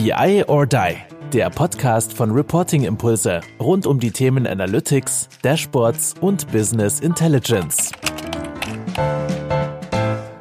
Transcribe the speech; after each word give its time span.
BI 0.00 0.44
or 0.46 0.64
Die, 0.64 0.94
der 1.32 1.50
Podcast 1.50 2.12
von 2.12 2.30
Reporting 2.30 2.84
Impulse 2.84 3.40
rund 3.58 3.84
um 3.84 3.98
die 3.98 4.12
Themen 4.12 4.46
Analytics, 4.46 5.28
Dashboards 5.42 6.14
und 6.20 6.52
Business 6.52 7.00
Intelligence. 7.00 7.90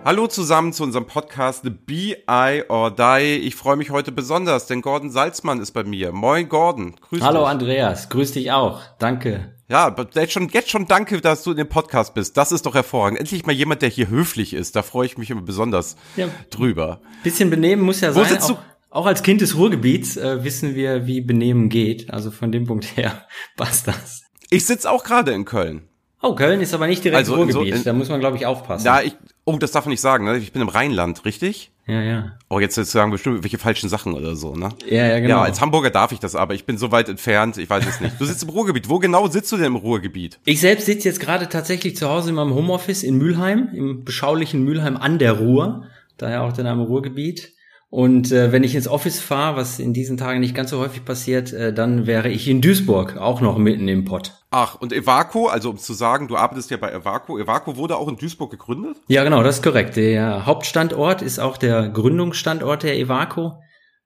Hallo 0.06 0.28
zusammen 0.28 0.74
zu 0.74 0.84
unserem 0.84 1.08
Podcast 1.08 1.64
BI 1.88 2.64
or 2.70 2.92
Die. 2.92 3.38
Ich 3.38 3.56
freue 3.56 3.78
mich 3.78 3.90
heute 3.90 4.12
besonders, 4.12 4.68
denn 4.68 4.84
Gordon 4.84 5.10
Salzmann 5.10 5.60
ist 5.60 5.72
bei 5.72 5.84
mir. 5.84 6.12
Moin 6.12 6.48
Gordon, 6.50 6.96
grüß 7.10 7.24
Hallo 7.24 7.40
dich. 7.40 7.48
Andreas, 7.48 8.10
grüß 8.10 8.34
dich 8.34 8.52
auch. 8.52 8.82
Danke. 9.00 9.56
Ja, 9.70 9.94
jetzt 10.14 10.34
schon, 10.34 10.50
jetzt 10.50 10.70
schon 10.70 10.88
danke, 10.88 11.20
dass 11.20 11.42
du 11.42 11.52
in 11.52 11.58
dem 11.58 11.68
Podcast 11.68 12.14
bist. 12.14 12.38
Das 12.38 12.52
ist 12.52 12.68
doch 12.68 12.76
hervorragend. 12.76 13.20
Endlich 13.20 13.48
mal 13.48 13.54
jemand, 13.54 13.82
der 13.82 13.90
hier 13.90 14.08
höflich 14.08 14.54
ist. 14.54 14.76
Da 14.76 14.84
freue 14.84 15.08
ich 15.08 15.18
mich 15.18 15.32
immer 15.32 15.42
besonders 15.42 15.96
ja. 16.16 16.28
drüber. 16.52 17.02
Bisschen 17.24 17.50
benehmen 17.50 17.82
muss 17.82 18.02
ja 18.02 18.14
Wo 18.14 18.20
sein. 18.20 18.30
Sitzt 18.30 18.50
du? 18.52 18.58
Auch 18.90 19.06
als 19.06 19.24
Kind 19.24 19.42
des 19.42 19.56
Ruhrgebiets 19.56 20.18
äh, 20.18 20.44
wissen 20.44 20.76
wir, 20.76 21.08
wie 21.08 21.22
Benehmen 21.22 21.70
geht. 21.70 22.12
Also 22.12 22.32
von 22.32 22.52
dem 22.52 22.66
Punkt 22.66 22.98
her 22.98 23.26
passt 23.58 23.88
das. 23.88 24.24
Ich 24.50 24.66
sitze 24.66 24.90
auch 24.90 25.04
gerade 25.04 25.32
in 25.32 25.46
Köln. 25.46 25.88
Oh, 26.22 26.34
Köln 26.34 26.62
ist 26.62 26.74
aber 26.74 26.88
nicht 26.88 27.04
direkt 27.04 27.18
also 27.18 27.36
Ruhrgebiet. 27.36 27.74
So 27.74 27.80
in, 27.80 27.84
da 27.84 27.94
muss 27.94 28.10
man, 28.10 28.20
glaube 28.20 28.38
ich, 28.38 28.46
aufpassen. 28.46 28.86
Ja, 28.86 29.02
ich, 29.02 29.16
oh, 29.46 29.58
das 29.58 29.72
darf 29.72 29.86
man 29.86 29.92
nicht 29.92 30.02
sagen. 30.02 30.26
Ne? 30.26 30.38
Ich 30.38 30.52
bin 30.52 30.64
im 30.64 30.70
Rheinland, 30.70 31.26
richtig? 31.26 31.72
Ja, 31.86 32.02
ja. 32.02 32.38
Oh, 32.50 32.60
jetzt, 32.60 32.76
jetzt 32.76 32.92
sagen 32.92 33.12
bestimmt 33.12 33.44
welche 33.44 33.60
falschen 33.60 33.88
Sachen 33.88 34.14
oder 34.14 34.36
so, 34.36 34.56
ne? 34.56 34.70
Ja, 34.90 35.06
ja, 35.06 35.20
genau. 35.20 35.38
Ja, 35.38 35.44
als 35.44 35.62
Hamburger 35.62 35.90
darf 35.90 36.12
ich 36.12 36.20
das 36.20 36.36
aber. 36.36 36.54
Ich 36.56 36.66
bin 36.66 36.78
so 36.78 36.92
weit 36.92 37.08
entfernt, 37.08 37.58
ich 37.58 37.70
weiß 37.70 37.86
es 37.88 38.02
nicht. 38.02 38.20
Du 38.20 38.26
sitzt 38.26 38.44
im 38.44 38.50
Ruhrgebiet. 38.50 38.90
Wo 38.90 39.00
genau 39.00 39.28
sitzt 39.28 39.52
du 39.52 39.58
denn 39.58 39.68
im 39.68 39.76
Ruhrgebiet? 39.76 40.40
Ich 40.44 40.60
selbst 40.60 40.86
sitze 40.86 41.08
jetzt 41.08 41.20
gerade 41.20 41.50
tatsächlich 41.50 41.96
zu 41.96 42.10
Hause 42.10 42.30
in 42.30 42.36
meinem 42.36 42.54
Homeoffice 42.54 43.04
in 43.04 43.18
Mülheim, 43.18 43.70
im 43.74 44.04
beschaulichen 44.04 44.64
Mülheim 44.64 44.98
an 44.98 45.20
der 45.20 45.34
Ruhr. 45.34 45.86
Daher 46.18 46.44
auch 46.44 46.52
der 46.52 46.64
Name 46.64 46.84
Ruhrgebiet. 46.84 47.54
Und 47.90 48.34
äh, 48.34 48.52
wenn 48.52 48.66
ich 48.66 48.76
ins 48.76 48.88
Office 48.88 49.22
fahre, 49.22 49.56
was 49.56 49.80
in 49.80 49.94
diesen 49.94 50.18
Tagen 50.18 50.42
nicht 50.42 50.54
ganz 50.54 50.72
so 50.72 50.80
häufig 50.80 51.06
passiert, 51.06 51.54
äh, 51.54 51.74
dann 51.74 52.06
wäre 52.06 52.28
ich 52.30 52.48
in 52.50 52.60
Duisburg, 52.60 53.16
auch 53.16 53.40
noch 53.40 53.58
mitten 53.58 53.88
im 53.88 54.04
Pott. 54.04 54.34
Ach, 54.52 54.76
und 54.76 54.92
Evaco, 54.92 55.48
also 55.48 55.70
um 55.70 55.78
zu 55.78 55.94
sagen, 55.94 56.28
du 56.28 56.36
arbeitest 56.36 56.70
ja 56.70 56.78
bei 56.78 56.92
Evaco. 56.92 57.40
Evaco 57.40 57.78
wurde 57.78 57.96
auch 57.96 58.10
in 58.10 58.18
Duisburg 58.18 58.52
gegründet? 58.52 58.98
Ja, 59.08 59.24
genau, 59.24 59.42
das 59.42 59.58
ist 59.58 59.64
korrekt. 59.64 59.96
Der 59.96 60.46
Hauptstandort 60.46 61.22
ist 61.22 61.40
auch 61.40 61.56
der 61.58 61.88
Gründungsstandort 61.88 62.84
der 62.84 62.98
Evaco. 62.98 63.54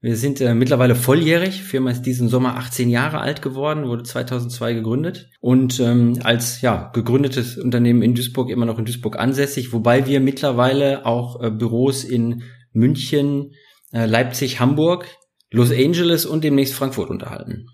Wir 0.03 0.15
sind 0.15 0.41
äh, 0.41 0.55
mittlerweile 0.55 0.95
volljährig. 0.95 1.61
Firma 1.63 1.91
ist 1.91 2.03
diesen 2.03 2.27
Sommer 2.27 2.57
18 2.57 2.89
Jahre 2.89 3.19
alt 3.19 3.43
geworden, 3.43 3.87
wurde 3.87 4.01
2002 4.01 4.73
gegründet 4.73 5.29
und 5.41 5.79
ähm, 5.79 6.19
als 6.23 6.61
ja 6.61 6.89
gegründetes 6.93 7.57
Unternehmen 7.57 8.01
in 8.01 8.15
Duisburg 8.15 8.49
immer 8.49 8.65
noch 8.65 8.79
in 8.79 8.85
Duisburg 8.85 9.19
ansässig, 9.19 9.73
wobei 9.73 10.07
wir 10.07 10.19
mittlerweile 10.19 11.05
auch 11.05 11.41
äh, 11.41 11.51
Büros 11.51 12.03
in 12.03 12.41
München, 12.73 13.53
Leipzig, 13.91 14.59
Hamburg, 14.59 15.05
Los 15.51 15.71
Angeles 15.71 16.25
und 16.25 16.43
demnächst 16.43 16.73
Frankfurt 16.73 17.09
unterhalten. 17.09 17.67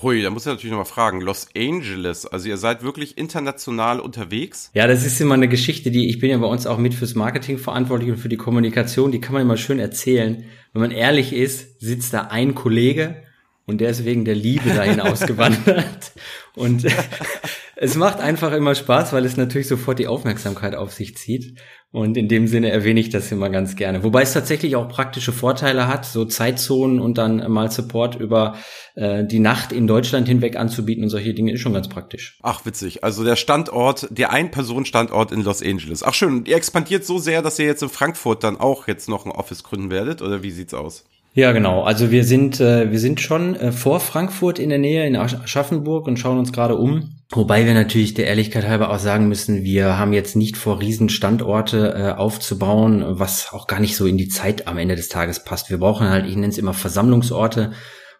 Hui, 0.00 0.22
da 0.22 0.30
muss 0.30 0.42
ich 0.42 0.52
natürlich 0.52 0.70
nochmal 0.70 0.86
fragen. 0.86 1.20
Los 1.20 1.48
Angeles, 1.56 2.26
also 2.26 2.48
ihr 2.48 2.56
seid 2.56 2.82
wirklich 2.82 3.18
international 3.18 4.00
unterwegs? 4.00 4.70
Ja, 4.74 4.86
das 4.86 5.04
ist 5.04 5.20
immer 5.20 5.34
eine 5.34 5.48
Geschichte, 5.48 5.90
die 5.90 6.08
ich 6.08 6.18
bin 6.18 6.30
ja 6.30 6.38
bei 6.38 6.46
uns 6.46 6.66
auch 6.66 6.78
mit 6.78 6.94
fürs 6.94 7.14
Marketing 7.14 7.58
verantwortlich 7.58 8.10
und 8.10 8.16
für 8.16 8.28
die 8.28 8.36
Kommunikation, 8.36 9.12
die 9.12 9.20
kann 9.20 9.34
man 9.34 9.42
immer 9.42 9.56
schön 9.56 9.78
erzählen. 9.78 10.44
Wenn 10.72 10.82
man 10.82 10.90
ehrlich 10.90 11.32
ist, 11.32 11.80
sitzt 11.80 12.14
da 12.14 12.22
ein 12.22 12.54
Kollege 12.54 13.22
und 13.66 13.80
der 13.80 13.90
ist 13.90 14.04
wegen 14.04 14.24
der 14.24 14.34
Liebe 14.34 14.70
dahin 14.70 15.00
ausgewandert. 15.00 16.12
Und 16.54 16.86
es 17.76 17.96
macht 17.96 18.20
einfach 18.20 18.52
immer 18.52 18.74
Spaß, 18.74 19.12
weil 19.12 19.24
es 19.24 19.36
natürlich 19.36 19.68
sofort 19.68 19.98
die 19.98 20.08
Aufmerksamkeit 20.08 20.74
auf 20.74 20.92
sich 20.92 21.16
zieht. 21.16 21.58
Und 21.92 22.16
in 22.16 22.26
dem 22.26 22.46
Sinne 22.46 22.70
erwähne 22.70 23.00
ich 23.00 23.10
das 23.10 23.30
immer 23.30 23.50
ganz 23.50 23.76
gerne. 23.76 24.02
Wobei 24.02 24.22
es 24.22 24.32
tatsächlich 24.32 24.76
auch 24.76 24.88
praktische 24.88 25.30
Vorteile 25.30 25.88
hat, 25.88 26.06
so 26.06 26.24
Zeitzonen 26.24 26.98
und 26.98 27.18
dann 27.18 27.50
mal 27.52 27.70
Support 27.70 28.14
über 28.14 28.56
äh, 28.94 29.24
die 29.26 29.40
Nacht 29.40 29.72
in 29.72 29.86
Deutschland 29.86 30.26
hinweg 30.26 30.56
anzubieten 30.56 31.04
und 31.04 31.10
solche 31.10 31.34
Dinge 31.34 31.52
ist 31.52 31.60
schon 31.60 31.74
ganz 31.74 31.88
praktisch. 31.88 32.38
Ach, 32.42 32.64
witzig. 32.64 33.04
Also 33.04 33.24
der 33.24 33.36
Standort, 33.36 34.08
der 34.10 34.32
Ein-Personen-Standort 34.32 35.32
in 35.32 35.42
Los 35.42 35.62
Angeles. 35.62 36.02
Ach 36.02 36.14
schön, 36.14 36.46
ihr 36.46 36.56
expandiert 36.56 37.04
so 37.04 37.18
sehr, 37.18 37.42
dass 37.42 37.58
ihr 37.58 37.66
jetzt 37.66 37.82
in 37.82 37.90
Frankfurt 37.90 38.42
dann 38.42 38.58
auch 38.58 38.88
jetzt 38.88 39.10
noch 39.10 39.26
ein 39.26 39.32
Office 39.32 39.62
gründen 39.62 39.90
werdet, 39.90 40.22
oder 40.22 40.42
wie 40.42 40.50
sieht's 40.50 40.72
aus? 40.72 41.04
Ja, 41.34 41.52
genau. 41.52 41.82
Also 41.82 42.10
wir 42.10 42.24
sind, 42.24 42.60
äh, 42.60 42.90
wir 42.90 42.98
sind 42.98 43.20
schon 43.20 43.56
äh, 43.56 43.72
vor 43.72 44.00
Frankfurt 44.00 44.58
in 44.58 44.68
der 44.68 44.78
Nähe, 44.78 45.06
in 45.06 45.16
Aschaffenburg 45.16 46.06
und 46.06 46.18
schauen 46.18 46.38
uns 46.38 46.52
gerade 46.52 46.76
um. 46.76 47.16
Wobei 47.30 47.64
wir 47.64 47.72
natürlich 47.72 48.12
der 48.12 48.26
Ehrlichkeit 48.26 48.68
halber 48.68 48.90
auch 48.90 48.98
sagen 48.98 49.28
müssen, 49.28 49.64
wir 49.64 49.98
haben 49.98 50.12
jetzt 50.12 50.36
nicht 50.36 50.58
vor, 50.58 50.80
Riesenstandorte 50.80 51.94
äh, 51.96 52.10
aufzubauen, 52.12 53.02
was 53.06 53.48
auch 53.52 53.66
gar 53.66 53.80
nicht 53.80 53.96
so 53.96 54.04
in 54.04 54.18
die 54.18 54.28
Zeit 54.28 54.68
am 54.68 54.76
Ende 54.76 54.94
des 54.94 55.08
Tages 55.08 55.42
passt. 55.42 55.70
Wir 55.70 55.78
brauchen 55.78 56.10
halt, 56.10 56.26
ich 56.26 56.34
nenne 56.34 56.48
es 56.48 56.58
immer 56.58 56.74
Versammlungsorte, 56.74 57.72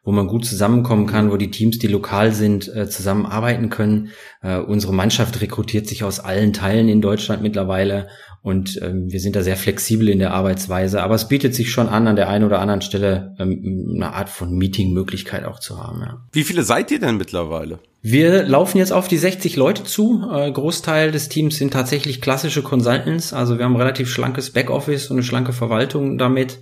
wo 0.02 0.12
man 0.12 0.26
gut 0.26 0.46
zusammenkommen 0.46 1.06
kann, 1.06 1.30
wo 1.30 1.36
die 1.36 1.50
Teams, 1.50 1.78
die 1.78 1.88
lokal 1.88 2.32
sind, 2.32 2.74
äh, 2.74 2.88
zusammenarbeiten 2.88 3.68
können. 3.68 4.08
Äh, 4.40 4.56
unsere 4.56 4.94
Mannschaft 4.94 5.42
rekrutiert 5.42 5.86
sich 5.86 6.02
aus 6.02 6.18
allen 6.18 6.54
Teilen 6.54 6.88
in 6.88 7.02
Deutschland 7.02 7.42
mittlerweile 7.42 8.08
und 8.42 8.80
ähm, 8.82 9.10
wir 9.10 9.20
sind 9.20 9.36
da 9.36 9.42
sehr 9.42 9.56
flexibel 9.56 10.08
in 10.08 10.18
der 10.18 10.34
Arbeitsweise. 10.34 11.02
Aber 11.02 11.14
es 11.14 11.28
bietet 11.28 11.54
sich 11.54 11.70
schon 11.70 11.88
an, 11.88 12.08
an 12.08 12.16
der 12.16 12.28
einen 12.28 12.44
oder 12.44 12.58
anderen 12.58 12.82
Stelle 12.82 13.36
ähm, 13.38 13.92
eine 13.94 14.12
Art 14.12 14.28
von 14.28 14.52
Meeting-Möglichkeit 14.56 15.44
auch 15.44 15.60
zu 15.60 15.80
haben. 15.80 16.00
Ja. 16.00 16.24
Wie 16.32 16.42
viele 16.42 16.64
seid 16.64 16.90
ihr 16.90 16.98
denn 16.98 17.18
mittlerweile? 17.18 17.78
Wir 18.02 18.42
laufen 18.42 18.78
jetzt 18.78 18.92
auf 18.92 19.06
die 19.06 19.16
60 19.16 19.54
Leute 19.54 19.84
zu. 19.84 20.28
Äh, 20.28 20.50
Großteil 20.50 21.12
des 21.12 21.28
Teams 21.28 21.56
sind 21.56 21.72
tatsächlich 21.72 22.20
klassische 22.20 22.62
Consultants. 22.62 23.32
Also 23.32 23.58
wir 23.58 23.64
haben 23.64 23.76
relativ 23.76 24.10
schlankes 24.10 24.50
Backoffice 24.50 25.08
und 25.08 25.18
eine 25.18 25.24
schlanke 25.24 25.52
Verwaltung 25.52 26.18
damit 26.18 26.58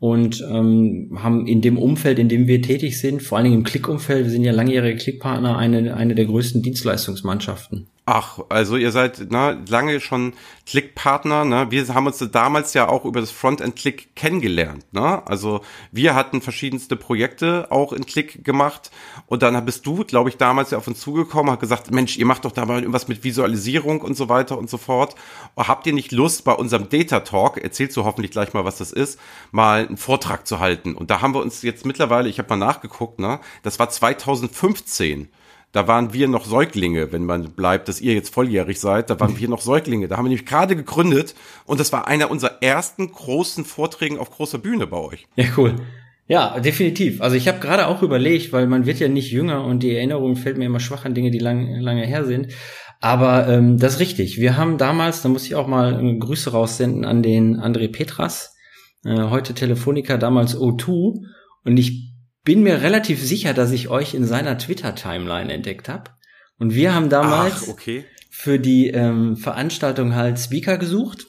und 0.00 0.40
ähm, 0.50 1.16
haben 1.22 1.46
in 1.46 1.60
dem 1.60 1.78
Umfeld, 1.78 2.18
in 2.18 2.28
dem 2.28 2.48
wir 2.48 2.60
tätig 2.60 2.98
sind, 2.98 3.22
vor 3.22 3.38
allen 3.38 3.44
Dingen 3.44 3.58
im 3.58 3.64
Klick-Umfeld, 3.64 4.24
wir 4.24 4.30
sind 4.30 4.42
ja 4.42 4.52
langjährige 4.52 4.96
Klickpartner, 4.96 5.56
eine, 5.58 5.94
eine 5.94 6.14
der 6.14 6.24
größten 6.24 6.62
Dienstleistungsmannschaften. 6.62 7.86
Ach, 8.06 8.40
also 8.48 8.76
ihr 8.76 8.90
seid 8.90 9.30
ne, 9.30 9.62
lange 9.68 10.00
schon 10.00 10.32
Click-Partner. 10.66 11.44
Ne? 11.44 11.70
Wir 11.70 11.86
haben 11.94 12.06
uns 12.06 12.18
damals 12.32 12.74
ja 12.74 12.88
auch 12.88 13.04
über 13.04 13.20
das 13.20 13.30
Frontend-Click 13.30 14.16
kennengelernt. 14.16 14.84
Ne? 14.92 15.24
Also 15.28 15.60
wir 15.92 16.14
hatten 16.14 16.40
verschiedenste 16.40 16.96
Projekte 16.96 17.70
auch 17.70 17.92
in 17.92 18.06
Click 18.06 18.44
gemacht 18.44 18.90
und 19.26 19.42
dann 19.42 19.64
bist 19.64 19.86
du, 19.86 20.04
glaube 20.04 20.30
ich, 20.30 20.38
damals 20.38 20.70
ja 20.70 20.78
auf 20.78 20.88
uns 20.88 20.98
zugekommen, 20.98 21.52
hat 21.52 21.60
gesagt, 21.60 21.90
Mensch, 21.92 22.16
ihr 22.16 22.26
macht 22.26 22.44
doch 22.44 22.52
da 22.52 22.64
mal 22.64 22.80
irgendwas 22.80 23.06
mit 23.06 23.22
Visualisierung 23.22 24.00
und 24.00 24.16
so 24.16 24.28
weiter 24.28 24.58
und 24.58 24.68
so 24.70 24.78
fort. 24.78 25.14
Habt 25.56 25.86
ihr 25.86 25.92
nicht 25.92 26.10
Lust, 26.10 26.44
bei 26.44 26.52
unserem 26.52 26.88
Data 26.88 27.20
Talk, 27.20 27.58
erzählst 27.58 27.96
du 27.96 28.04
hoffentlich 28.04 28.32
gleich 28.32 28.54
mal, 28.54 28.64
was 28.64 28.78
das 28.78 28.92
ist, 28.92 29.20
mal 29.52 29.86
einen 29.86 29.98
Vortrag 29.98 30.46
zu 30.46 30.58
halten? 30.58 30.94
Und 30.94 31.10
da 31.10 31.20
haben 31.20 31.34
wir 31.34 31.42
uns 31.42 31.62
jetzt 31.62 31.86
mittlerweile, 31.86 32.28
ich 32.28 32.38
habe 32.38 32.48
mal 32.48 32.66
nachgeguckt, 32.66 33.20
ne? 33.20 33.40
das 33.62 33.78
war 33.78 33.90
2015 33.90 35.28
da 35.72 35.86
waren 35.86 36.12
wir 36.12 36.26
noch 36.26 36.44
Säuglinge, 36.44 37.12
wenn 37.12 37.24
man 37.24 37.52
bleibt, 37.52 37.88
dass 37.88 38.00
ihr 38.00 38.14
jetzt 38.14 38.34
volljährig 38.34 38.80
seid, 38.80 39.08
da 39.08 39.20
waren 39.20 39.38
wir 39.38 39.48
noch 39.48 39.60
Säuglinge. 39.60 40.08
Da 40.08 40.16
haben 40.16 40.24
wir 40.24 40.30
nämlich 40.30 40.46
gerade 40.46 40.74
gegründet 40.74 41.34
und 41.64 41.78
das 41.78 41.92
war 41.92 42.08
einer 42.08 42.30
unserer 42.30 42.60
ersten 42.60 43.10
großen 43.10 43.64
Vorträgen 43.64 44.18
auf 44.18 44.30
großer 44.30 44.58
Bühne 44.58 44.86
bei 44.86 44.96
euch. 44.96 45.26
Ja, 45.36 45.46
cool. 45.56 45.76
Ja, 46.26 46.60
definitiv. 46.60 47.20
Also 47.20 47.36
ich 47.36 47.48
habe 47.48 47.58
gerade 47.58 47.88
auch 47.88 48.02
überlegt, 48.02 48.52
weil 48.52 48.66
man 48.66 48.86
wird 48.86 49.00
ja 49.00 49.08
nicht 49.08 49.32
jünger 49.32 49.64
und 49.64 49.82
die 49.82 49.94
Erinnerung 49.94 50.36
fällt 50.36 50.58
mir 50.58 50.66
immer 50.66 50.78
schwach 50.78 51.04
an 51.04 51.14
Dinge, 51.14 51.30
die 51.30 51.40
lang, 51.40 51.80
lange 51.80 52.06
her 52.06 52.24
sind. 52.24 52.52
Aber 53.00 53.48
ähm, 53.48 53.78
das 53.78 53.94
ist 53.94 54.00
richtig. 54.00 54.38
Wir 54.38 54.56
haben 54.56 54.78
damals, 54.78 55.22
da 55.22 55.28
muss 55.28 55.46
ich 55.46 55.54
auch 55.54 55.66
mal 55.66 56.18
Grüße 56.18 56.52
raussenden 56.52 57.04
an 57.04 57.22
den 57.22 57.56
André 57.56 57.90
Petras, 57.90 58.54
äh, 59.04 59.24
heute 59.24 59.54
Telefoniker, 59.54 60.18
damals 60.18 60.56
O2. 60.56 61.24
Und 61.64 61.76
ich 61.78 62.09
bin 62.44 62.62
mir 62.62 62.82
relativ 62.82 63.22
sicher, 63.22 63.54
dass 63.54 63.70
ich 63.70 63.88
euch 63.88 64.14
in 64.14 64.24
seiner 64.24 64.58
Twitter-Timeline 64.58 65.52
entdeckt 65.52 65.88
habe. 65.88 66.10
Und 66.58 66.74
wir 66.74 66.94
haben 66.94 67.08
damals 67.08 67.64
Ach, 67.64 67.68
okay. 67.68 68.04
für 68.30 68.58
die 68.58 68.88
ähm, 68.88 69.36
Veranstaltung 69.36 70.14
halt 70.14 70.38
Speaker 70.38 70.78
gesucht. 70.78 71.26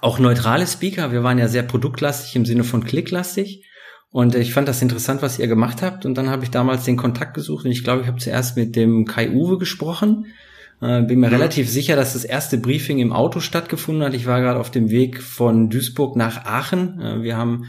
Auch 0.00 0.18
neutrale 0.18 0.66
Speaker. 0.66 1.12
Wir 1.12 1.22
waren 1.22 1.38
ja 1.38 1.48
sehr 1.48 1.62
produktlastig 1.62 2.36
im 2.36 2.44
Sinne 2.44 2.64
von 2.64 2.84
klicklastig. 2.84 3.64
Und 4.10 4.34
ich 4.34 4.52
fand 4.52 4.68
das 4.68 4.82
interessant, 4.82 5.22
was 5.22 5.38
ihr 5.38 5.46
gemacht 5.46 5.82
habt. 5.82 6.06
Und 6.06 6.16
dann 6.16 6.30
habe 6.30 6.44
ich 6.44 6.50
damals 6.50 6.84
den 6.84 6.96
Kontakt 6.96 7.34
gesucht. 7.34 7.64
Und 7.64 7.70
ich 7.70 7.84
glaube, 7.84 8.02
ich 8.02 8.08
habe 8.08 8.18
zuerst 8.18 8.56
mit 8.56 8.76
dem 8.76 9.04
Kai 9.04 9.30
Uwe 9.30 9.58
gesprochen. 9.58 10.26
Äh, 10.80 11.02
bin 11.02 11.20
mir 11.20 11.28
mhm. 11.28 11.34
relativ 11.34 11.68
sicher, 11.68 11.96
dass 11.96 12.12
das 12.12 12.24
erste 12.24 12.58
Briefing 12.58 12.98
im 12.98 13.12
Auto 13.12 13.40
stattgefunden 13.40 14.04
hat. 14.04 14.14
Ich 14.14 14.26
war 14.26 14.40
gerade 14.40 14.60
auf 14.60 14.70
dem 14.70 14.90
Weg 14.90 15.22
von 15.22 15.70
Duisburg 15.70 16.16
nach 16.16 16.44
Aachen. 16.44 17.00
Äh, 17.00 17.22
wir 17.22 17.36
haben 17.36 17.66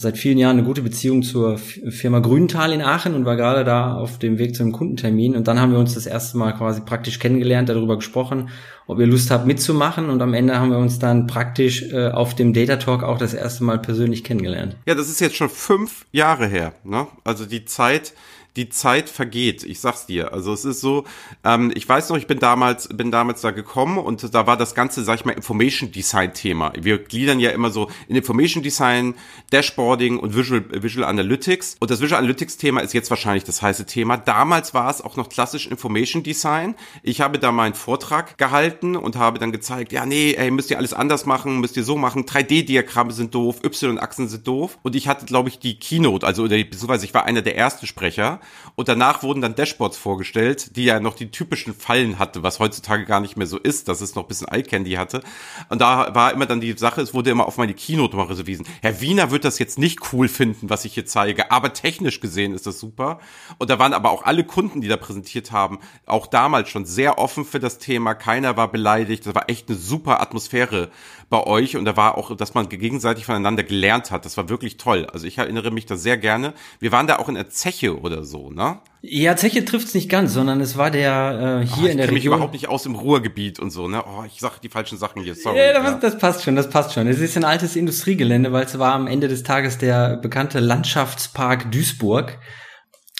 seit 0.00 0.16
vielen 0.16 0.38
Jahren 0.38 0.58
eine 0.58 0.66
gute 0.66 0.82
Beziehung 0.82 1.22
zur 1.22 1.58
Firma 1.58 2.20
Grüntal 2.20 2.72
in 2.72 2.80
Aachen 2.80 3.14
und 3.14 3.24
war 3.24 3.36
gerade 3.36 3.64
da 3.64 3.94
auf 3.94 4.18
dem 4.18 4.38
Weg 4.38 4.54
zu 4.54 4.62
einem 4.62 4.72
Kundentermin. 4.72 5.36
Und 5.36 5.46
dann 5.46 5.60
haben 5.60 5.72
wir 5.72 5.78
uns 5.78 5.94
das 5.94 6.06
erste 6.06 6.38
Mal 6.38 6.52
quasi 6.52 6.80
praktisch 6.80 7.18
kennengelernt, 7.18 7.68
darüber 7.68 7.96
gesprochen, 7.96 8.48
ob 8.86 8.98
ihr 8.98 9.06
Lust 9.06 9.30
habt 9.30 9.46
mitzumachen. 9.46 10.08
Und 10.08 10.22
am 10.22 10.32
Ende 10.32 10.58
haben 10.58 10.70
wir 10.70 10.78
uns 10.78 10.98
dann 10.98 11.26
praktisch 11.26 11.82
äh, 11.92 12.08
auf 12.08 12.34
dem 12.34 12.52
Data 12.52 12.76
Talk 12.76 13.02
auch 13.02 13.18
das 13.18 13.34
erste 13.34 13.64
Mal 13.64 13.78
persönlich 13.78 14.24
kennengelernt. 14.24 14.76
Ja, 14.86 14.94
das 14.94 15.08
ist 15.10 15.20
jetzt 15.20 15.36
schon 15.36 15.50
fünf 15.50 16.06
Jahre 16.12 16.46
her. 16.46 16.72
Ne? 16.82 17.06
Also 17.24 17.44
die 17.44 17.66
Zeit, 17.66 18.14
die 18.56 18.68
Zeit 18.68 19.08
vergeht. 19.08 19.62
Ich 19.62 19.80
sag's 19.80 20.06
dir. 20.06 20.32
Also 20.32 20.52
es 20.52 20.64
ist 20.64 20.80
so, 20.80 21.04
ähm, 21.44 21.72
ich 21.74 21.88
weiß 21.88 22.08
noch, 22.08 22.16
ich 22.16 22.26
bin 22.26 22.38
damals, 22.38 22.88
bin 22.88 23.10
damals 23.10 23.40
da 23.40 23.50
gekommen 23.50 23.98
und 23.98 24.34
da 24.34 24.46
war 24.46 24.56
das 24.56 24.74
ganze, 24.74 25.04
sag 25.04 25.16
ich 25.16 25.24
mal, 25.24 25.32
Information 25.32 25.92
Design 25.92 26.34
Thema. 26.34 26.72
Wir 26.78 26.98
gliedern 26.98 27.40
ja 27.40 27.50
immer 27.50 27.70
so 27.70 27.90
in 28.08 28.16
Information 28.16 28.62
Design, 28.62 29.14
Dashboarding 29.50 30.18
und 30.18 30.34
Visual, 30.34 30.64
Visual 30.82 31.06
Analytics. 31.06 31.76
Und 31.78 31.90
das 31.90 32.00
Visual 32.00 32.18
Analytics 32.18 32.56
Thema 32.56 32.80
ist 32.80 32.92
jetzt 32.92 33.10
wahrscheinlich 33.10 33.44
das 33.44 33.62
heiße 33.62 33.86
Thema. 33.86 34.16
Damals 34.16 34.74
war 34.74 34.90
es 34.90 35.00
auch 35.00 35.16
noch 35.16 35.28
klassisch 35.28 35.66
Information 35.66 36.22
Design. 36.22 36.74
Ich 37.02 37.20
habe 37.20 37.38
da 37.38 37.52
meinen 37.52 37.74
Vortrag 37.74 38.36
gehalten 38.38 38.96
und 38.96 39.16
habe 39.16 39.38
dann 39.38 39.52
gezeigt, 39.52 39.92
ja, 39.92 40.06
nee, 40.06 40.34
ey, 40.34 40.50
müsst 40.50 40.70
ihr 40.70 40.78
alles 40.78 40.92
anders 40.92 41.24
machen, 41.24 41.60
müsst 41.60 41.76
ihr 41.76 41.84
so 41.84 41.96
machen. 41.96 42.24
3D-Diagramme 42.24 43.12
sind 43.12 43.34
doof, 43.34 43.60
Y-Achsen 43.64 44.28
sind 44.28 44.46
doof. 44.46 44.78
Und 44.82 44.96
ich 44.96 45.06
hatte, 45.08 45.26
glaube 45.26 45.48
ich, 45.48 45.58
die 45.58 45.78
Keynote, 45.78 46.26
also 46.26 46.42
oder 46.42 46.56
beziehungsweise 46.56 47.04
ich 47.04 47.14
war 47.14 47.24
einer 47.24 47.42
der 47.42 47.56
ersten 47.56 47.86
Sprecher. 47.86 48.40
Und 48.74 48.88
danach 48.88 49.22
wurden 49.22 49.40
dann 49.40 49.54
Dashboards 49.54 49.96
vorgestellt, 49.96 50.76
die 50.76 50.84
ja 50.84 51.00
noch 51.00 51.14
die 51.14 51.30
typischen 51.30 51.74
Fallen 51.74 52.18
hatte, 52.18 52.42
was 52.42 52.58
heutzutage 52.58 53.04
gar 53.04 53.20
nicht 53.20 53.36
mehr 53.36 53.46
so 53.46 53.58
ist, 53.58 53.88
dass 53.88 54.00
es 54.00 54.14
noch 54.14 54.24
ein 54.24 54.28
bisschen 54.28 54.48
Eye-Candy 54.48 54.92
hatte. 54.92 55.22
Und 55.68 55.80
da 55.80 56.14
war 56.14 56.32
immer 56.32 56.46
dann 56.46 56.60
die 56.60 56.72
Sache, 56.72 57.00
es 57.00 57.14
wurde 57.14 57.30
immer 57.30 57.46
auf 57.46 57.58
meine 57.58 57.74
Keynote 57.74 58.16
mal 58.16 58.26
verwiesen. 58.26 58.66
Herr 58.82 59.00
Wiener 59.00 59.30
wird 59.30 59.44
das 59.44 59.58
jetzt 59.58 59.78
nicht 59.78 60.12
cool 60.12 60.28
finden, 60.28 60.70
was 60.70 60.84
ich 60.84 60.94
hier 60.94 61.06
zeige, 61.06 61.50
aber 61.50 61.72
technisch 61.72 62.20
gesehen 62.20 62.54
ist 62.54 62.66
das 62.66 62.80
super. 62.80 63.20
Und 63.58 63.70
da 63.70 63.78
waren 63.78 63.92
aber 63.92 64.10
auch 64.10 64.24
alle 64.24 64.44
Kunden, 64.44 64.80
die 64.80 64.88
da 64.88 64.96
präsentiert 64.96 65.52
haben, 65.52 65.78
auch 66.06 66.26
damals 66.26 66.68
schon 66.68 66.84
sehr 66.84 67.18
offen 67.18 67.44
für 67.44 67.60
das 67.60 67.78
Thema. 67.78 68.14
Keiner 68.14 68.56
war 68.56 68.70
beleidigt. 68.70 69.26
Das 69.26 69.34
war 69.34 69.48
echt 69.48 69.68
eine 69.68 69.78
super 69.78 70.20
Atmosphäre 70.20 70.90
bei 71.30 71.46
euch. 71.46 71.76
Und 71.76 71.86
da 71.86 71.96
war 71.96 72.18
auch, 72.18 72.36
dass 72.36 72.52
man 72.52 72.68
gegenseitig 72.68 73.24
voneinander 73.24 73.62
gelernt 73.62 74.10
hat. 74.10 74.26
Das 74.26 74.36
war 74.36 74.48
wirklich 74.48 74.76
toll. 74.76 75.06
Also 75.10 75.26
ich 75.26 75.38
erinnere 75.38 75.70
mich 75.70 75.86
da 75.86 75.96
sehr 75.96 76.18
gerne. 76.18 76.52
Wir 76.80 76.92
waren 76.92 77.06
da 77.06 77.16
auch 77.16 77.28
in 77.28 77.36
der 77.36 77.48
Zeche 77.48 77.98
oder 77.98 78.24
so, 78.24 78.50
ne? 78.50 78.80
Ja, 79.02 79.34
Zeche 79.36 79.64
trifft's 79.64 79.94
nicht 79.94 80.10
ganz, 80.10 80.34
sondern 80.34 80.60
es 80.60 80.76
war 80.76 80.90
der 80.90 81.62
äh, 81.62 81.66
hier 81.66 81.84
oh, 81.84 81.86
in 81.86 81.96
der 81.96 82.06
Region. 82.06 82.08
Ich 82.08 82.12
mich 82.12 82.24
überhaupt 82.26 82.52
nicht 82.52 82.68
aus 82.68 82.82
dem 82.82 82.96
Ruhrgebiet 82.96 83.58
und 83.58 83.70
so, 83.70 83.88
ne? 83.88 84.04
Oh, 84.04 84.24
ich 84.26 84.40
sag 84.40 84.58
die 84.58 84.68
falschen 84.68 84.98
Sachen 84.98 85.22
hier, 85.22 85.34
sorry. 85.34 85.58
Ja, 85.58 85.72
das, 85.72 85.84
ja. 85.84 85.98
das 85.98 86.18
passt 86.18 86.42
schon, 86.42 86.56
das 86.56 86.68
passt 86.68 86.92
schon. 86.92 87.06
Es 87.06 87.20
ist 87.20 87.36
ein 87.36 87.44
altes 87.44 87.76
Industriegelände, 87.76 88.52
weil 88.52 88.64
es 88.64 88.78
war 88.78 88.92
am 88.92 89.06
Ende 89.06 89.28
des 89.28 89.42
Tages 89.42 89.78
der 89.78 90.18
bekannte 90.18 90.60
Landschaftspark 90.60 91.72
Duisburg 91.72 92.38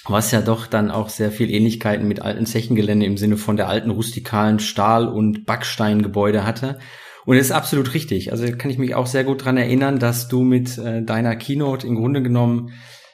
was 0.08 0.30
ja 0.30 0.40
doch 0.40 0.66
dann 0.66 0.90
auch 0.90 1.08
sehr 1.08 1.30
viel 1.30 1.50
Ähnlichkeiten 1.50 2.08
mit 2.08 2.22
alten 2.22 2.46
Zechengelände 2.46 3.06
im 3.06 3.16
Sinne 3.16 3.36
von 3.36 3.56
der 3.56 3.68
alten 3.68 3.90
rustikalen 3.90 4.58
Stahl- 4.58 5.06
und 5.06 5.44
Backsteingebäude 5.44 6.44
hatte. 6.44 6.78
Und 7.26 7.36
es 7.36 7.46
ist 7.46 7.52
absolut 7.52 7.94
richtig. 7.94 8.32
Also 8.32 8.46
kann 8.56 8.70
ich 8.70 8.78
mich 8.78 8.94
auch 8.94 9.06
sehr 9.06 9.24
gut 9.24 9.44
dran 9.44 9.56
erinnern, 9.56 9.98
dass 9.98 10.28
du 10.28 10.42
mit 10.42 10.78
äh, 10.78 11.02
deiner 11.02 11.36
Keynote 11.36 11.86
im 11.86 11.96
Grunde 11.96 12.22
genommen 12.22 12.72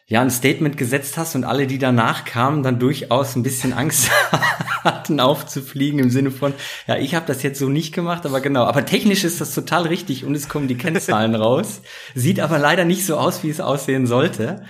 ja 0.08 0.22
ein 0.22 0.30
Statement 0.30 0.76
gesetzt 0.76 1.16
hast 1.16 1.34
und 1.34 1.44
alle, 1.44 1.66
die 1.66 1.78
danach 1.78 2.24
kamen, 2.24 2.62
dann 2.62 2.78
durchaus 2.78 3.34
ein 3.34 3.42
bisschen 3.42 3.72
Angst 3.72 4.10
hatten 4.84 5.18
aufzufliegen 5.18 5.98
im 5.98 6.10
Sinne 6.10 6.30
von, 6.30 6.54
ja, 6.86 6.96
ich 6.96 7.16
habe 7.16 7.26
das 7.26 7.42
jetzt 7.42 7.58
so 7.58 7.68
nicht 7.68 7.92
gemacht, 7.92 8.24
aber 8.24 8.40
genau, 8.40 8.64
aber 8.64 8.86
technisch 8.86 9.24
ist 9.24 9.40
das 9.40 9.52
total 9.52 9.82
richtig 9.88 10.24
und 10.24 10.36
es 10.36 10.48
kommen 10.48 10.68
die 10.68 10.76
Kennzahlen 10.76 11.34
raus. 11.34 11.82
Sieht 12.14 12.38
aber 12.38 12.58
leider 12.58 12.84
nicht 12.84 13.04
so 13.04 13.16
aus, 13.16 13.42
wie 13.42 13.50
es 13.50 13.60
aussehen 13.60 14.06
sollte. 14.06 14.62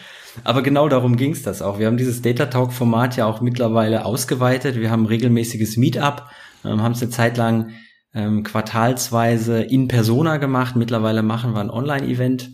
Aber 0.44 0.62
genau 0.62 0.88
darum 0.88 1.16
ging 1.16 1.32
es 1.32 1.42
das 1.42 1.62
auch. 1.62 1.78
Wir 1.78 1.86
haben 1.86 1.96
dieses 1.96 2.22
Data 2.22 2.46
Talk 2.46 2.72
Format 2.72 3.16
ja 3.16 3.26
auch 3.26 3.40
mittlerweile 3.40 4.04
ausgeweitet. 4.04 4.76
Wir 4.76 4.90
haben 4.90 5.06
regelmäßiges 5.06 5.76
Meetup, 5.76 6.24
ähm, 6.64 6.82
haben 6.82 6.92
es 6.92 7.02
eine 7.02 7.10
Zeit 7.10 7.36
lang 7.36 7.72
ähm, 8.16 8.42
quartalsweise 8.42 9.60
in 9.62 9.88
Persona 9.88 10.38
gemacht. 10.38 10.74
Mittlerweile 10.74 11.22
machen 11.22 11.52
wir 11.52 11.60
ein 11.60 11.70
Online-Event 11.70 12.50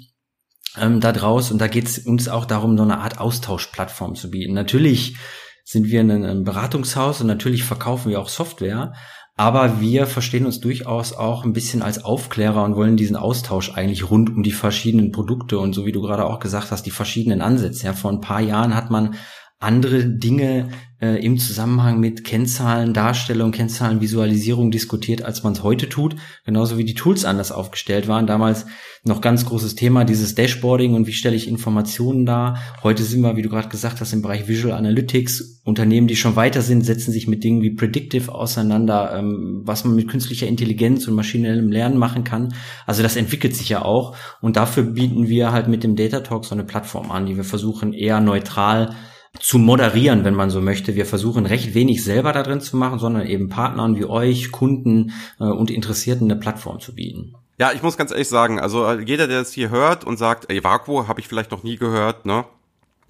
ähm, 0.78 1.00
da 1.00 1.12
draus 1.12 1.52
und 1.52 1.58
da 1.60 1.68
geht 1.68 1.86
es 1.86 1.98
uns 2.00 2.28
auch 2.28 2.44
darum, 2.44 2.76
so 2.76 2.82
eine 2.82 2.98
Art 2.98 3.18
Austauschplattform 3.18 4.16
zu 4.16 4.30
bieten. 4.30 4.54
Natürlich 4.54 5.16
sind 5.64 5.86
wir 5.86 6.00
ein 6.00 6.42
Beratungshaus 6.42 7.20
und 7.20 7.28
natürlich 7.28 7.62
verkaufen 7.62 8.10
wir 8.10 8.20
auch 8.20 8.28
Software, 8.28 8.94
aber 9.36 9.80
wir 9.80 10.06
verstehen 10.06 10.44
uns 10.44 10.60
durchaus 10.60 11.12
auch 11.12 11.44
ein 11.44 11.52
bisschen 11.52 11.82
als 11.82 12.04
Aufklärer 12.04 12.64
und 12.64 12.74
wollen 12.74 12.96
diesen 12.96 13.16
Austausch 13.16 13.72
eigentlich 13.74 14.10
rund 14.10 14.30
um 14.30 14.42
die 14.42 14.52
verschiedenen 14.52 15.12
Produkte 15.12 15.58
und 15.58 15.72
so 15.74 15.86
wie 15.86 15.92
du 15.92 16.02
gerade 16.02 16.26
auch 16.26 16.40
gesagt 16.40 16.72
hast, 16.72 16.84
die 16.84 16.90
verschiedenen 16.90 17.40
Ansätze. 17.40 17.86
Ja, 17.86 17.92
vor 17.92 18.10
ein 18.10 18.20
paar 18.20 18.40
Jahren 18.40 18.74
hat 18.74 18.90
man 18.90 19.14
andere 19.62 20.04
Dinge 20.04 20.68
äh, 21.02 21.24
im 21.24 21.36
Zusammenhang 21.38 21.98
mit 21.98 22.22
Kennzahlen, 22.22 22.94
Darstellung, 22.94 23.50
Kennzahlen, 23.50 24.00
Visualisierung 24.00 24.70
diskutiert, 24.70 25.22
als 25.22 25.42
man 25.42 25.52
es 25.52 25.64
heute 25.64 25.88
tut. 25.88 26.14
Genauso 26.44 26.78
wie 26.78 26.84
die 26.84 26.94
Tools 26.94 27.24
anders 27.24 27.50
aufgestellt 27.50 28.06
waren. 28.06 28.28
Damals 28.28 28.66
noch 29.04 29.20
ganz 29.20 29.44
großes 29.44 29.74
Thema, 29.74 30.04
dieses 30.04 30.36
Dashboarding 30.36 30.94
und 30.94 31.08
wie 31.08 31.12
stelle 31.12 31.34
ich 31.34 31.48
Informationen 31.48 32.24
dar. 32.24 32.58
Heute 32.84 33.02
sind 33.02 33.20
wir, 33.22 33.36
wie 33.36 33.42
du 33.42 33.48
gerade 33.48 33.68
gesagt 33.68 34.00
hast, 34.00 34.12
im 34.12 34.22
Bereich 34.22 34.46
Visual 34.46 34.74
Analytics. 34.74 35.60
Unternehmen, 35.64 36.06
die 36.06 36.16
schon 36.16 36.36
weiter 36.36 36.62
sind, 36.62 36.84
setzen 36.84 37.10
sich 37.10 37.26
mit 37.26 37.42
Dingen 37.42 37.62
wie 37.62 37.74
Predictive 37.74 38.32
auseinander, 38.32 39.12
ähm, 39.16 39.62
was 39.64 39.84
man 39.84 39.96
mit 39.96 40.08
künstlicher 40.08 40.46
Intelligenz 40.46 41.08
und 41.08 41.14
maschinellem 41.14 41.70
Lernen 41.72 41.98
machen 41.98 42.22
kann. 42.22 42.54
Also 42.86 43.02
das 43.02 43.16
entwickelt 43.16 43.56
sich 43.56 43.68
ja 43.68 43.82
auch. 43.82 44.16
Und 44.40 44.56
dafür 44.56 44.84
bieten 44.84 45.26
wir 45.28 45.50
halt 45.50 45.66
mit 45.66 45.82
dem 45.82 45.96
Data 45.96 46.20
Talk 46.20 46.44
so 46.44 46.54
eine 46.54 46.64
Plattform 46.64 47.10
an, 47.10 47.26
die 47.26 47.36
wir 47.36 47.44
versuchen 47.44 47.92
eher 47.92 48.20
neutral 48.20 48.94
zu 49.38 49.58
moderieren, 49.58 50.24
wenn 50.24 50.34
man 50.34 50.50
so 50.50 50.60
möchte. 50.60 50.94
Wir 50.94 51.06
versuchen 51.06 51.46
recht 51.46 51.74
wenig 51.74 52.04
selber 52.04 52.32
da 52.32 52.42
drin 52.42 52.60
zu 52.60 52.76
machen, 52.76 52.98
sondern 52.98 53.26
eben 53.26 53.48
Partnern 53.48 53.96
wie 53.96 54.04
euch, 54.04 54.52
Kunden 54.52 55.12
äh, 55.40 55.44
und 55.44 55.70
Interessierten 55.70 56.30
eine 56.30 56.38
Plattform 56.38 56.80
zu 56.80 56.94
bieten. 56.94 57.34
Ja, 57.58 57.72
ich 57.72 57.82
muss 57.82 57.96
ganz 57.96 58.10
ehrlich 58.10 58.28
sagen, 58.28 58.60
also 58.60 58.86
äh, 58.86 59.02
jeder, 59.02 59.26
der 59.26 59.40
es 59.40 59.52
hier 59.52 59.70
hört 59.70 60.04
und 60.04 60.18
sagt, 60.18 60.50
ey, 60.50 60.62
Vakuo 60.62 61.08
habe 61.08 61.20
ich 61.20 61.28
vielleicht 61.28 61.50
noch 61.50 61.62
nie 61.62 61.76
gehört, 61.76 62.26
ne? 62.26 62.44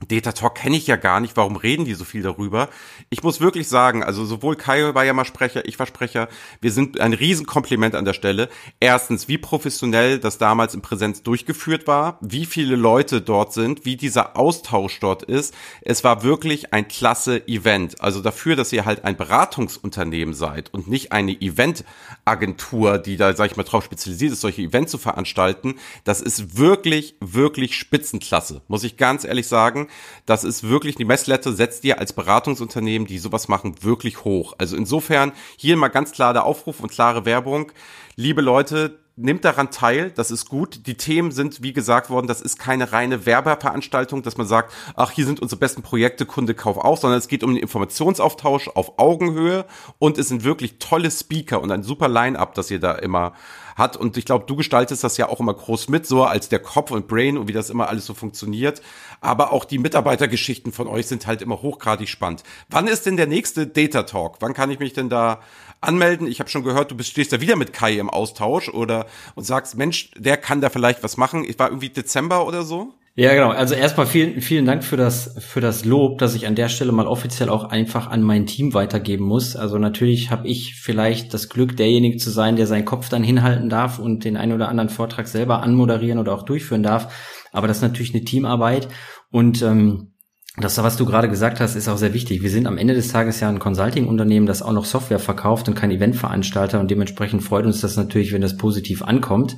Data 0.08 0.32
Talk 0.32 0.56
kenne 0.56 0.76
ich 0.76 0.87
ja 0.87 0.96
gar 0.96 1.20
nicht, 1.20 1.37
warum 1.37 1.56
reden 1.56 1.84
die 1.84 1.94
so 1.94 2.04
viel 2.04 2.22
darüber? 2.22 2.69
Ich 3.10 3.22
muss 3.22 3.40
wirklich 3.40 3.69
sagen, 3.69 4.02
also 4.02 4.25
sowohl 4.25 4.56
Kai 4.56 4.94
war 4.94 5.04
ja 5.04 5.12
mal 5.12 5.25
Sprecher, 5.25 5.66
ich 5.66 5.78
war 5.78 5.87
Sprecher, 5.87 6.28
wir 6.60 6.72
sind 6.72 7.00
ein 7.00 7.12
Riesenkompliment 7.12 7.94
an 7.94 8.04
der 8.04 8.12
Stelle. 8.12 8.49
Erstens, 8.81 9.28
wie 9.28 9.38
professionell 9.38 10.19
das 10.19 10.38
damals 10.38 10.75
in 10.75 10.82
Präsenz 10.82 11.22
durchgeführt 11.22 11.87
war, 11.87 12.19
wie 12.20 12.46
viele 12.46 12.76
Leute 12.76 13.20
dort 13.20 13.52
sind, 13.52 13.84
wie 13.84 13.96
dieser 13.96 14.37
Austausch 14.37 14.99
dort 15.00 15.22
ist. 15.22 15.54
Es 15.82 16.05
war 16.05 16.22
wirklich 16.22 16.72
ein 16.72 16.88
klasse 16.88 17.46
Event. 17.48 18.00
Also 18.00 18.20
dafür, 18.20 18.56
dass 18.56 18.72
ihr 18.72 18.84
halt 18.84 19.05
ein 19.05 19.16
Beratungsunternehmen 19.16 20.34
seid 20.34 20.72
und 20.72 20.88
nicht 20.88 21.12
eine 21.12 21.32
Eventagentur, 21.32 22.98
die 22.98 23.16
da, 23.16 23.34
sag 23.34 23.50
ich 23.50 23.56
mal, 23.56 23.62
drauf 23.62 23.84
spezialisiert 23.84 24.32
ist, 24.32 24.40
solche 24.40 24.62
Events 24.62 24.93
zu 24.93 24.98
veranstalten, 24.98 25.76
das 26.05 26.20
ist 26.20 26.56
wirklich, 26.56 27.16
wirklich 27.20 27.76
Spitzenklasse, 27.76 28.62
muss 28.69 28.84
ich 28.84 28.96
ganz 28.96 29.25
ehrlich 29.25 29.46
sagen. 29.46 29.88
Das 30.26 30.44
ist 30.44 30.62
wirklich, 30.62 30.94
die 30.96 31.04
Messlatte 31.04 31.52
setzt 31.52 31.84
dir 31.84 31.98
als 31.98 32.12
Beratungsunternehmen, 32.12 33.06
die 33.06 33.18
sowas 33.18 33.48
machen, 33.48 33.82
wirklich 33.82 34.24
hoch. 34.24 34.54
Also 34.58 34.76
insofern 34.76 35.32
hier 35.56 35.76
mal 35.76 35.88
ganz 35.88 36.12
klar 36.12 36.32
der 36.32 36.44
Aufruf 36.44 36.80
und 36.80 36.90
klare 36.90 37.24
Werbung. 37.24 37.72
Liebe 38.16 38.40
Leute, 38.40 39.01
nimmt 39.16 39.44
daran 39.44 39.70
teil, 39.70 40.10
das 40.10 40.30
ist 40.30 40.48
gut. 40.48 40.86
Die 40.86 40.96
Themen 40.96 41.32
sind, 41.32 41.62
wie 41.62 41.72
gesagt 41.72 42.08
worden, 42.08 42.26
das 42.26 42.40
ist 42.40 42.58
keine 42.58 42.92
reine 42.92 43.26
Werbeveranstaltung, 43.26 44.22
dass 44.22 44.36
man 44.36 44.46
sagt, 44.46 44.72
ach, 44.96 45.10
hier 45.10 45.26
sind 45.26 45.40
unsere 45.40 45.58
besten 45.58 45.82
Projekte, 45.82 46.24
Kunde 46.24 46.54
kauf 46.54 46.78
auch, 46.78 46.96
sondern 46.96 47.19
es 47.19 47.28
geht 47.28 47.44
um 47.44 47.54
den 47.54 47.62
Informationsaustausch 47.62 48.69
auf 48.69 48.98
Augenhöhe 48.98 49.66
und 49.98 50.19
es 50.19 50.28
sind 50.28 50.44
wirklich 50.44 50.78
tolle 50.78 51.10
Speaker 51.10 51.60
und 51.60 51.70
ein 51.70 51.82
super 51.82 52.08
Line-up, 52.08 52.54
das 52.54 52.70
ihr 52.70 52.81
da 52.81 52.92
immer 52.92 53.34
hat. 53.76 53.96
Und 53.96 54.16
ich 54.16 54.24
glaube, 54.24 54.46
du 54.46 54.56
gestaltest 54.56 55.04
das 55.04 55.16
ja 55.16 55.28
auch 55.28 55.40
immer 55.40 55.54
groß 55.54 55.88
mit, 55.88 56.06
so 56.06 56.24
als 56.24 56.48
der 56.48 56.58
Kopf 56.58 56.90
und 56.90 57.08
Brain 57.08 57.38
und 57.38 57.48
wie 57.48 57.52
das 57.52 57.70
immer 57.70 57.88
alles 57.88 58.06
so 58.06 58.14
funktioniert. 58.14 58.82
Aber 59.20 59.52
auch 59.52 59.64
die 59.64 59.78
Mitarbeitergeschichten 59.78 60.72
von 60.72 60.86
euch 60.86 61.06
sind 61.06 61.26
halt 61.26 61.42
immer 61.42 61.62
hochgradig 61.62 62.08
spannend. 62.08 62.42
Wann 62.69 62.86
ist 62.86 63.06
denn 63.06 63.16
der 63.16 63.26
nächste 63.26 63.66
Data 63.66 64.02
Talk? 64.04 64.36
Wann 64.40 64.54
kann 64.54 64.70
ich 64.70 64.78
mich 64.78 64.92
denn 64.92 65.08
da 65.08 65.40
anmelden? 65.82 66.27
Ich 66.27 66.41
habe 66.41 66.51
schon 66.51 66.65
gehört, 66.65 66.91
du 66.91 67.03
stehst 67.03 67.32
da 67.32 67.41
wieder 67.41 67.56
mit 67.56 67.72
Kai 67.72 67.98
im 67.98 68.10
Austausch 68.10 68.69
oder 68.69 69.06
und 69.34 69.44
sagst, 69.44 69.77
Mensch, 69.77 70.10
der 70.17 70.36
kann 70.36 70.60
da 70.60 70.70
vielleicht 70.70 71.03
was 71.03 71.17
machen. 71.17 71.44
Ich 71.46 71.58
war 71.58 71.69
irgendwie 71.69 71.91
Dezember 71.91 72.46
oder 72.46 72.62
so. 72.62 72.94
Ja, 73.15 73.34
genau. 73.34 73.51
Also 73.51 73.74
erstmal 73.74 74.06
vielen, 74.06 74.41
vielen 74.41 74.65
Dank 74.65 74.82
für 74.82 74.96
das, 74.96 75.34
für 75.39 75.60
das 75.60 75.84
Lob, 75.84 76.17
dass 76.17 76.34
ich 76.34 76.46
an 76.46 76.55
der 76.55 76.70
Stelle 76.70 76.93
mal 76.93 77.06
offiziell 77.06 77.51
auch 77.51 77.65
einfach 77.65 78.06
an 78.06 78.22
mein 78.22 78.46
Team 78.46 78.72
weitergeben 78.72 79.27
muss. 79.27 79.55
Also 79.55 79.77
natürlich 79.77 80.31
habe 80.31 80.48
ich 80.48 80.77
vielleicht 80.77 81.34
das 81.34 81.51
Glück, 81.51 81.77
derjenige 81.77 82.17
zu 82.17 82.31
sein, 82.31 82.56
der 82.56 82.67
seinen 82.67 82.86
Kopf 82.86 83.10
dann 83.10 83.22
hinhalten 83.22 83.69
darf 83.69 83.98
und 83.98 84.24
den 84.24 84.39
einen 84.39 84.53
oder 84.53 84.69
anderen 84.70 84.89
Vortrag 84.89 85.29
selber 85.29 85.62
anmoderieren 85.62 86.19
oder 86.19 86.32
auch 86.32 86.43
durchführen 86.43 86.82
darf. 86.82 87.12
Aber 87.53 87.69
das 87.69 87.79
ist 87.79 87.82
natürlich 87.82 88.15
eine 88.15 88.24
Teamarbeit 88.24 88.89
und 89.31 89.60
ähm, 89.60 90.11
das, 90.58 90.76
was 90.76 90.96
du 90.96 91.06
gerade 91.06 91.30
gesagt 91.30 91.60
hast, 91.60 91.76
ist 91.76 91.88
auch 91.88 91.96
sehr 91.96 92.12
wichtig. 92.12 92.42
Wir 92.42 92.50
sind 92.50 92.66
am 92.66 92.76
Ende 92.76 92.92
des 92.92 93.08
Tages 93.08 93.40
ja 93.40 93.48
ein 93.48 93.58
Consulting-Unternehmen, 93.58 94.46
das 94.46 94.60
auch 94.60 94.72
noch 94.72 94.84
Software 94.84 95.18
verkauft 95.18 95.68
und 95.68 95.74
kein 95.74 95.90
Eventveranstalter 95.90 96.78
und 96.78 96.90
dementsprechend 96.90 97.42
freut 97.42 97.64
uns 97.64 97.80
das 97.80 97.96
natürlich, 97.96 98.32
wenn 98.32 98.42
das 98.42 98.58
positiv 98.58 99.02
ankommt. 99.02 99.56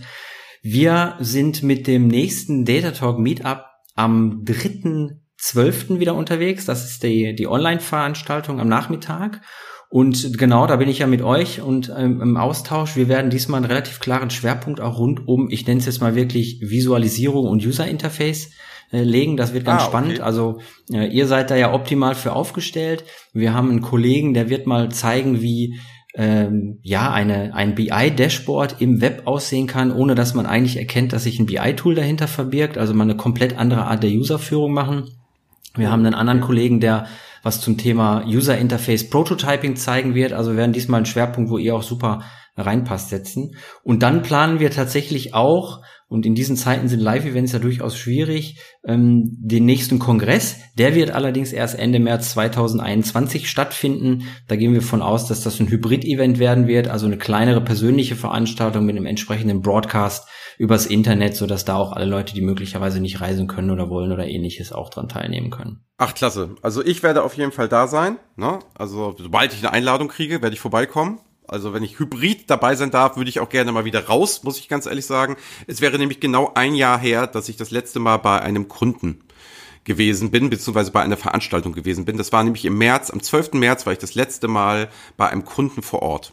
Wir 0.63 1.17
sind 1.19 1.65
mit 1.65 1.89
dem 1.89 2.07
nächsten 2.07 2.65
Data 2.65 2.93
Talk 2.93 3.19
Meetup 3.19 3.65
am 3.97 4.45
3.12. 4.45 5.99
wieder 5.99 6.15
unterwegs. 6.15 6.65
Das 6.65 6.89
ist 6.89 7.03
die, 7.03 7.35
die 7.35 7.49
Online-Veranstaltung 7.49 8.61
am 8.61 8.69
Nachmittag. 8.69 9.41
Und 9.91 10.39
genau, 10.39 10.67
da 10.67 10.77
bin 10.77 10.89
ich 10.89 11.01
ja 11.01 11.07
mit 11.07 11.23
euch 11.23 11.61
und 11.61 11.93
ähm, 11.97 12.21
im 12.21 12.37
Austausch. 12.37 12.97
Wir 12.97 13.09
werden 13.09 13.31
diesmal 13.31 13.59
einen 13.59 13.67
relativ 13.71 14.01
klaren 14.01 14.31
Schwerpunkt 14.31 14.81
auch 14.81 14.99
rund 14.99 15.29
um, 15.29 15.51
ich 15.51 15.67
nenne 15.67 15.81
es 15.81 15.87
jetzt 15.87 16.01
mal 16.01 16.15
wirklich 16.15 16.61
Visualisierung 16.63 17.47
und 17.47 17.65
User 17.65 17.87
Interface 17.87 18.51
äh, 18.95 19.03
legen. 19.03 19.37
Das 19.37 19.53
wird 19.53 19.65
ganz 19.65 19.83
ah, 19.83 19.87
okay. 19.87 19.91
spannend. 19.91 20.21
Also 20.21 20.61
äh, 20.93 21.09
ihr 21.09 21.27
seid 21.27 21.51
da 21.51 21.57
ja 21.57 21.73
optimal 21.73 22.15
für 22.15 22.33
aufgestellt. 22.33 23.05
Wir 23.33 23.53
haben 23.53 23.71
einen 23.71 23.81
Kollegen, 23.81 24.35
der 24.35 24.49
wird 24.49 24.69
mal 24.69 24.91
zeigen, 24.91 25.43
wie 25.43 25.81
ähm, 26.15 26.79
ja 26.83 27.11
eine 27.13 27.55
ein 27.55 27.75
BI-Dashboard 27.75 28.77
im 28.81 29.01
Web 29.01 29.23
aussehen 29.25 29.67
kann, 29.67 29.93
ohne 29.93 30.15
dass 30.15 30.35
man 30.35 30.47
eigentlich 30.47 30.77
erkennt, 30.77 31.13
dass 31.13 31.25
sich 31.25 31.41
ein 31.41 31.47
BI-Tool 31.47 31.97
dahinter 31.97 32.29
verbirgt. 32.29 32.79
Also 32.79 32.95
mal 32.95 33.03
eine 33.03 33.17
komplett 33.17 33.59
andere 33.59 33.87
Art 33.87 34.05
der 34.05 34.11
Userführung 34.11 34.73
machen. 34.73 35.11
Wir 35.75 35.91
haben 35.91 36.07
einen 36.07 36.15
anderen 36.15 36.41
Kollegen, 36.41 36.79
der 36.79 37.07
was 37.43 37.61
zum 37.61 37.77
Thema 37.77 38.25
User 38.25 38.57
Interface 38.57 39.11
Prototyping 39.11 39.75
zeigen 39.75 40.15
wird. 40.15 40.33
Also 40.33 40.53
wir 40.53 40.59
werden 40.59 40.73
diesmal 40.73 40.99
einen 40.99 41.07
Schwerpunkt, 41.07 41.51
wo 41.51 41.59
ihr 41.59 41.75
auch 41.75 41.83
super 41.83 42.23
reinpasst, 42.57 43.09
setzen. 43.09 43.57
Und 43.83 44.05
dann 44.05 44.23
planen 44.23 44.61
wir 44.61 44.71
tatsächlich 44.71 45.35
auch, 45.35 45.83
und 46.15 46.25
in 46.25 46.37
diesen 46.37 46.57
Zeiten 46.57 46.87
sind 46.87 47.01
Live-Events 47.01 47.53
ja 47.53 47.59
durchaus 47.59 47.99
schwierig, 47.99 48.61
ähm, 48.87 49.37
den 49.37 49.65
nächsten 49.65 49.99
Kongress. 49.99 50.61
Der 50.79 50.95
wird 50.95 51.11
allerdings 51.11 51.53
erst 51.53 51.77
Ende 51.77 51.99
März 51.99 52.31
2021 52.31 53.51
stattfinden. 53.51 54.29
Da 54.47 54.55
gehen 54.55 54.75
wir 54.75 54.83
von 54.83 55.03
aus, 55.03 55.27
dass 55.27 55.43
das 55.43 55.59
ein 55.59 55.69
Hybrid-Event 55.69 56.39
werden 56.39 56.69
wird, 56.69 56.87
also 56.87 57.07
eine 57.07 57.19
kleinere 57.19 57.61
persönliche 57.61 58.15
Veranstaltung 58.15 58.87
mit 58.87 58.97
einem 58.97 59.07
entsprechenden 59.07 59.61
Broadcast 59.61 60.29
übers 60.57 60.87
Internet, 60.87 61.35
sodass 61.35 61.65
da 61.65 61.75
auch 61.75 61.91
alle 61.91 62.07
Leute, 62.07 62.33
die 62.33 62.43
möglicherweise 62.43 63.01
nicht 63.01 63.21
reisen 63.21 63.49
können 63.49 63.71
oder 63.71 63.91
wollen 63.91 64.13
oder 64.13 64.29
ähnliches, 64.29 64.73
auch 64.73 64.91
dran 64.91 65.09
teilnehmen 65.09 65.51
können. 65.51 65.81
Ach, 65.99 66.15
klasse. 66.15 66.55
Also 66.63 66.85
ich 66.85 67.03
werde 67.03 67.25
auf 67.25 67.35
jeden 67.35 67.51
Fall 67.51 67.69
da 67.69 67.89
sein. 67.89 68.19
Ne? 68.37 68.61
Also 68.77 69.17
sobald 69.19 69.53
ich 69.53 69.59
eine 69.59 69.73
Einladung 69.73 70.07
kriege, 70.07 70.43
werde 70.43 70.55
ich 70.55 70.61
vorbeikommen. 70.61 71.19
Also 71.47 71.73
wenn 71.75 71.83
ich 71.83 71.99
hybrid 71.99 72.49
dabei 72.49 72.75
sein 72.75 72.91
darf, 72.91 73.17
würde 73.17 73.29
ich 73.29 73.41
auch 73.41 73.49
gerne 73.49 73.71
mal 73.73 73.85
wieder 73.85 74.07
raus, 74.07 74.43
muss 74.45 74.59
ich 74.59 74.69
ganz 74.69 74.87
ehrlich 74.87 75.07
sagen. 75.07 75.37
Es 75.67 75.81
wäre 75.81 75.99
nämlich 75.99 76.21
genau 76.21 76.53
ein 76.55 76.75
Jahr 76.75 76.99
her, 76.99 77.27
dass 77.27 77.49
ich 77.49 77.57
das 77.57 77.71
letzte 77.71 78.01
Mal 78.01 78.17
bei 78.17 78.41
einem 78.41 78.69
Kunden 78.69 79.21
gewesen 79.85 80.31
bin, 80.31 80.49
beziehungsweise 80.49 80.91
bei 80.91 81.03
einer 81.03 81.19
Veranstaltung 81.19 81.73
gewesen 81.73 82.07
bin. 82.07 82.17
Das 82.17 82.33
war 82.33 82.43
nämlich 82.43 82.65
im 82.65 82.79
März, 82.79 83.11
am 83.11 83.23
12. 83.23 83.53
März 83.53 83.85
war 83.85 83.93
ich 83.93 83.99
das 83.99 84.15
letzte 84.15 84.49
Mal 84.49 84.89
bei 85.17 85.29
einem 85.29 85.45
Kunden 85.45 85.83
vor 85.83 86.03
Ort. 86.03 86.33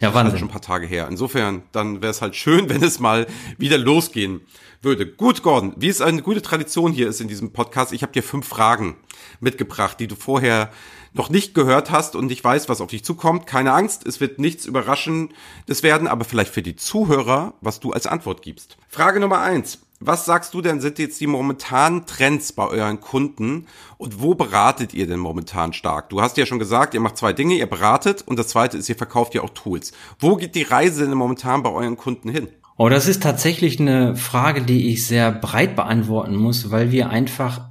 Ja, 0.00 0.12
Wahnsinn. 0.12 0.12
Das 0.12 0.24
ist 0.24 0.32
halt 0.32 0.38
schon 0.40 0.48
ein 0.48 0.52
paar 0.52 0.60
Tage 0.60 0.86
her. 0.86 1.06
Insofern, 1.08 1.62
dann 1.70 2.02
wäre 2.02 2.10
es 2.10 2.20
halt 2.20 2.34
schön, 2.34 2.68
wenn 2.68 2.82
es 2.82 2.98
mal 2.98 3.26
wieder 3.58 3.78
losgehen 3.78 4.40
würde. 4.82 5.06
Gut, 5.06 5.42
Gordon, 5.42 5.74
wie 5.76 5.88
es 5.88 6.00
eine 6.00 6.22
gute 6.22 6.42
Tradition 6.42 6.92
hier 6.92 7.08
ist 7.08 7.20
in 7.20 7.28
diesem 7.28 7.52
Podcast, 7.52 7.92
ich 7.92 8.02
habe 8.02 8.12
dir 8.12 8.22
fünf 8.22 8.46
Fragen 8.48 8.96
mitgebracht, 9.40 9.98
die 10.00 10.08
du 10.08 10.16
vorher 10.16 10.70
noch 11.14 11.30
nicht 11.30 11.54
gehört 11.54 11.90
hast 11.90 12.16
und 12.16 12.26
nicht 12.26 12.44
weißt, 12.44 12.68
was 12.68 12.80
auf 12.80 12.90
dich 12.90 13.04
zukommt, 13.04 13.46
keine 13.46 13.72
Angst, 13.72 14.06
es 14.06 14.20
wird 14.20 14.38
nichts 14.38 14.66
Überraschendes 14.66 15.82
werden, 15.82 16.08
aber 16.08 16.24
vielleicht 16.24 16.52
für 16.52 16.62
die 16.62 16.76
Zuhörer, 16.76 17.54
was 17.60 17.80
du 17.80 17.92
als 17.92 18.06
Antwort 18.06 18.42
gibst. 18.42 18.76
Frage 18.88 19.20
Nummer 19.20 19.40
eins. 19.40 19.78
Was 20.00 20.26
sagst 20.26 20.52
du 20.52 20.60
denn, 20.60 20.80
sind 20.80 20.98
jetzt 20.98 21.20
die 21.20 21.26
momentanen 21.26 22.04
Trends 22.04 22.52
bei 22.52 22.66
euren 22.66 23.00
Kunden 23.00 23.66
und 23.96 24.20
wo 24.20 24.34
beratet 24.34 24.92
ihr 24.92 25.06
denn 25.06 25.20
momentan 25.20 25.72
stark? 25.72 26.10
Du 26.10 26.20
hast 26.20 26.36
ja 26.36 26.44
schon 26.44 26.58
gesagt, 26.58 26.92
ihr 26.92 27.00
macht 27.00 27.16
zwei 27.16 27.32
Dinge, 27.32 27.54
ihr 27.54 27.68
beratet 27.68 28.22
und 28.26 28.38
das 28.38 28.48
zweite 28.48 28.76
ist, 28.76 28.88
ihr 28.88 28.96
verkauft 28.96 29.34
ja 29.34 29.42
auch 29.42 29.50
Tools. 29.50 29.92
Wo 30.18 30.36
geht 30.36 30.56
die 30.56 30.62
Reise 30.64 31.06
denn 31.06 31.16
momentan 31.16 31.62
bei 31.62 31.70
euren 31.70 31.96
Kunden 31.96 32.28
hin? 32.28 32.48
Oh, 32.76 32.88
das 32.88 33.06
ist 33.06 33.22
tatsächlich 33.22 33.78
eine 33.78 34.16
Frage, 34.16 34.62
die 34.62 34.92
ich 34.92 35.06
sehr 35.06 35.30
breit 35.30 35.76
beantworten 35.76 36.34
muss, 36.34 36.72
weil 36.72 36.90
wir 36.90 37.08
einfach 37.08 37.68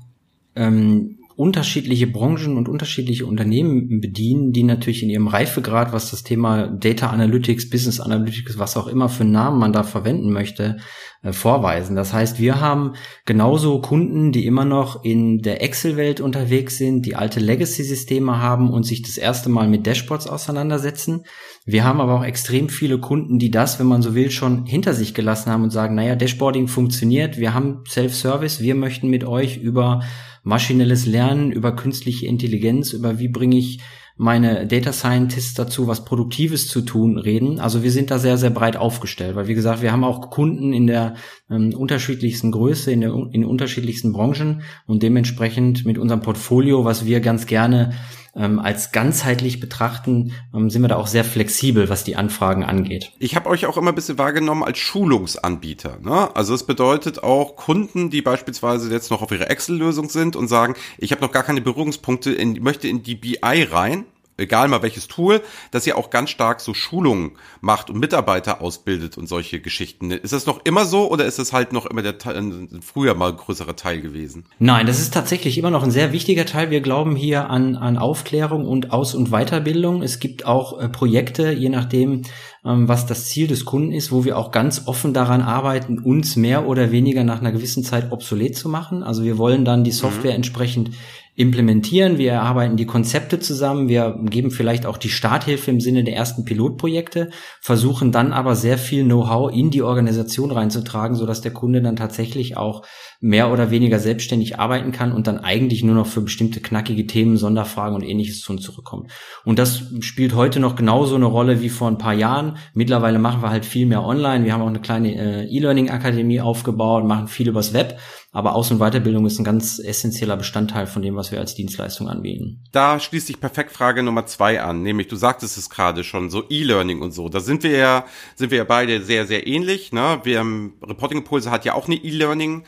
ähm, 0.55 1.19
unterschiedliche 1.43 2.07
Branchen 2.07 2.55
und 2.55 2.69
unterschiedliche 2.69 3.25
Unternehmen 3.25 3.99
bedienen, 3.99 4.53
die 4.53 4.63
natürlich 4.63 5.03
in 5.03 5.09
ihrem 5.09 5.27
Reifegrad, 5.27 5.91
was 5.91 6.09
das 6.09 6.23
Thema 6.23 6.67
Data 6.67 7.09
Analytics, 7.09 7.69
Business 7.69 7.99
Analytics, 7.99 8.57
was 8.57 8.77
auch 8.77 8.87
immer 8.87 9.09
für 9.09 9.25
Namen 9.25 9.59
man 9.59 9.73
da 9.73 9.83
verwenden 9.83 10.31
möchte, 10.31 10.77
äh, 11.21 11.33
vorweisen. 11.33 11.97
Das 11.97 12.13
heißt, 12.13 12.39
wir 12.39 12.61
haben 12.61 12.93
genauso 13.25 13.81
Kunden, 13.81 14.31
die 14.31 14.45
immer 14.45 14.63
noch 14.63 15.03
in 15.03 15.39
der 15.39 15.61
Excel-Welt 15.61 16.21
unterwegs 16.21 16.77
sind, 16.77 17.05
die 17.05 17.17
alte 17.17 17.41
Legacy-Systeme 17.41 18.39
haben 18.39 18.69
und 18.69 18.83
sich 18.83 19.01
das 19.01 19.17
erste 19.17 19.49
Mal 19.49 19.67
mit 19.67 19.85
Dashboards 19.85 20.27
auseinandersetzen. 20.27 21.25
Wir 21.65 21.83
haben 21.83 21.99
aber 21.99 22.13
auch 22.13 22.23
extrem 22.23 22.69
viele 22.69 22.99
Kunden, 22.99 23.37
die 23.37 23.51
das, 23.51 23.79
wenn 23.79 23.87
man 23.87 24.01
so 24.01 24.15
will, 24.15 24.31
schon 24.31 24.65
hinter 24.65 24.93
sich 24.93 25.13
gelassen 25.13 25.51
haben 25.51 25.63
und 25.63 25.71
sagen, 25.71 25.95
naja, 25.95 26.15
Dashboarding 26.15 26.69
funktioniert, 26.69 27.37
wir 27.37 27.53
haben 27.53 27.83
Self-Service, 27.85 28.61
wir 28.61 28.75
möchten 28.75 29.09
mit 29.09 29.25
euch 29.25 29.57
über 29.57 30.03
maschinelles 30.43 31.05
Lernen, 31.05 31.51
über 31.51 31.75
künstliche 31.75 32.27
Intelligenz, 32.27 32.93
über 32.93 33.19
wie 33.19 33.29
bringe 33.29 33.57
ich 33.57 33.79
meine 34.15 34.67
Data 34.67 34.93
Scientists 34.93 35.55
dazu, 35.55 35.87
was 35.87 36.05
Produktives 36.05 36.67
zu 36.67 36.81
tun, 36.81 37.17
reden. 37.17 37.59
Also 37.59 37.81
wir 37.81 37.91
sind 37.91 38.11
da 38.11 38.19
sehr, 38.19 38.37
sehr 38.37 38.51
breit 38.51 38.77
aufgestellt, 38.77 39.35
weil 39.35 39.47
wie 39.47 39.55
gesagt, 39.55 39.81
wir 39.81 39.91
haben 39.91 40.03
auch 40.03 40.29
Kunden 40.29 40.71
in 40.71 40.85
der 40.85 41.15
ähm, 41.49 41.73
unterschiedlichsten 41.73 42.51
Größe, 42.51 42.91
in, 42.91 43.01
der, 43.01 43.11
in 43.31 43.43
unterschiedlichsten 43.43 44.13
Branchen 44.13 44.61
und 44.85 45.01
dementsprechend 45.01 45.85
mit 45.85 45.97
unserem 45.97 46.21
Portfolio, 46.21 46.85
was 46.85 47.05
wir 47.07 47.21
ganz 47.21 47.47
gerne 47.47 47.93
ähm, 48.35 48.59
als 48.59 48.91
ganzheitlich 48.91 49.59
betrachten, 49.59 50.33
ähm, 50.53 50.69
sind 50.69 50.81
wir 50.81 50.87
da 50.87 50.95
auch 50.95 51.07
sehr 51.07 51.23
flexibel, 51.23 51.89
was 51.89 52.03
die 52.03 52.15
Anfragen 52.15 52.63
angeht. 52.63 53.11
Ich 53.19 53.35
habe 53.35 53.49
euch 53.49 53.65
auch 53.65 53.77
immer 53.77 53.91
ein 53.91 53.95
bisschen 53.95 54.17
wahrgenommen 54.17 54.63
als 54.63 54.79
Schulungsanbieter. 54.79 55.99
Ne? 56.01 56.35
Also 56.35 56.53
es 56.53 56.63
bedeutet 56.65 57.23
auch 57.23 57.55
Kunden, 57.55 58.09
die 58.09 58.21
beispielsweise 58.21 58.91
jetzt 58.91 59.11
noch 59.11 59.21
auf 59.21 59.31
ihre 59.31 59.49
Excel-Lösung 59.49 60.09
sind 60.09 60.35
und 60.35 60.47
sagen, 60.47 60.75
ich 60.97 61.11
habe 61.11 61.21
noch 61.21 61.31
gar 61.31 61.43
keine 61.43 61.61
Berührungspunkte, 61.61 62.31
in, 62.31 62.61
möchte 62.63 62.87
in 62.87 63.03
die 63.03 63.15
BI 63.15 63.37
rein 63.41 64.05
egal 64.37 64.67
mal 64.67 64.81
welches 64.81 65.07
Tool, 65.07 65.41
dass 65.71 65.85
ihr 65.87 65.97
auch 65.97 66.09
ganz 66.09 66.29
stark 66.29 66.61
so 66.61 66.73
Schulungen 66.73 67.31
macht 67.61 67.89
und 67.89 67.99
Mitarbeiter 67.99 68.61
ausbildet 68.61 69.17
und 69.17 69.27
solche 69.27 69.59
Geschichten. 69.59 70.11
Ist 70.11 70.33
das 70.33 70.45
noch 70.45 70.61
immer 70.63 70.85
so 70.85 71.09
oder 71.09 71.25
ist 71.25 71.39
es 71.39 71.53
halt 71.53 71.73
noch 71.73 71.85
immer 71.85 72.01
der 72.01 72.17
Teil, 72.17 72.67
früher 72.81 73.13
mal 73.15 73.33
größerer 73.33 73.75
Teil 73.75 74.01
gewesen? 74.01 74.45
Nein, 74.59 74.87
das 74.87 74.99
ist 74.99 75.13
tatsächlich 75.13 75.57
immer 75.57 75.71
noch 75.71 75.83
ein 75.83 75.91
sehr 75.91 76.11
wichtiger 76.11 76.45
Teil. 76.45 76.69
Wir 76.69 76.81
glauben 76.81 77.15
hier 77.15 77.49
an, 77.49 77.75
an 77.75 77.97
Aufklärung 77.97 78.65
und 78.65 78.91
Aus- 78.91 79.15
und 79.15 79.29
Weiterbildung. 79.29 80.01
Es 80.01 80.19
gibt 80.19 80.45
auch 80.45 80.79
äh, 80.79 80.89
Projekte, 80.89 81.51
je 81.51 81.69
nachdem, 81.69 82.23
was 82.63 83.05
das 83.05 83.25
Ziel 83.25 83.47
des 83.47 83.65
Kunden 83.65 83.91
ist, 83.91 84.11
wo 84.11 84.23
wir 84.23 84.37
auch 84.37 84.51
ganz 84.51 84.83
offen 84.85 85.13
daran 85.13 85.41
arbeiten, 85.41 85.99
uns 85.99 86.37
mehr 86.37 86.65
oder 86.65 86.91
weniger 86.91 87.25
nach 87.25 87.41
einer 87.41 87.51
gewissen 87.51 87.83
Zeit 87.83 88.11
obsolet 88.11 88.55
zu 88.55 88.69
machen. 88.69 89.03
Also 89.03 89.23
wir 89.23 89.37
wollen 89.37 89.65
dann 89.65 89.83
die 89.83 89.91
Software 89.91 90.31
mhm. 90.31 90.37
entsprechend 90.37 90.91
implementieren, 91.35 92.19
wir 92.19 92.31
erarbeiten 92.31 92.77
die 92.77 92.85
Konzepte 92.85 93.39
zusammen, 93.39 93.89
wir 93.89 94.19
geben 94.25 94.51
vielleicht 94.51 94.85
auch 94.85 94.97
die 94.97 95.09
Starthilfe 95.09 95.71
im 95.71 95.79
Sinne 95.79 96.03
der 96.03 96.15
ersten 96.15 96.45
Pilotprojekte, 96.45 97.31
versuchen 97.59 98.11
dann 98.11 98.31
aber 98.31 98.55
sehr 98.55 98.77
viel 98.77 99.03
Know-how 99.03 99.51
in 99.51 99.71
die 99.71 99.81
Organisation 99.81 100.51
reinzutragen, 100.51 101.15
sodass 101.15 101.41
der 101.41 101.51
Kunde 101.51 101.81
dann 101.81 101.95
tatsächlich 101.95 102.55
auch 102.55 102.85
mehr 103.23 103.53
oder 103.53 103.71
weniger 103.71 103.99
selbstständig 103.99 104.59
arbeiten 104.59 104.91
kann 104.91 105.13
und 105.13 105.27
dann 105.27 105.39
eigentlich 105.39 105.81
nur 105.81 105.95
noch 105.95 106.07
für 106.07 106.19
bestimmte 106.19 106.59
knackige 106.59 107.07
Themen, 107.07 107.37
Sonderfragen 107.37 107.95
und 107.95 108.03
ähnliches 108.03 108.41
zu 108.41 108.51
uns 108.51 108.63
zurückkommt. 108.63 109.11
Und 109.45 109.59
das 109.59 109.83
spielt 110.01 110.35
heute 110.35 110.59
noch 110.59 110.75
genauso 110.75 111.15
eine 111.15 111.23
Rolle 111.23 111.61
wie 111.61 111.69
vor 111.69 111.87
ein 111.87 111.97
paar 111.97 112.13
Jahren. 112.13 112.57
Mittlerweile 112.73 113.19
machen 113.19 113.41
wir 113.41 113.49
halt 113.49 113.65
viel 113.65 113.85
mehr 113.85 114.03
online. 114.03 114.43
Wir 114.43 114.51
haben 114.51 114.61
auch 114.61 114.67
eine 114.67 114.81
kleine 114.81 115.15
äh, 115.15 115.45
E-Learning-Akademie 115.45 116.41
aufgebaut, 116.41 117.05
machen 117.05 117.29
viel 117.29 117.47
übers 117.47 117.71
Web. 117.73 117.97
Aber 118.33 118.55
Aus- 118.55 118.71
und 118.71 118.79
Weiterbildung 118.79 119.25
ist 119.25 119.39
ein 119.39 119.45
ganz 119.45 119.79
essentieller 119.79 120.35
Bestandteil 120.35 120.85
von 120.85 121.01
dem, 121.01 121.15
was 121.15 121.31
wir 121.31 121.39
als 121.39 121.55
Dienstleistung 121.55 122.09
anbieten. 122.09 122.61
Da 122.73 122.99
schließt 122.99 123.27
sich 123.27 123.39
perfekt 123.39 123.71
Frage 123.71 124.03
Nummer 124.03 124.25
zwei 124.25 124.61
an, 124.61 124.81
nämlich 124.81 125.07
du 125.07 125.15
sagtest 125.15 125.57
es 125.57 125.69
gerade 125.69 126.03
schon, 126.03 126.29
so 126.29 126.43
E-Learning 126.49 127.01
und 127.01 127.13
so. 127.13 127.29
Da 127.29 127.39
sind 127.39 127.63
wir 127.63 127.77
ja, 127.77 128.05
sind 128.35 128.51
wir 128.51 128.57
ja 128.57 128.63
beide 128.65 129.01
sehr, 129.01 129.27
sehr 129.27 129.47
ähnlich. 129.47 129.93
Ne? 129.93 130.19
Wir 130.23 130.39
haben, 130.39 130.73
Reporting 130.85 131.19
Impulse 131.19 131.51
hat 131.51 131.63
ja 131.63 131.73
auch 131.73 131.85
eine 131.85 131.95
E-Learning. 131.95 132.63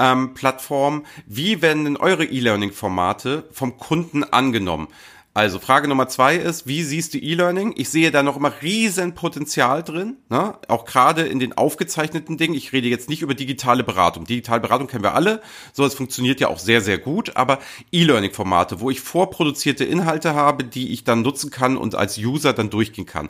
Ähm, 0.00 0.32
Plattform. 0.32 1.04
Wie 1.26 1.60
werden 1.60 1.84
denn 1.84 1.96
eure 1.98 2.24
E-Learning-Formate 2.24 3.48
vom 3.52 3.76
Kunden 3.76 4.24
angenommen? 4.24 4.88
Also 5.32 5.60
Frage 5.60 5.86
Nummer 5.86 6.08
zwei 6.08 6.34
ist, 6.34 6.66
wie 6.66 6.82
siehst 6.82 7.14
du 7.14 7.18
E-Learning? 7.18 7.72
Ich 7.76 7.88
sehe 7.88 8.10
da 8.10 8.24
noch 8.24 8.36
immer 8.36 8.52
riesen 8.62 9.14
Potenzial 9.14 9.84
drin, 9.84 10.16
ne? 10.28 10.58
auch 10.66 10.84
gerade 10.84 11.22
in 11.22 11.38
den 11.38 11.56
aufgezeichneten 11.56 12.36
Dingen. 12.36 12.54
Ich 12.54 12.72
rede 12.72 12.88
jetzt 12.88 13.08
nicht 13.08 13.22
über 13.22 13.34
digitale 13.34 13.84
Beratung. 13.84 14.24
Digitale 14.24 14.60
Beratung 14.60 14.88
kennen 14.88 15.04
wir 15.04 15.14
alle, 15.14 15.40
so 15.72 15.84
es 15.84 15.94
funktioniert 15.94 16.40
ja 16.40 16.48
auch 16.48 16.58
sehr, 16.58 16.80
sehr 16.80 16.98
gut, 16.98 17.36
aber 17.36 17.60
E-Learning-Formate, 17.92 18.80
wo 18.80 18.90
ich 18.90 19.00
vorproduzierte 19.00 19.84
Inhalte 19.84 20.34
habe, 20.34 20.64
die 20.64 20.92
ich 20.92 21.04
dann 21.04 21.22
nutzen 21.22 21.52
kann 21.52 21.76
und 21.76 21.94
als 21.94 22.18
User 22.18 22.52
dann 22.52 22.68
durchgehen 22.68 23.06
kann. 23.06 23.28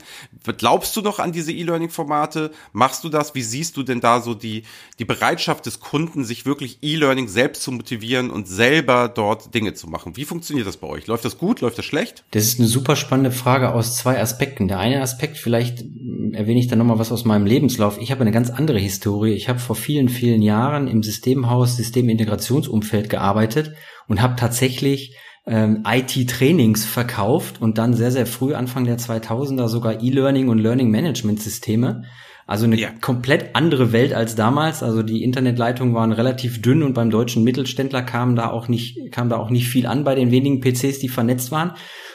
Glaubst 0.56 0.96
du 0.96 1.02
noch 1.02 1.18
an 1.18 1.32
diese 1.32 1.52
E-Learning-Formate? 1.52 2.50
Machst 2.72 3.04
du 3.04 3.10
das? 3.10 3.34
Wie 3.34 3.42
siehst 3.42 3.76
du 3.76 3.82
denn 3.82 4.00
da 4.00 4.22
so 4.22 4.32
die, 4.32 4.62
die 4.98 5.04
Bereitschaft 5.04 5.66
des 5.66 5.80
Kunden, 5.80 6.24
sich 6.24 6.46
wirklich 6.46 6.78
E-Learning 6.80 7.28
selbst 7.28 7.62
zu 7.62 7.72
motivieren 7.72 8.30
und 8.30 8.48
selber 8.48 9.08
dort 9.08 9.54
Dinge 9.54 9.74
zu 9.74 9.86
machen? 9.86 10.16
Wie 10.16 10.24
funktioniert 10.24 10.66
das 10.66 10.78
bei 10.78 10.86
euch? 10.86 11.06
Läuft 11.06 11.26
das 11.26 11.36
gut? 11.36 11.60
Läuft 11.60 11.76
das 11.76 11.89
schlecht? 11.90 12.24
Das 12.30 12.44
ist 12.44 12.58
eine 12.58 12.68
super 12.68 12.96
spannende 12.96 13.32
Frage 13.32 13.74
aus 13.74 13.96
zwei 13.96 14.20
Aspekten. 14.20 14.68
Der 14.68 14.78
eine 14.78 15.02
Aspekt, 15.02 15.36
vielleicht 15.36 15.84
erwähne 16.32 16.60
ich 16.60 16.68
da 16.68 16.76
nochmal 16.76 16.98
was 16.98 17.12
aus 17.12 17.24
meinem 17.24 17.46
Lebenslauf. 17.46 17.98
Ich 18.00 18.12
habe 18.12 18.22
eine 18.22 18.30
ganz 18.30 18.48
andere 18.48 18.78
Historie. 18.78 19.32
Ich 19.32 19.48
habe 19.48 19.58
vor 19.58 19.76
vielen, 19.76 20.08
vielen 20.08 20.40
Jahren 20.40 20.86
im 20.88 21.02
Systemhaus, 21.02 21.76
Systemintegrationsumfeld 21.76 23.10
gearbeitet 23.10 23.72
und 24.06 24.22
habe 24.22 24.36
tatsächlich 24.36 25.16
ähm, 25.46 25.84
IT-Trainings 25.84 26.84
verkauft 26.84 27.60
und 27.60 27.76
dann 27.76 27.94
sehr, 27.94 28.12
sehr 28.12 28.26
früh, 28.26 28.54
Anfang 28.54 28.84
der 28.84 28.98
2000er, 28.98 29.66
sogar 29.66 30.00
E-Learning 30.00 30.48
und 30.48 30.58
Learning-Management-Systeme. 30.58 32.04
Also 32.50 32.64
eine 32.64 32.76
ja. 32.80 32.88
komplett 33.00 33.54
andere 33.54 33.92
Welt 33.92 34.12
als 34.12 34.34
damals. 34.34 34.82
Also 34.82 35.04
die 35.04 35.22
Internetleitungen 35.22 35.94
waren 35.94 36.10
relativ 36.10 36.60
dünn 36.60 36.82
und 36.82 36.94
beim 36.94 37.08
deutschen 37.08 37.44
Mittelständler 37.44 38.02
kam 38.02 38.34
da 38.34 38.50
auch 38.50 38.66
nicht, 38.66 39.12
kam 39.12 39.28
da 39.28 39.36
auch 39.36 39.50
nicht 39.50 39.68
viel 39.68 39.86
an 39.86 40.02
bei 40.02 40.16
den 40.16 40.32
wenigen 40.32 40.60
PCs, 40.60 40.98
die 40.98 41.08
vernetzt 41.08 41.52
waren. 41.52 41.74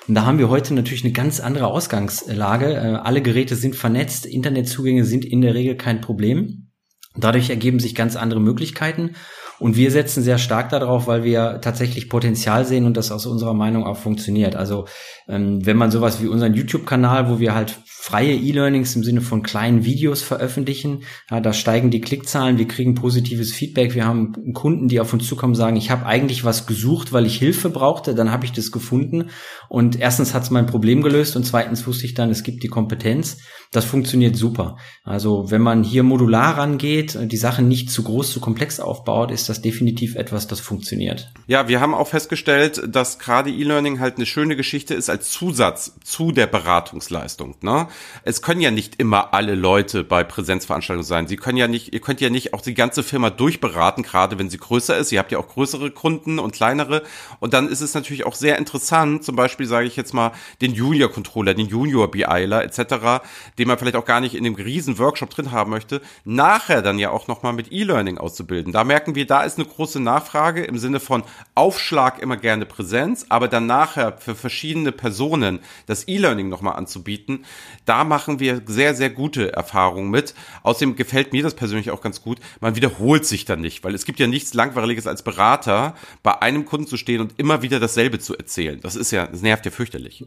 Und 0.09 0.15
da 0.15 0.25
haben 0.25 0.37
wir 0.37 0.49
heute 0.49 0.73
natürlich 0.73 1.05
eine 1.05 1.13
ganz 1.13 1.39
andere 1.39 1.67
Ausgangslage. 1.67 2.73
Äh, 2.73 2.99
alle 3.01 3.21
Geräte 3.21 3.55
sind 3.55 3.77
vernetzt, 3.77 4.25
Internetzugänge 4.25 5.05
sind 5.05 5.23
in 5.23 5.39
der 5.39 5.53
Regel 5.53 5.77
kein 5.77 6.01
Problem. 6.01 6.73
Dadurch 7.15 7.49
ergeben 7.49 7.79
sich 7.79 7.95
ganz 7.95 8.17
andere 8.17 8.41
Möglichkeiten. 8.41 9.11
Und 9.59 9.77
wir 9.77 9.89
setzen 9.89 10.21
sehr 10.21 10.37
stark 10.37 10.67
darauf, 10.69 11.07
weil 11.07 11.23
wir 11.23 11.61
tatsächlich 11.61 12.09
Potenzial 12.09 12.65
sehen 12.65 12.85
und 12.85 12.97
das 12.97 13.09
aus 13.09 13.25
unserer 13.25 13.53
Meinung 13.53 13.85
auch 13.85 13.95
funktioniert. 13.95 14.57
Also 14.57 14.85
ähm, 15.29 15.65
wenn 15.65 15.77
man 15.77 15.91
sowas 15.91 16.21
wie 16.21 16.27
unseren 16.27 16.55
YouTube-Kanal, 16.55 17.29
wo 17.29 17.39
wir 17.39 17.55
halt 17.55 17.79
freie 18.05 18.35
E-Learnings 18.35 18.95
im 18.95 19.03
Sinne 19.03 19.21
von 19.21 19.41
kleinen 19.41 19.83
Videos 19.83 20.21
veröffentlichen. 20.21 21.01
Ja, 21.31 21.39
da 21.39 21.53
steigen 21.53 21.89
die 21.89 22.01
Klickzahlen, 22.01 22.59
wir 22.59 22.67
kriegen 22.67 22.93
positives 22.93 23.51
Feedback. 23.51 23.95
Wir 23.95 24.05
haben 24.05 24.53
Kunden, 24.53 24.87
die 24.87 24.99
auf 24.99 25.11
uns 25.11 25.27
zukommen, 25.27 25.55
sagen, 25.55 25.75
ich 25.75 25.89
habe 25.89 26.05
eigentlich 26.05 26.43
was 26.43 26.67
gesucht, 26.67 27.13
weil 27.13 27.25
ich 27.25 27.39
Hilfe 27.39 27.71
brauchte, 27.71 28.13
dann 28.13 28.31
habe 28.31 28.45
ich 28.45 28.51
das 28.51 28.71
gefunden. 28.71 29.31
Und 29.69 29.99
erstens 29.99 30.35
hat 30.35 30.43
es 30.43 30.51
mein 30.51 30.67
Problem 30.67 31.01
gelöst 31.01 31.35
und 31.35 31.47
zweitens 31.47 31.87
wusste 31.87 32.05
ich 32.05 32.13
dann, 32.13 32.29
es 32.29 32.43
gibt 32.43 32.61
die 32.61 32.67
Kompetenz. 32.67 33.39
Das 33.71 33.85
funktioniert 33.85 34.35
super. 34.35 34.77
Also 35.03 35.49
wenn 35.49 35.63
man 35.63 35.83
hier 35.83 36.03
modular 36.03 36.59
rangeht, 36.59 37.17
die 37.19 37.37
Sache 37.37 37.63
nicht 37.63 37.89
zu 37.89 38.03
groß, 38.03 38.31
zu 38.31 38.39
komplex 38.39 38.79
aufbaut, 38.79 39.31
ist 39.31 39.49
das 39.49 39.63
definitiv 39.63 40.15
etwas, 40.15 40.45
das 40.45 40.59
funktioniert. 40.59 41.31
Ja, 41.47 41.67
wir 41.67 41.81
haben 41.81 41.95
auch 41.95 42.07
festgestellt, 42.07 42.83
dass 42.87 43.17
gerade 43.17 43.49
E-Learning 43.49 43.99
halt 43.99 44.17
eine 44.17 44.27
schöne 44.27 44.55
Geschichte 44.55 44.93
ist 44.93 45.09
als 45.09 45.31
Zusatz 45.31 45.95
zu 46.03 46.31
der 46.31 46.45
Beratungsleistung. 46.45 47.55
Ne? 47.61 47.87
Es 48.23 48.41
können 48.41 48.61
ja 48.61 48.71
nicht 48.71 48.99
immer 48.99 49.33
alle 49.33 49.55
Leute 49.55 50.03
bei 50.03 50.23
Präsenzveranstaltungen 50.23 51.05
sein. 51.05 51.27
Sie 51.27 51.37
können 51.37 51.57
ja 51.57 51.67
nicht, 51.67 51.93
ihr 51.93 52.01
könnt 52.01 52.21
ja 52.21 52.29
nicht 52.29 52.53
auch 52.53 52.61
die 52.61 52.73
ganze 52.73 53.03
Firma 53.03 53.29
durchberaten, 53.29 54.03
gerade 54.03 54.39
wenn 54.39 54.49
sie 54.49 54.57
größer 54.57 54.97
ist. 54.97 55.11
Ihr 55.11 55.19
habt 55.19 55.31
ja 55.31 55.39
auch 55.39 55.47
größere 55.47 55.91
Kunden 55.91 56.39
und 56.39 56.53
kleinere. 56.53 57.03
Und 57.39 57.53
dann 57.53 57.67
ist 57.67 57.81
es 57.81 57.93
natürlich 57.93 58.25
auch 58.25 58.35
sehr 58.35 58.57
interessant, 58.57 59.23
zum 59.23 59.35
Beispiel 59.35 59.65
sage 59.67 59.87
ich 59.87 59.95
jetzt 59.95 60.13
mal 60.13 60.31
den 60.61 60.73
Junior 60.73 61.11
Controller, 61.11 61.53
den 61.53 61.67
Junior 61.67 62.09
BIler 62.09 62.63
etc., 62.63 63.23
den 63.57 63.67
man 63.67 63.77
vielleicht 63.77 63.95
auch 63.95 64.05
gar 64.05 64.21
nicht 64.21 64.35
in 64.35 64.43
dem 64.43 64.55
riesen 64.55 64.97
Workshop 64.97 65.29
drin 65.29 65.51
haben 65.51 65.71
möchte, 65.71 66.01
nachher 66.23 66.81
dann 66.81 66.99
ja 66.99 67.11
auch 67.11 67.27
nochmal 67.27 67.53
mit 67.53 67.71
E-Learning 67.71 68.17
auszubilden. 68.17 68.73
Da 68.73 68.83
merken 68.83 69.15
wir, 69.15 69.27
da 69.27 69.43
ist 69.43 69.57
eine 69.57 69.67
große 69.67 69.99
Nachfrage 69.99 70.63
im 70.63 70.77
Sinne 70.77 70.99
von 70.99 71.23
Aufschlag 71.53 72.19
immer 72.19 72.37
gerne 72.37 72.65
Präsenz, 72.65 73.25
aber 73.29 73.47
dann 73.47 73.65
nachher 73.65 74.17
für 74.17 74.35
verschiedene 74.35 74.91
Personen 74.91 75.59
das 75.85 76.07
E-Learning 76.07 76.49
nochmal 76.49 76.75
anzubieten 76.75 77.45
da 77.85 78.03
machen 78.03 78.39
wir 78.39 78.61
sehr, 78.65 78.95
sehr 78.95 79.09
gute 79.09 79.53
Erfahrungen 79.53 80.09
mit. 80.09 80.33
Außerdem 80.63 80.95
gefällt 80.95 81.33
mir 81.33 81.43
das 81.43 81.53
persönlich 81.53 81.91
auch 81.91 82.01
ganz 82.01 82.21
gut. 82.21 82.39
Man 82.59 82.75
wiederholt 82.75 83.25
sich 83.25 83.45
dann 83.45 83.61
nicht, 83.61 83.83
weil 83.83 83.95
es 83.95 84.05
gibt 84.05 84.19
ja 84.19 84.27
nichts 84.27 84.53
Langweiliges 84.53 85.07
als 85.07 85.23
Berater, 85.23 85.95
bei 86.23 86.41
einem 86.41 86.65
Kunden 86.65 86.87
zu 86.87 86.97
stehen 86.97 87.21
und 87.21 87.33
immer 87.37 87.61
wieder 87.61 87.79
dasselbe 87.79 88.19
zu 88.19 88.35
erzählen. 88.35 88.79
Das 88.81 88.95
ist 88.95 89.11
ja, 89.11 89.27
das 89.27 89.41
nervt 89.41 89.65
ja 89.65 89.71
fürchterlich. 89.71 90.25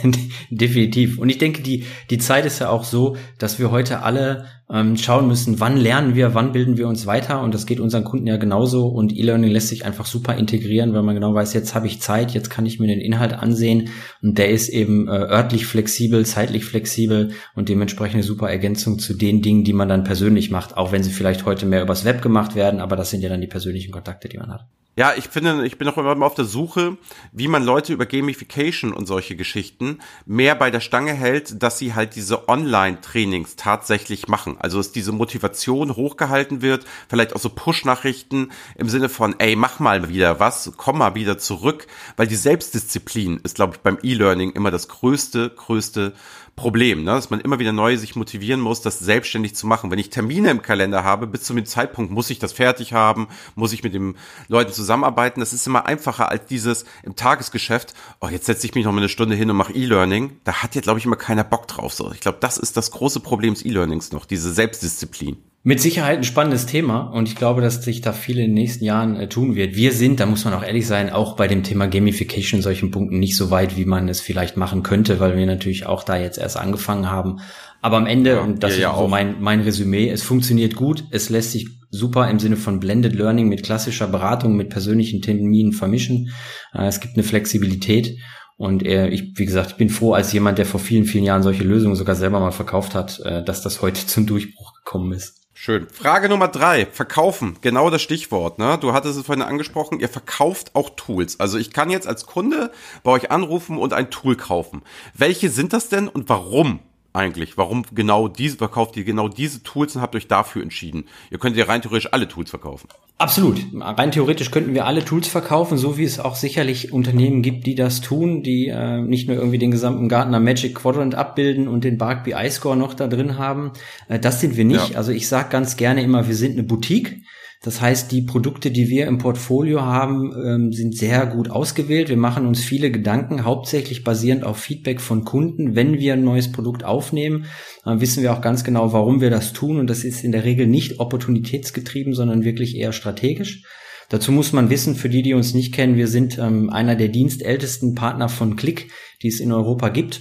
Definitiv. 0.50 1.18
Und 1.18 1.28
ich 1.28 1.38
denke, 1.38 1.62
die, 1.62 1.84
die 2.10 2.18
Zeit 2.18 2.46
ist 2.46 2.60
ja 2.60 2.68
auch 2.68 2.84
so, 2.84 3.16
dass 3.38 3.58
wir 3.58 3.70
heute 3.70 4.02
alle 4.02 4.46
ähm, 4.72 4.96
schauen 4.96 5.26
müssen, 5.26 5.60
wann 5.60 5.76
lernen 5.76 6.14
wir, 6.14 6.34
wann 6.34 6.52
bilden 6.52 6.76
wir 6.76 6.88
uns 6.88 7.06
weiter. 7.06 7.42
Und 7.42 7.54
das 7.54 7.66
geht 7.66 7.80
unseren 7.80 8.04
Kunden 8.04 8.26
ja 8.26 8.36
genauso. 8.36 8.86
Und 8.86 9.16
E-Learning 9.16 9.50
lässt 9.50 9.68
sich 9.68 9.84
einfach 9.84 10.06
super 10.06 10.36
integrieren, 10.36 10.94
weil 10.94 11.02
man 11.02 11.14
genau 11.14 11.34
weiß, 11.34 11.52
jetzt 11.54 11.74
habe 11.74 11.86
ich 11.86 12.00
Zeit, 12.00 12.32
jetzt 12.32 12.50
kann 12.50 12.66
ich 12.66 12.78
mir 12.78 12.86
den 12.86 13.00
Inhalt 13.00 13.32
ansehen. 13.32 13.90
Und 14.22 14.38
der 14.38 14.50
ist 14.50 14.68
eben 14.68 15.08
äh, 15.08 15.12
örtlich 15.12 15.66
flexibel, 15.66 16.24
zeitlich 16.24 16.64
flexibel 16.64 17.30
und 17.54 17.68
dementsprechend 17.68 18.16
eine 18.16 18.22
super 18.22 18.48
Ergänzung 18.48 18.98
zu 18.98 19.14
den 19.14 19.42
Dingen, 19.42 19.64
die 19.64 19.72
man 19.72 19.88
dann 19.88 20.04
persönlich 20.04 20.50
macht, 20.50 20.76
auch 20.76 20.92
wenn 20.92 21.02
sie 21.02 21.10
vielleicht 21.10 21.44
heute 21.46 21.66
mehr 21.66 21.82
übers 21.82 22.04
Web 22.04 22.22
gemacht 22.22 22.54
werden, 22.54 22.80
aber 22.80 22.96
das 22.96 23.10
sind 23.10 23.22
ja 23.22 23.28
dann 23.28 23.40
die 23.40 23.46
persönlichen 23.46 23.92
Kontakte, 23.92 24.28
die 24.28 24.38
man 24.38 24.50
hat. 24.52 24.66
Ja, 25.00 25.14
ich 25.16 25.30
finde, 25.30 25.64
ich 25.64 25.78
bin 25.78 25.88
auch 25.88 25.96
immer 25.96 26.26
auf 26.26 26.34
der 26.34 26.44
Suche, 26.44 26.98
wie 27.32 27.48
man 27.48 27.64
Leute 27.64 27.94
über 27.94 28.04
Gamification 28.04 28.92
und 28.92 29.06
solche 29.06 29.34
Geschichten 29.34 30.00
mehr 30.26 30.54
bei 30.54 30.70
der 30.70 30.80
Stange 30.80 31.14
hält, 31.14 31.62
dass 31.62 31.78
sie 31.78 31.94
halt 31.94 32.16
diese 32.16 32.50
Online-Trainings 32.50 33.56
tatsächlich 33.56 34.28
machen. 34.28 34.58
Also 34.58 34.76
dass 34.76 34.92
diese 34.92 35.12
Motivation 35.12 35.96
hochgehalten 35.96 36.60
wird, 36.60 36.84
vielleicht 37.08 37.34
auch 37.34 37.40
so 37.40 37.48
Push-Nachrichten 37.48 38.50
im 38.76 38.90
Sinne 38.90 39.08
von, 39.08 39.36
ey, 39.38 39.56
mach 39.56 39.80
mal 39.80 40.10
wieder 40.10 40.38
was, 40.38 40.70
komm 40.76 40.98
mal 40.98 41.14
wieder 41.14 41.38
zurück, 41.38 41.86
weil 42.18 42.26
die 42.26 42.36
Selbstdisziplin 42.36 43.40
ist, 43.42 43.54
glaube 43.54 43.76
ich, 43.76 43.80
beim 43.80 43.96
E-Learning 44.02 44.50
immer 44.50 44.70
das 44.70 44.88
größte, 44.88 45.48
größte 45.48 46.12
Problem, 46.56 47.04
ne? 47.04 47.12
dass 47.12 47.30
man 47.30 47.40
immer 47.40 47.58
wieder 47.58 47.72
neu 47.72 47.96
sich 47.96 48.16
motivieren 48.16 48.60
muss, 48.60 48.82
das 48.82 48.98
selbstständig 48.98 49.54
zu 49.54 49.66
machen. 49.66 49.90
Wenn 49.90 49.98
ich 49.98 50.10
Termine 50.10 50.50
im 50.50 50.62
Kalender 50.62 51.04
habe, 51.04 51.26
bis 51.26 51.42
zu 51.42 51.54
dem 51.54 51.64
Zeitpunkt 51.64 52.12
muss 52.12 52.30
ich 52.30 52.38
das 52.38 52.52
fertig 52.52 52.92
haben, 52.92 53.28
muss 53.54 53.72
ich 53.72 53.82
mit 53.82 53.94
den 53.94 54.16
Leuten 54.48 54.72
zusammenarbeiten. 54.72 55.40
Das 55.40 55.52
ist 55.52 55.66
immer 55.66 55.86
einfacher 55.86 56.28
als 56.30 56.46
dieses 56.46 56.84
im 57.02 57.16
Tagesgeschäft, 57.16 57.94
oh, 58.20 58.28
jetzt 58.28 58.46
setze 58.46 58.66
ich 58.66 58.74
mich 58.74 58.84
noch 58.84 58.92
mal 58.92 58.98
eine 58.98 59.08
Stunde 59.08 59.34
hin 59.34 59.50
und 59.50 59.56
mache 59.56 59.72
E-Learning. 59.72 60.38
Da 60.44 60.62
hat 60.62 60.74
ja, 60.74 60.80
glaube 60.80 60.98
ich, 60.98 61.06
immer 61.06 61.16
keiner 61.16 61.44
Bock 61.44 61.66
drauf. 61.68 61.94
So. 61.94 62.12
Ich 62.12 62.20
glaube, 62.20 62.38
das 62.40 62.58
ist 62.58 62.76
das 62.76 62.90
große 62.90 63.20
Problem 63.20 63.54
des 63.54 63.64
E-Learnings 63.64 64.12
noch, 64.12 64.26
diese 64.26 64.52
Selbstdisziplin. 64.52 65.38
Mit 65.62 65.78
Sicherheit 65.78 66.16
ein 66.16 66.24
spannendes 66.24 66.64
Thema 66.64 67.00
und 67.00 67.28
ich 67.28 67.36
glaube, 67.36 67.60
dass 67.60 67.84
sich 67.84 68.00
da 68.00 68.14
viel 68.14 68.38
in 68.38 68.46
den 68.46 68.54
nächsten 68.54 68.82
Jahren 68.82 69.16
äh, 69.16 69.28
tun 69.28 69.56
wird. 69.56 69.76
Wir 69.76 69.92
sind, 69.92 70.18
da 70.18 70.24
muss 70.24 70.46
man 70.46 70.54
auch 70.54 70.62
ehrlich 70.62 70.86
sein, 70.86 71.10
auch 71.10 71.36
bei 71.36 71.48
dem 71.48 71.62
Thema 71.62 71.86
Gamification 71.86 72.60
in 72.60 72.62
solchen 72.62 72.90
Punkten 72.90 73.18
nicht 73.18 73.36
so 73.36 73.50
weit, 73.50 73.76
wie 73.76 73.84
man 73.84 74.08
es 74.08 74.22
vielleicht 74.22 74.56
machen 74.56 74.82
könnte, 74.82 75.20
weil 75.20 75.36
wir 75.36 75.44
natürlich 75.44 75.84
auch 75.84 76.02
da 76.02 76.16
jetzt 76.16 76.38
erst 76.38 76.56
angefangen 76.56 77.10
haben. 77.10 77.40
Aber 77.82 77.98
am 77.98 78.06
Ende, 78.06 78.30
ja, 78.30 78.40
und 78.40 78.62
das 78.62 78.70
ja, 78.70 78.76
ist 78.76 78.82
ja 78.82 78.98
so 78.98 79.06
mein, 79.06 79.36
mein 79.42 79.60
Resümee, 79.60 80.08
es 80.08 80.22
funktioniert 80.22 80.76
gut, 80.76 81.04
es 81.10 81.28
lässt 81.28 81.52
sich 81.52 81.68
super 81.90 82.30
im 82.30 82.38
Sinne 82.38 82.56
von 82.56 82.80
Blended 82.80 83.14
Learning 83.14 83.48
mit 83.48 83.62
klassischer 83.62 84.06
Beratung, 84.06 84.56
mit 84.56 84.70
persönlichen 84.70 85.20
Terminen 85.20 85.74
vermischen. 85.74 86.30
Äh, 86.72 86.86
es 86.86 87.00
gibt 87.00 87.16
eine 87.16 87.22
Flexibilität 87.22 88.16
und 88.56 88.82
äh, 88.82 89.08
ich, 89.08 89.32
wie 89.36 89.44
gesagt, 89.44 89.72
ich 89.72 89.76
bin 89.76 89.90
froh 89.90 90.14
als 90.14 90.32
jemand, 90.32 90.56
der 90.56 90.64
vor 90.64 90.80
vielen, 90.80 91.04
vielen 91.04 91.24
Jahren 91.24 91.42
solche 91.42 91.64
Lösungen 91.64 91.96
sogar 91.96 92.14
selber 92.14 92.40
mal 92.40 92.50
verkauft 92.50 92.94
hat, 92.94 93.20
äh, 93.20 93.44
dass 93.44 93.60
das 93.60 93.82
heute 93.82 94.06
zum 94.06 94.24
Durchbruch 94.24 94.72
gekommen 94.72 95.12
ist. 95.12 95.39
Schön. 95.62 95.88
Frage 95.90 96.30
Nummer 96.30 96.48
drei. 96.48 96.86
Verkaufen. 96.86 97.58
Genau 97.60 97.90
das 97.90 98.00
Stichwort. 98.00 98.58
Ne? 98.58 98.78
Du 98.80 98.94
hattest 98.94 99.18
es 99.18 99.26
vorhin 99.26 99.44
angesprochen. 99.44 100.00
Ihr 100.00 100.08
verkauft 100.08 100.74
auch 100.74 100.88
Tools. 100.96 101.38
Also 101.38 101.58
ich 101.58 101.70
kann 101.70 101.90
jetzt 101.90 102.08
als 102.08 102.24
Kunde 102.24 102.72
bei 103.02 103.10
euch 103.10 103.30
anrufen 103.30 103.76
und 103.76 103.92
ein 103.92 104.10
Tool 104.10 104.36
kaufen. 104.36 104.80
Welche 105.12 105.50
sind 105.50 105.74
das 105.74 105.90
denn 105.90 106.08
und 106.08 106.30
warum? 106.30 106.80
Eigentlich? 107.12 107.58
Warum 107.58 107.84
genau 107.94 108.28
diese 108.28 108.56
verkauft 108.56 108.96
ihr 108.96 109.04
genau 109.04 109.28
diese 109.28 109.62
Tools 109.62 109.96
und 109.96 110.02
habt 110.02 110.14
euch 110.14 110.28
dafür 110.28 110.62
entschieden? 110.62 111.04
Ihr 111.30 111.38
könnt 111.38 111.56
ja 111.56 111.64
rein 111.64 111.82
theoretisch 111.82 112.12
alle 112.12 112.28
Tools 112.28 112.50
verkaufen. 112.50 112.88
Absolut. 113.18 113.60
Rein 113.74 114.12
theoretisch 114.12 114.50
könnten 114.50 114.72
wir 114.72 114.86
alle 114.86 115.04
Tools 115.04 115.28
verkaufen, 115.28 115.76
so 115.76 115.98
wie 115.98 116.04
es 116.04 116.18
auch 116.18 116.36
sicherlich 116.36 116.92
Unternehmen 116.92 117.42
gibt, 117.42 117.66
die 117.66 117.74
das 117.74 118.00
tun, 118.00 118.42
die 118.42 118.68
äh, 118.68 119.00
nicht 119.02 119.28
nur 119.28 119.36
irgendwie 119.36 119.58
den 119.58 119.70
gesamten 119.70 120.08
Gartner 120.08 120.40
Magic 120.40 120.76
Quadrant 120.76 121.14
abbilden 121.14 121.68
und 121.68 121.84
den 121.84 121.98
Bark 121.98 122.24
BI 122.24 122.50
Score 122.50 122.76
noch 122.76 122.94
da 122.94 123.08
drin 123.08 123.36
haben. 123.36 123.72
Äh, 124.08 124.18
das 124.18 124.40
sind 124.40 124.56
wir 124.56 124.64
nicht. 124.64 124.90
Ja. 124.90 124.96
Also 124.96 125.12
ich 125.12 125.28
sage 125.28 125.50
ganz 125.50 125.76
gerne 125.76 126.02
immer, 126.02 126.28
wir 126.28 126.34
sind 126.34 126.52
eine 126.52 126.62
Boutique. 126.62 127.22
Das 127.62 127.80
heißt, 127.80 128.10
die 128.10 128.22
Produkte, 128.22 128.70
die 128.70 128.88
wir 128.88 129.06
im 129.06 129.18
Portfolio 129.18 129.82
haben, 129.82 130.32
ähm, 130.32 130.72
sind 130.72 130.96
sehr 130.96 131.26
gut 131.26 131.50
ausgewählt. 131.50 132.08
Wir 132.08 132.16
machen 132.16 132.46
uns 132.46 132.60
viele 132.60 132.90
Gedanken, 132.90 133.44
hauptsächlich 133.44 134.02
basierend 134.02 134.44
auf 134.44 134.56
Feedback 134.58 135.00
von 135.00 135.24
Kunden. 135.24 135.74
Wenn 135.74 135.98
wir 135.98 136.14
ein 136.14 136.24
neues 136.24 136.50
Produkt 136.50 136.84
aufnehmen, 136.84 137.44
wissen 137.84 138.22
wir 138.22 138.32
auch 138.32 138.40
ganz 138.40 138.64
genau, 138.64 138.92
warum 138.92 139.20
wir 139.20 139.30
das 139.30 139.52
tun. 139.52 139.78
Und 139.78 139.90
das 139.90 140.04
ist 140.04 140.24
in 140.24 140.32
der 140.32 140.44
Regel 140.44 140.66
nicht 140.66 141.00
opportunitätsgetrieben, 141.00 142.14
sondern 142.14 142.44
wirklich 142.44 142.76
eher 142.76 142.92
strategisch. 142.92 143.62
Dazu 144.10 144.32
muss 144.32 144.52
man 144.52 144.70
wissen, 144.70 144.96
für 144.96 145.08
die, 145.08 145.22
die 145.22 145.34
uns 145.34 145.54
nicht 145.54 145.72
kennen, 145.72 145.96
wir 145.96 146.08
sind 146.08 146.36
ähm, 146.36 146.68
einer 146.68 146.96
der 146.96 147.08
dienstältesten 147.08 147.94
Partner 147.94 148.28
von 148.28 148.56
Click, 148.56 148.90
die 149.22 149.28
es 149.28 149.38
in 149.38 149.52
Europa 149.52 149.88
gibt 149.88 150.20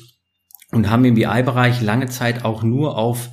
und 0.71 0.91
haben 0.91 1.05
im 1.05 1.15
BI-Bereich 1.15 1.81
lange 1.81 2.05
Zeit 2.05 2.45
auch 2.45 2.61
nur 2.61 2.97
auf 2.97 3.29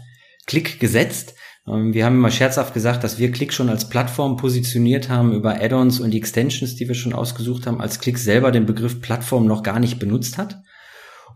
Click 0.47 0.81
gesetzt. 0.81 1.35
Ähm, 1.69 1.95
wir 1.95 2.05
haben 2.05 2.17
immer 2.17 2.31
scherzhaft 2.31 2.75
gesagt, 2.75 3.05
dass 3.05 3.19
wir 3.19 3.31
Click 3.31 3.53
schon 3.53 3.69
als 3.69 3.89
Plattform 3.89 4.37
positioniert 4.37 5.09
haben 5.09 5.33
über 5.33 5.61
Add-ons 5.61 6.01
und 6.01 6.11
die 6.11 6.19
Extensions, 6.19 6.77
die 6.77 6.89
wir 6.89 6.95
schon 6.95 7.13
ausgesucht 7.13 7.67
haben, 7.67 7.81
als 7.81 8.01
Click 8.01 8.19
selber 8.19 8.53
den 8.53 8.67
Begriff 8.67 9.01
Plattform 9.01 9.47
noch 9.47 9.63
gar 9.63 9.81
nicht 9.81 9.99
benutzt 9.99 10.39
hat. 10.39 10.63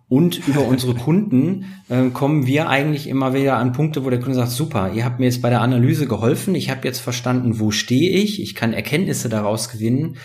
Und 0.08 0.46
über 0.48 0.66
unsere 0.66 0.94
Kunden 0.94 1.66
äh, 1.88 2.10
kommen 2.10 2.44
wir 2.44 2.68
eigentlich 2.68 3.08
immer 3.08 3.32
wieder 3.32 3.58
an 3.58 3.72
Punkte, 3.72 4.04
wo 4.04 4.10
der 4.10 4.18
Kunde 4.18 4.34
sagt, 4.34 4.50
super, 4.50 4.92
ihr 4.92 5.04
habt 5.04 5.20
mir 5.20 5.26
jetzt 5.26 5.40
bei 5.40 5.50
der 5.50 5.60
Analyse 5.60 6.08
geholfen, 6.08 6.56
ich 6.56 6.68
habe 6.68 6.86
jetzt 6.86 6.98
verstanden, 6.98 7.60
wo 7.60 7.70
stehe 7.70 8.10
ich, 8.10 8.42
ich 8.42 8.56
kann 8.56 8.72
Erkenntnisse 8.72 9.28
daraus 9.28 9.70
gewinnen 9.70 10.16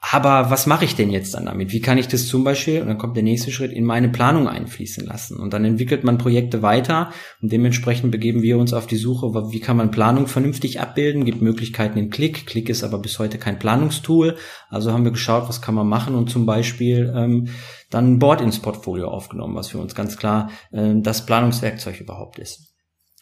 aber 0.00 0.48
was 0.50 0.66
mache 0.66 0.84
ich 0.84 0.94
denn 0.94 1.10
jetzt 1.10 1.34
dann 1.34 1.46
damit? 1.46 1.72
Wie 1.72 1.80
kann 1.80 1.98
ich 1.98 2.06
das 2.06 2.28
zum 2.28 2.44
Beispiel, 2.44 2.80
und 2.80 2.86
dann 2.86 2.98
kommt 2.98 3.16
der 3.16 3.24
nächste 3.24 3.50
Schritt, 3.50 3.72
in 3.72 3.84
meine 3.84 4.08
Planung 4.08 4.46
einfließen 4.46 5.04
lassen? 5.04 5.38
Und 5.38 5.52
dann 5.52 5.64
entwickelt 5.64 6.04
man 6.04 6.18
Projekte 6.18 6.62
weiter 6.62 7.12
und 7.42 7.50
dementsprechend 7.50 8.12
begeben 8.12 8.42
wir 8.42 8.58
uns 8.58 8.72
auf 8.72 8.86
die 8.86 8.96
Suche, 8.96 9.26
wie 9.50 9.60
kann 9.60 9.76
man 9.76 9.90
Planung 9.90 10.28
vernünftig 10.28 10.80
abbilden? 10.80 11.24
Gibt 11.24 11.42
Möglichkeiten 11.42 11.98
in 11.98 12.10
Click. 12.10 12.46
Click 12.46 12.68
ist 12.68 12.84
aber 12.84 12.98
bis 12.98 13.18
heute 13.18 13.38
kein 13.38 13.58
Planungstool. 13.58 14.36
Also 14.70 14.92
haben 14.92 15.04
wir 15.04 15.10
geschaut, 15.10 15.48
was 15.48 15.62
kann 15.62 15.74
man 15.74 15.88
machen 15.88 16.14
und 16.14 16.30
zum 16.30 16.46
Beispiel 16.46 17.12
ähm, 17.14 17.48
dann 17.90 18.12
ein 18.12 18.18
Board 18.20 18.40
ins 18.40 18.60
Portfolio 18.60 19.08
aufgenommen, 19.08 19.56
was 19.56 19.68
für 19.68 19.78
uns 19.78 19.96
ganz 19.96 20.16
klar 20.16 20.50
äh, 20.70 20.94
das 21.00 21.26
Planungswerkzeug 21.26 22.00
überhaupt 22.00 22.38
ist. 22.38 22.68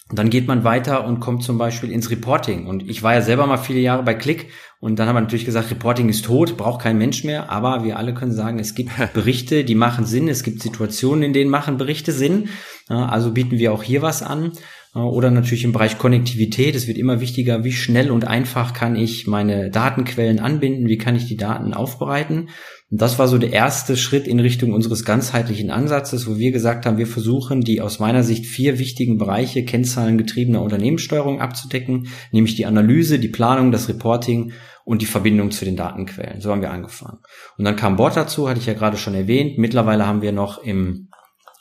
Und 0.09 0.19
dann 0.21 0.31
geht 0.31 0.47
man 0.47 0.63
weiter 0.63 1.05
und 1.05 1.19
kommt 1.19 1.43
zum 1.43 1.59
Beispiel 1.59 1.91
ins 1.91 2.11
Reporting. 2.11 2.67
Und 2.67 2.89
ich 2.89 3.03
war 3.03 3.15
ja 3.15 3.23
selber 3.23 3.47
mal 3.47 3.57
viele 3.57 3.81
Jahre 3.81 4.05
bei 4.05 4.15
Click 4.15 4.51
und 4.79 4.99
dann 4.99 5.09
haben 5.09 5.17
wir 5.17 5.23
natürlich 5.23 5.47
gesagt, 5.47 5.71
Reporting 5.71 6.09
ist 6.11 6.27
tot, 6.27 6.57
braucht 6.57 6.83
kein 6.83 6.99
Mensch 6.99 7.25
mehr. 7.25 7.51
Aber 7.51 7.83
wir 7.83 7.97
alle 7.97 8.13
können 8.13 8.33
sagen, 8.33 8.59
es 8.59 8.75
gibt 8.75 8.91
Berichte, 9.15 9.65
die 9.65 9.75
machen 9.75 10.05
Sinn. 10.05 10.29
Es 10.29 10.43
gibt 10.43 10.63
Situationen, 10.63 11.23
in 11.23 11.33
denen 11.33 11.51
machen 11.51 11.79
Berichte 11.79 12.13
Sinn. 12.13 12.51
Also 12.89 13.33
bieten 13.33 13.59
wir 13.59 13.73
auch 13.73 13.83
hier 13.83 14.03
was 14.03 14.23
an. 14.23 14.53
Oder 14.97 15.31
natürlich 15.31 15.65
im 15.65 15.73
Bereich 15.73 15.99
Konnektivität. 15.99 16.75
Es 16.75 16.87
wird 16.87 16.97
immer 16.97 17.21
wichtiger, 17.21 17.65
wie 17.65 17.73
schnell 17.73 18.11
und 18.11 18.27
einfach 18.27 18.73
kann 18.73 18.97
ich 18.97 19.27
meine 19.27 19.69
Datenquellen 19.69 20.39
anbinden, 20.39 20.89
wie 20.89 20.97
kann 20.97 21.15
ich 21.15 21.27
die 21.27 21.37
Daten 21.37 21.75
aufbereiten. 21.75 22.49
Und 22.91 23.03
das 23.03 23.19
war 23.19 23.29
so 23.29 23.37
der 23.37 23.53
erste 23.53 23.99
Schritt 23.99 24.27
in 24.27 24.41
Richtung 24.41 24.73
unseres 24.73 25.05
ganzheitlichen 25.05 25.71
Ansatzes, 25.71 26.27
wo 26.27 26.39
wir 26.39 26.51
gesagt 26.51 26.87
haben, 26.87 26.97
wir 26.97 27.07
versuchen 27.07 27.61
die 27.61 27.83
aus 27.83 27.99
meiner 27.99 28.23
Sicht 28.23 28.47
vier 28.47 28.79
wichtigen 28.79 29.19
Bereiche 29.19 29.67
kennzahlengetriebener 29.67 30.63
Unternehmenssteuerung 30.63 31.43
abzudecken, 31.43 32.09
nämlich 32.33 32.55
die 32.55 32.65
Analyse, 32.65 33.19
die 33.19 33.29
Planung, 33.29 33.73
das 33.73 33.91
Reporting 33.91 34.53
und 34.87 35.03
die 35.03 35.07
Verbindung 35.07 35.51
zu 35.51 35.67
den 35.67 35.77
Datenquellen. 35.77 36.41
So 36.41 36.53
haben 36.53 36.63
wir 36.63 36.71
angefangen. 36.71 37.19
Und 37.59 37.67
dann 37.67 37.77
kam 37.77 37.97
Bord 37.97 38.17
dazu, 38.17 38.49
hatte 38.49 38.61
ich 38.61 38.67
ja 38.67 38.75
gerade 38.75 38.97
schon 38.97 39.15
erwähnt. 39.15 39.59
Mittlerweile 39.59 40.07
haben 40.07 40.23
wir 40.23 40.33
noch 40.33 40.63
im 40.63 41.09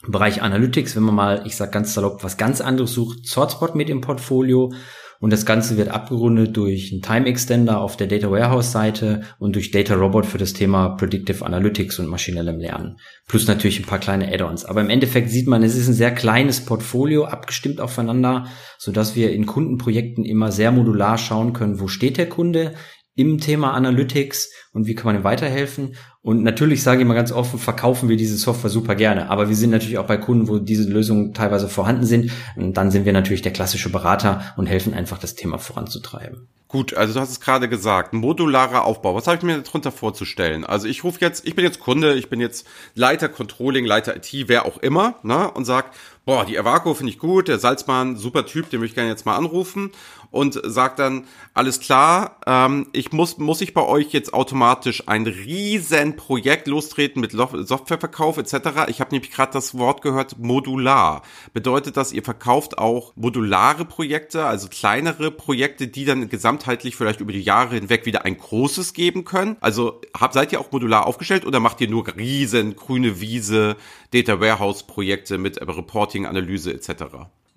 Bereich 0.08 0.42
Analytics, 0.42 0.96
wenn 0.96 1.04
man 1.04 1.16
mal, 1.16 1.44
ich 1.46 1.56
sag 1.56 1.72
ganz 1.72 1.94
salopp, 1.94 2.24
was 2.24 2.38
ganz 2.38 2.62
anderes 2.62 2.94
sucht, 2.94 3.28
Sortspot 3.28 3.76
mit 3.76 3.90
im 3.90 4.02
Portfolio 4.02 4.72
und 5.20 5.32
das 5.32 5.46
Ganze 5.46 5.78
wird 5.78 5.90
abgerundet 5.90 6.56
durch 6.58 6.92
einen 6.92 7.02
Time 7.02 7.26
Extender 7.26 7.80
auf 7.80 7.98
der 7.98 8.08
Data 8.08 8.30
Warehouse 8.30 8.72
Seite 8.72 9.22
und 9.40 9.56
durch 9.56 9.72
Data 9.72 9.96
Robot 9.96 10.26
für 10.26 10.38
das 10.38 10.54
Thema 10.54 10.90
Predictive 10.90 11.46
Analytics 11.46 12.00
und 12.00 12.08
maschinellem 12.08 12.60
Lernen. 12.60 12.98
Plus 13.28 13.48
natürlich 13.48 13.80
ein 13.80 13.86
paar 13.86 14.00
kleine 14.00 14.32
Add-ons. 14.32 14.66
Aber 14.66 14.82
im 14.82 14.90
Endeffekt 14.90 15.30
sieht 15.30 15.48
man, 15.48 15.64
es 15.64 15.76
ist 15.76 15.88
ein 15.88 15.94
sehr 15.94 16.14
kleines 16.14 16.66
Portfolio, 16.66 17.26
abgestimmt 17.26 17.80
aufeinander, 17.80 18.48
so 18.78 18.92
dass 18.92 19.16
wir 19.16 19.32
in 19.32 19.46
Kundenprojekten 19.46 20.26
immer 20.26 20.52
sehr 20.52 20.72
modular 20.72 21.18
schauen 21.18 21.54
können, 21.54 21.80
wo 21.80 21.88
steht 21.88 22.18
der 22.18 22.30
Kunde 22.30 22.74
im 23.16 23.40
Thema 23.40 23.74
Analytics 23.74 24.52
und 24.74 24.88
wie 24.88 24.96
kann 24.96 25.06
man 25.06 25.16
ihm 25.16 25.24
weiterhelfen. 25.24 25.96
Und 26.26 26.42
natürlich 26.42 26.82
sage 26.82 27.02
ich 27.02 27.08
mal 27.08 27.14
ganz 27.14 27.32
offen, 27.32 27.60
verkaufen 27.60 28.10
wir 28.10 28.18
diese 28.18 28.36
Software 28.36 28.72
super 28.72 28.96
gerne. 28.96 29.30
Aber 29.30 29.48
wir 29.48 29.56
sind 29.56 29.70
natürlich 29.70 30.00
auch 30.00 30.08
bei 30.08 30.18
Kunden, 30.18 30.48
wo 30.48 30.58
diese 30.58 30.90
Lösungen 30.90 31.36
teilweise 31.36 31.70
vorhanden 31.70 32.04
sind. 32.04 32.32
Und 32.56 32.78
dann 32.78 32.90
sind 32.90 33.06
wir 33.06 33.14
natürlich 33.14 33.44
der 33.44 33.54
klassische 33.54 33.92
Berater 33.92 34.42
und 34.58 34.66
helfen 34.66 34.96
einfach, 34.96 35.20
das 35.20 35.36
Thema 35.36 35.60
voranzutreiben. 35.60 36.48
Gut, 36.68 36.96
also 36.96 37.14
du 37.14 37.20
hast 37.20 37.30
es 37.30 37.40
gerade 37.40 37.70
gesagt, 37.70 38.14
modularer 38.14 38.86
Aufbau. 38.86 39.14
Was 39.14 39.28
habe 39.28 39.38
ich 39.38 39.44
mir 39.44 39.60
darunter 39.60 39.92
vorzustellen? 39.92 40.66
Also 40.66 40.88
ich 40.88 41.04
rufe 41.04 41.22
jetzt, 41.22 41.46
ich 41.46 41.56
bin 41.56 41.64
jetzt 41.64 41.80
Kunde, 41.80 42.16
ich 42.16 42.28
bin 42.28 42.42
jetzt 42.42 42.66
Leiter 42.96 43.30
Controlling, 43.30 43.86
Leiter 43.86 44.16
IT, 44.16 44.48
wer 44.48 44.66
auch 44.66 44.80
immer, 44.80 45.16
ne, 45.22 45.52
und 45.52 45.66
sag, 45.66 45.92
boah, 46.26 46.44
die 46.44 46.58
Avaco 46.58 46.96
finde 46.96 47.14
ich 47.14 47.20
gut, 47.20 47.48
der 47.48 47.60
Salzmann, 47.60 48.18
super 48.18 48.48
Typ, 48.48 48.72
den 48.72 48.80
möchte 48.80 48.94
ich 48.94 48.96
gerne 48.96 49.10
jetzt 49.10 49.28
mal 49.28 49.38
anrufen 49.38 49.92
und 50.32 50.60
sagt 50.66 51.00
dann, 51.00 51.28
alles 51.54 51.80
klar, 51.80 52.42
ähm, 52.46 52.88
ich 52.92 53.14
muss, 53.14 53.38
muss 53.38 53.62
ich 53.62 53.74
bei 53.74 53.84
euch 53.84 54.12
jetzt 54.12 54.34
automatisch 54.34 55.08
ein 55.08 55.28
riesen 55.28 56.15
Projekt 56.16 56.68
lostreten 56.68 57.22
mit 57.22 57.32
Softwareverkauf 57.32 58.38
etc. 58.38 58.88
Ich 58.88 59.00
habe 59.00 59.12
nämlich 59.12 59.32
gerade 59.32 59.52
das 59.54 59.78
Wort 59.78 60.02
gehört, 60.02 60.40
modular. 60.40 61.22
Bedeutet 61.54 61.98
das, 61.98 62.14
ihr 62.14 62.24
verkauft 62.24 62.78
auch 62.78 63.14
modulare 63.16 63.86
Projekte, 63.86 64.46
also 64.46 64.68
kleinere 64.68 65.32
Projekte, 65.32 65.88
die 65.88 66.06
dann 66.06 66.30
gesamtheitlich 66.30 66.96
vielleicht 66.96 67.20
über 67.20 67.34
die 67.34 67.42
Jahre 67.42 67.76
hinweg 67.76 68.06
wieder 68.06 68.26
ein 68.26 68.38
großes 68.38 68.94
geben 68.94 69.26
können? 69.26 69.58
Also 69.62 70.02
habt, 70.18 70.34
seid 70.34 70.52
ihr 70.52 70.60
auch 70.60 70.72
modular 70.72 71.06
aufgestellt 71.08 71.46
oder 71.46 71.60
macht 71.60 71.82
ihr 71.82 71.90
nur 71.90 72.06
riesen 72.16 72.76
grüne 72.76 73.20
Wiese, 73.20 73.76
Data 74.12 74.40
Warehouse 74.40 74.84
Projekte 74.84 75.38
mit 75.38 75.62
Reporting, 75.62 76.26
Analyse 76.26 76.74
etc.? 76.74 77.04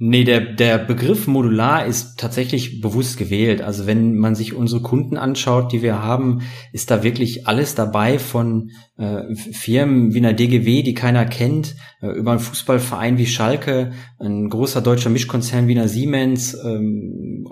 Nee, 0.01 0.23
der, 0.23 0.41
der 0.41 0.79
Begriff 0.79 1.27
modular 1.27 1.85
ist 1.85 2.21
tatsächlich 2.21 2.81
bewusst 2.81 3.19
gewählt. 3.19 3.63
Also 3.63 3.89
wenn 3.89 4.15
man 4.17 4.37
sich 4.37 4.55
unsere 4.55 4.81
Kunden 4.81 5.17
anschaut, 5.17 5.73
die 5.73 5.83
wir 5.83 6.01
haben, 6.01 6.43
ist 6.73 6.93
da 6.93 7.03
wirklich 7.03 7.49
alles 7.49 7.75
dabei 7.75 8.21
von 8.21 8.71
äh, 8.97 9.35
Firmen 9.35 10.15
wie 10.15 10.19
einer 10.19 10.35
DGW, 10.35 10.85
die 10.85 10.95
keiner 10.95 11.25
kennt, 11.25 11.75
äh, 12.01 12.11
über 12.11 12.31
einen 12.31 12.39
Fußballverein 12.39 13.19
wie 13.19 13.27
Schalke, 13.27 13.91
ein 14.21 14.49
großer 14.49 14.83
deutscher 14.83 15.11
Mischkonzern 15.11 15.67
wie 15.67 15.77
einer 15.77 15.89
Siemens, 15.89 16.57
ähm, 16.65 17.49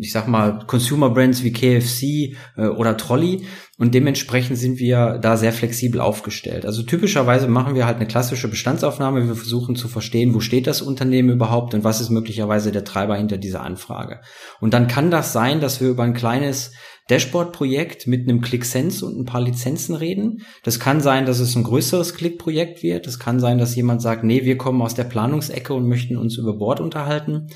ich 0.00 0.12
sag 0.12 0.28
mal 0.28 0.64
Consumer 0.68 1.10
Brands 1.10 1.42
wie 1.42 1.52
KFC 1.52 2.36
äh, 2.56 2.68
oder 2.68 2.96
Trolley. 2.96 3.42
Und 3.82 3.94
dementsprechend 3.94 4.58
sind 4.58 4.78
wir 4.78 5.18
da 5.20 5.36
sehr 5.36 5.52
flexibel 5.52 6.00
aufgestellt. 6.00 6.64
Also 6.66 6.84
typischerweise 6.84 7.48
machen 7.48 7.74
wir 7.74 7.84
halt 7.84 7.96
eine 7.96 8.06
klassische 8.06 8.46
Bestandsaufnahme. 8.46 9.26
Wir 9.26 9.34
versuchen 9.34 9.74
zu 9.74 9.88
verstehen, 9.88 10.34
wo 10.34 10.38
steht 10.38 10.68
das 10.68 10.82
Unternehmen 10.82 11.30
überhaupt 11.30 11.74
und 11.74 11.82
was 11.82 12.00
ist 12.00 12.08
möglicherweise 12.08 12.70
der 12.70 12.84
Treiber 12.84 13.16
hinter 13.16 13.38
dieser 13.38 13.64
Anfrage. 13.64 14.20
Und 14.60 14.72
dann 14.72 14.86
kann 14.86 15.10
das 15.10 15.32
sein, 15.32 15.60
dass 15.60 15.80
wir 15.80 15.88
über 15.88 16.04
ein 16.04 16.14
kleines 16.14 16.74
Dashboard-Projekt 17.10 18.06
mit 18.06 18.28
einem 18.28 18.40
ClickSense 18.40 19.04
und 19.04 19.18
ein 19.18 19.24
paar 19.24 19.40
Lizenzen 19.40 19.96
reden. 19.96 20.42
Das 20.62 20.78
kann 20.78 21.00
sein, 21.00 21.26
dass 21.26 21.40
es 21.40 21.56
ein 21.56 21.64
größeres 21.64 22.14
Click-Projekt 22.14 22.84
wird. 22.84 23.08
Das 23.08 23.18
kann 23.18 23.40
sein, 23.40 23.58
dass 23.58 23.74
jemand 23.74 24.00
sagt, 24.00 24.22
nee, 24.22 24.44
wir 24.44 24.58
kommen 24.58 24.80
aus 24.80 24.94
der 24.94 25.02
Planungsecke 25.02 25.74
und 25.74 25.88
möchten 25.88 26.16
uns 26.16 26.38
über 26.38 26.56
Bord 26.56 26.78
unterhalten. 26.78 27.48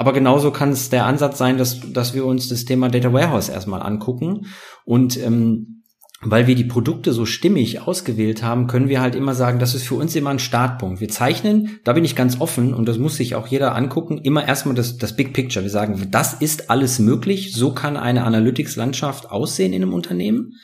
Aber 0.00 0.14
genauso 0.14 0.50
kann 0.50 0.70
es 0.70 0.88
der 0.88 1.04
Ansatz 1.04 1.36
sein, 1.36 1.58
dass, 1.58 1.78
dass 1.92 2.14
wir 2.14 2.24
uns 2.24 2.48
das 2.48 2.64
Thema 2.64 2.88
Data 2.88 3.12
Warehouse 3.12 3.50
erstmal 3.50 3.82
angucken 3.82 4.46
und 4.86 5.22
ähm, 5.22 5.82
weil 6.22 6.46
wir 6.46 6.54
die 6.54 6.64
Produkte 6.64 7.12
so 7.12 7.26
stimmig 7.26 7.82
ausgewählt 7.82 8.42
haben, 8.42 8.66
können 8.66 8.88
wir 8.88 9.02
halt 9.02 9.14
immer 9.14 9.34
sagen, 9.34 9.58
das 9.58 9.74
ist 9.74 9.86
für 9.86 9.96
uns 9.96 10.16
immer 10.16 10.30
ein 10.30 10.38
Startpunkt. 10.38 11.02
Wir 11.02 11.10
zeichnen, 11.10 11.80
da 11.84 11.92
bin 11.92 12.06
ich 12.06 12.16
ganz 12.16 12.40
offen 12.40 12.72
und 12.72 12.88
das 12.88 12.96
muss 12.96 13.18
sich 13.18 13.34
auch 13.34 13.46
jeder 13.46 13.76
angucken, 13.76 14.16
immer 14.16 14.48
erstmal 14.48 14.74
das, 14.74 14.96
das 14.96 15.16
Big 15.16 15.34
Picture. 15.34 15.62
Wir 15.62 15.70
sagen, 15.70 16.08
das 16.10 16.32
ist 16.32 16.70
alles 16.70 16.98
möglich, 16.98 17.52
so 17.52 17.74
kann 17.74 17.98
eine 17.98 18.24
Analytics-Landschaft 18.24 19.30
aussehen 19.30 19.74
in 19.74 19.82
einem 19.82 19.92
Unternehmen. 19.92 20.54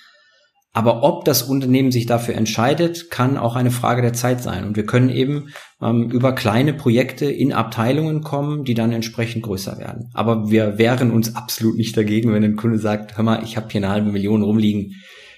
Aber 0.77 1.03
ob 1.03 1.25
das 1.25 1.43
Unternehmen 1.43 1.91
sich 1.91 2.05
dafür 2.05 2.35
entscheidet, 2.35 3.11
kann 3.11 3.39
auch 3.39 3.57
eine 3.57 3.71
Frage 3.71 4.03
der 4.03 4.13
Zeit 4.13 4.43
sein. 4.43 4.63
Und 4.67 4.77
wir 4.77 4.85
können 4.85 5.09
eben 5.09 5.55
ähm, 5.81 6.11
über 6.11 6.35
kleine 6.35 6.75
Projekte 6.75 7.25
in 7.25 7.55
Abteilungen 7.55 8.21
kommen, 8.21 8.65
die 8.65 8.75
dann 8.75 8.93
entsprechend 8.93 9.43
größer 9.43 9.79
werden. 9.79 10.11
Aber 10.13 10.51
wir 10.51 10.77
wehren 10.77 11.13
uns 11.13 11.35
absolut 11.35 11.79
nicht 11.79 11.97
dagegen, 11.97 12.31
wenn 12.35 12.45
ein 12.45 12.57
Kunde 12.57 12.79
sagt, 12.79 13.17
hör 13.17 13.25
mal, 13.25 13.43
ich 13.43 13.57
habe 13.57 13.69
hier 13.71 13.79
eine 13.79 13.89
halbe 13.89 14.13
Million 14.13 14.43
rumliegen. 14.43 14.97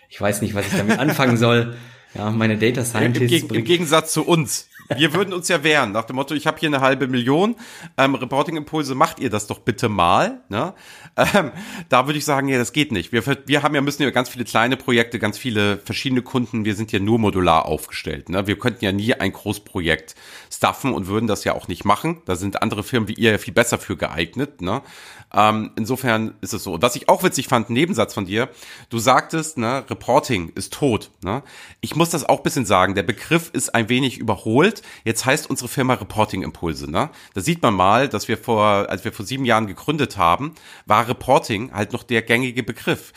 Ich 0.08 0.20
weiß 0.20 0.42
nicht, 0.42 0.56
was 0.56 0.66
ich 0.66 0.76
damit 0.76 0.98
anfangen 0.98 1.36
soll. 1.36 1.76
Ja, 2.14 2.30
meine 2.30 2.56
Data 2.56 2.84
Scientists. 2.84 3.50
Im, 3.50 3.54
Im, 3.54 3.64
Gegensatz 3.64 4.14
zu 4.14 4.26
uns. 4.26 4.67
Wir 4.96 5.12
würden 5.12 5.34
uns 5.34 5.48
ja 5.48 5.62
wehren, 5.62 5.92
nach 5.92 6.04
dem 6.04 6.16
Motto, 6.16 6.34
ich 6.34 6.46
habe 6.46 6.58
hier 6.58 6.68
eine 6.68 6.80
halbe 6.80 7.08
Million, 7.08 7.56
ähm, 7.96 8.14
Reporting-Impulse, 8.14 8.94
macht 8.94 9.20
ihr 9.20 9.28
das 9.28 9.46
doch 9.46 9.58
bitte 9.58 9.88
mal. 9.88 10.40
Ne? 10.48 10.74
Ähm, 11.16 11.52
da 11.88 12.06
würde 12.06 12.18
ich 12.18 12.24
sagen, 12.24 12.48
ja, 12.48 12.58
das 12.58 12.72
geht 12.72 12.92
nicht. 12.92 13.12
Wir, 13.12 13.22
wir 13.46 13.62
haben 13.62 13.74
ja, 13.74 13.80
müssen 13.80 14.02
ja 14.02 14.10
ganz 14.10 14.28
viele 14.28 14.44
kleine 14.44 14.76
Projekte, 14.76 15.18
ganz 15.18 15.36
viele 15.36 15.78
verschiedene 15.78 16.22
Kunden, 16.22 16.64
wir 16.64 16.74
sind 16.74 16.92
ja 16.92 17.00
nur 17.00 17.18
modular 17.18 17.66
aufgestellt. 17.66 18.28
Ne? 18.28 18.46
Wir 18.46 18.58
könnten 18.58 18.84
ja 18.84 18.92
nie 18.92 19.14
ein 19.14 19.32
Großprojekt 19.32 20.14
staffen 20.58 20.92
und 20.92 21.06
würden 21.06 21.28
das 21.28 21.44
ja 21.44 21.54
auch 21.54 21.68
nicht 21.68 21.84
machen. 21.84 22.20
Da 22.24 22.34
sind 22.34 22.62
andere 22.62 22.82
Firmen 22.82 23.08
wie 23.08 23.14
ihr 23.14 23.30
ja 23.30 23.38
viel 23.38 23.54
besser 23.54 23.78
für 23.78 23.96
geeignet. 23.96 24.60
Ne? 24.60 24.82
Ähm, 25.32 25.70
insofern 25.76 26.34
ist 26.40 26.52
es 26.52 26.64
so. 26.64 26.82
Was 26.82 26.96
ich 26.96 27.08
auch 27.08 27.22
witzig 27.22 27.46
fand, 27.46 27.70
Nebensatz 27.70 28.12
von 28.12 28.26
dir, 28.26 28.48
du 28.90 28.98
sagtest, 28.98 29.56
ne, 29.56 29.84
Reporting 29.88 30.50
ist 30.56 30.72
tot. 30.72 31.12
Ne? 31.22 31.44
Ich 31.80 31.94
muss 31.94 32.10
das 32.10 32.28
auch 32.28 32.40
bisschen 32.40 32.66
sagen, 32.66 32.96
der 32.96 33.04
Begriff 33.04 33.50
ist 33.52 33.72
ein 33.72 33.88
wenig 33.88 34.18
überholt. 34.18 34.82
Jetzt 35.04 35.24
heißt 35.24 35.48
unsere 35.48 35.68
Firma 35.68 35.94
Reporting 35.94 36.42
Impulse. 36.42 36.90
Ne? 36.90 37.10
Da 37.34 37.40
sieht 37.40 37.62
man 37.62 37.74
mal, 37.74 38.08
dass 38.08 38.26
wir 38.26 38.36
vor, 38.36 38.64
als 38.88 39.04
wir 39.04 39.12
vor 39.12 39.24
sieben 39.24 39.44
Jahren 39.44 39.68
gegründet 39.68 40.16
haben, 40.16 40.56
war 40.86 41.06
Reporting 41.06 41.72
halt 41.72 41.92
noch 41.92 42.02
der 42.02 42.22
gängige 42.22 42.64
Begriff 42.64 43.12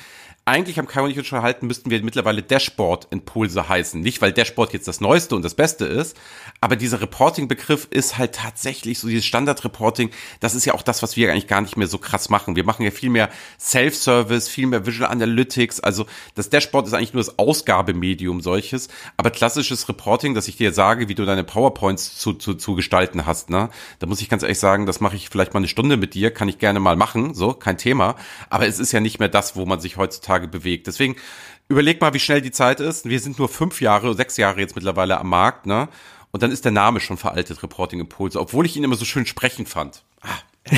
eigentlich 0.45 0.79
am 0.79 0.87
Kai 0.87 1.01
und 1.01 1.11
ich 1.11 1.17
uns 1.17 1.27
schon 1.27 1.37
erhalten, 1.37 1.67
müssten 1.67 1.91
wir 1.91 2.03
mittlerweile 2.03 2.41
Dashboard-Impulse 2.41 3.69
heißen. 3.69 4.01
Nicht, 4.01 4.21
weil 4.21 4.33
Dashboard 4.33 4.73
jetzt 4.73 4.87
das 4.87 4.99
Neueste 4.99 5.35
und 5.35 5.43
das 5.43 5.53
Beste 5.53 5.85
ist, 5.85 6.17
aber 6.63 6.75
dieser 6.75 7.01
Reporting-Begriff 7.01 7.87
ist 7.89 8.19
halt 8.19 8.35
tatsächlich 8.35 8.99
so 8.99 9.07
dieses 9.07 9.25
Standard-Reporting. 9.25 10.11
Das 10.39 10.53
ist 10.53 10.63
ja 10.65 10.75
auch 10.75 10.83
das, 10.83 11.01
was 11.01 11.17
wir 11.17 11.31
eigentlich 11.31 11.47
gar 11.47 11.59
nicht 11.59 11.75
mehr 11.75 11.87
so 11.87 11.97
krass 11.97 12.29
machen. 12.29 12.55
Wir 12.55 12.63
machen 12.63 12.83
ja 12.83 12.91
viel 12.91 13.09
mehr 13.09 13.31
Self-Service, 13.59 14.47
viel 14.47 14.67
mehr 14.67 14.85
Visual 14.85 15.09
Analytics. 15.09 15.79
Also 15.79 16.05
das 16.35 16.51
Dashboard 16.51 16.85
ist 16.85 16.93
eigentlich 16.93 17.15
nur 17.15 17.23
das 17.23 17.39
Ausgabemedium 17.39 18.41
solches. 18.41 18.89
Aber 19.17 19.31
klassisches 19.31 19.89
Reporting, 19.89 20.35
dass 20.35 20.47
ich 20.47 20.55
dir 20.55 20.71
sage, 20.71 21.09
wie 21.09 21.15
du 21.15 21.25
deine 21.25 21.43
PowerPoints 21.43 22.19
zu, 22.19 22.33
zu, 22.33 22.53
zu 22.53 22.75
gestalten 22.75 23.25
hast, 23.25 23.49
ne? 23.49 23.69
Da 23.97 24.05
muss 24.05 24.21
ich 24.21 24.29
ganz 24.29 24.43
ehrlich 24.43 24.59
sagen, 24.59 24.85
das 24.85 24.99
mache 24.99 25.15
ich 25.15 25.29
vielleicht 25.29 25.55
mal 25.55 25.61
eine 25.61 25.67
Stunde 25.67 25.97
mit 25.97 26.13
dir, 26.13 26.29
kann 26.29 26.47
ich 26.47 26.59
gerne 26.59 26.79
mal 26.79 26.95
machen, 26.95 27.33
so, 27.33 27.53
kein 27.53 27.79
Thema. 27.79 28.15
Aber 28.51 28.67
es 28.67 28.77
ist 28.77 28.91
ja 28.91 28.99
nicht 28.99 29.17
mehr 29.17 29.29
das, 29.29 29.55
wo 29.55 29.65
man 29.65 29.79
sich 29.79 29.97
heutzutage 29.97 30.47
bewegt. 30.47 30.85
Deswegen 30.85 31.15
überleg 31.69 32.01
mal, 32.01 32.13
wie 32.13 32.19
schnell 32.19 32.41
die 32.41 32.51
Zeit 32.51 32.79
ist. 32.79 33.09
Wir 33.09 33.19
sind 33.19 33.39
nur 33.39 33.49
fünf 33.49 33.81
Jahre, 33.81 34.13
sechs 34.13 34.37
Jahre 34.37 34.59
jetzt 34.59 34.75
mittlerweile 34.75 35.19
am 35.19 35.29
Markt, 35.29 35.65
ne? 35.65 35.89
Und 36.31 36.43
dann 36.43 36.51
ist 36.51 36.65
der 36.65 36.71
Name 36.71 36.99
schon 36.99 37.17
veraltet, 37.17 37.61
Reporting 37.61 37.99
Impulse, 37.99 38.39
obwohl 38.39 38.65
ich 38.65 38.75
ihn 38.77 38.83
immer 38.83 38.95
so 38.95 39.05
schön 39.05 39.25
sprechen 39.25 39.65
fand. 39.65 40.03
Ah, 40.21 40.39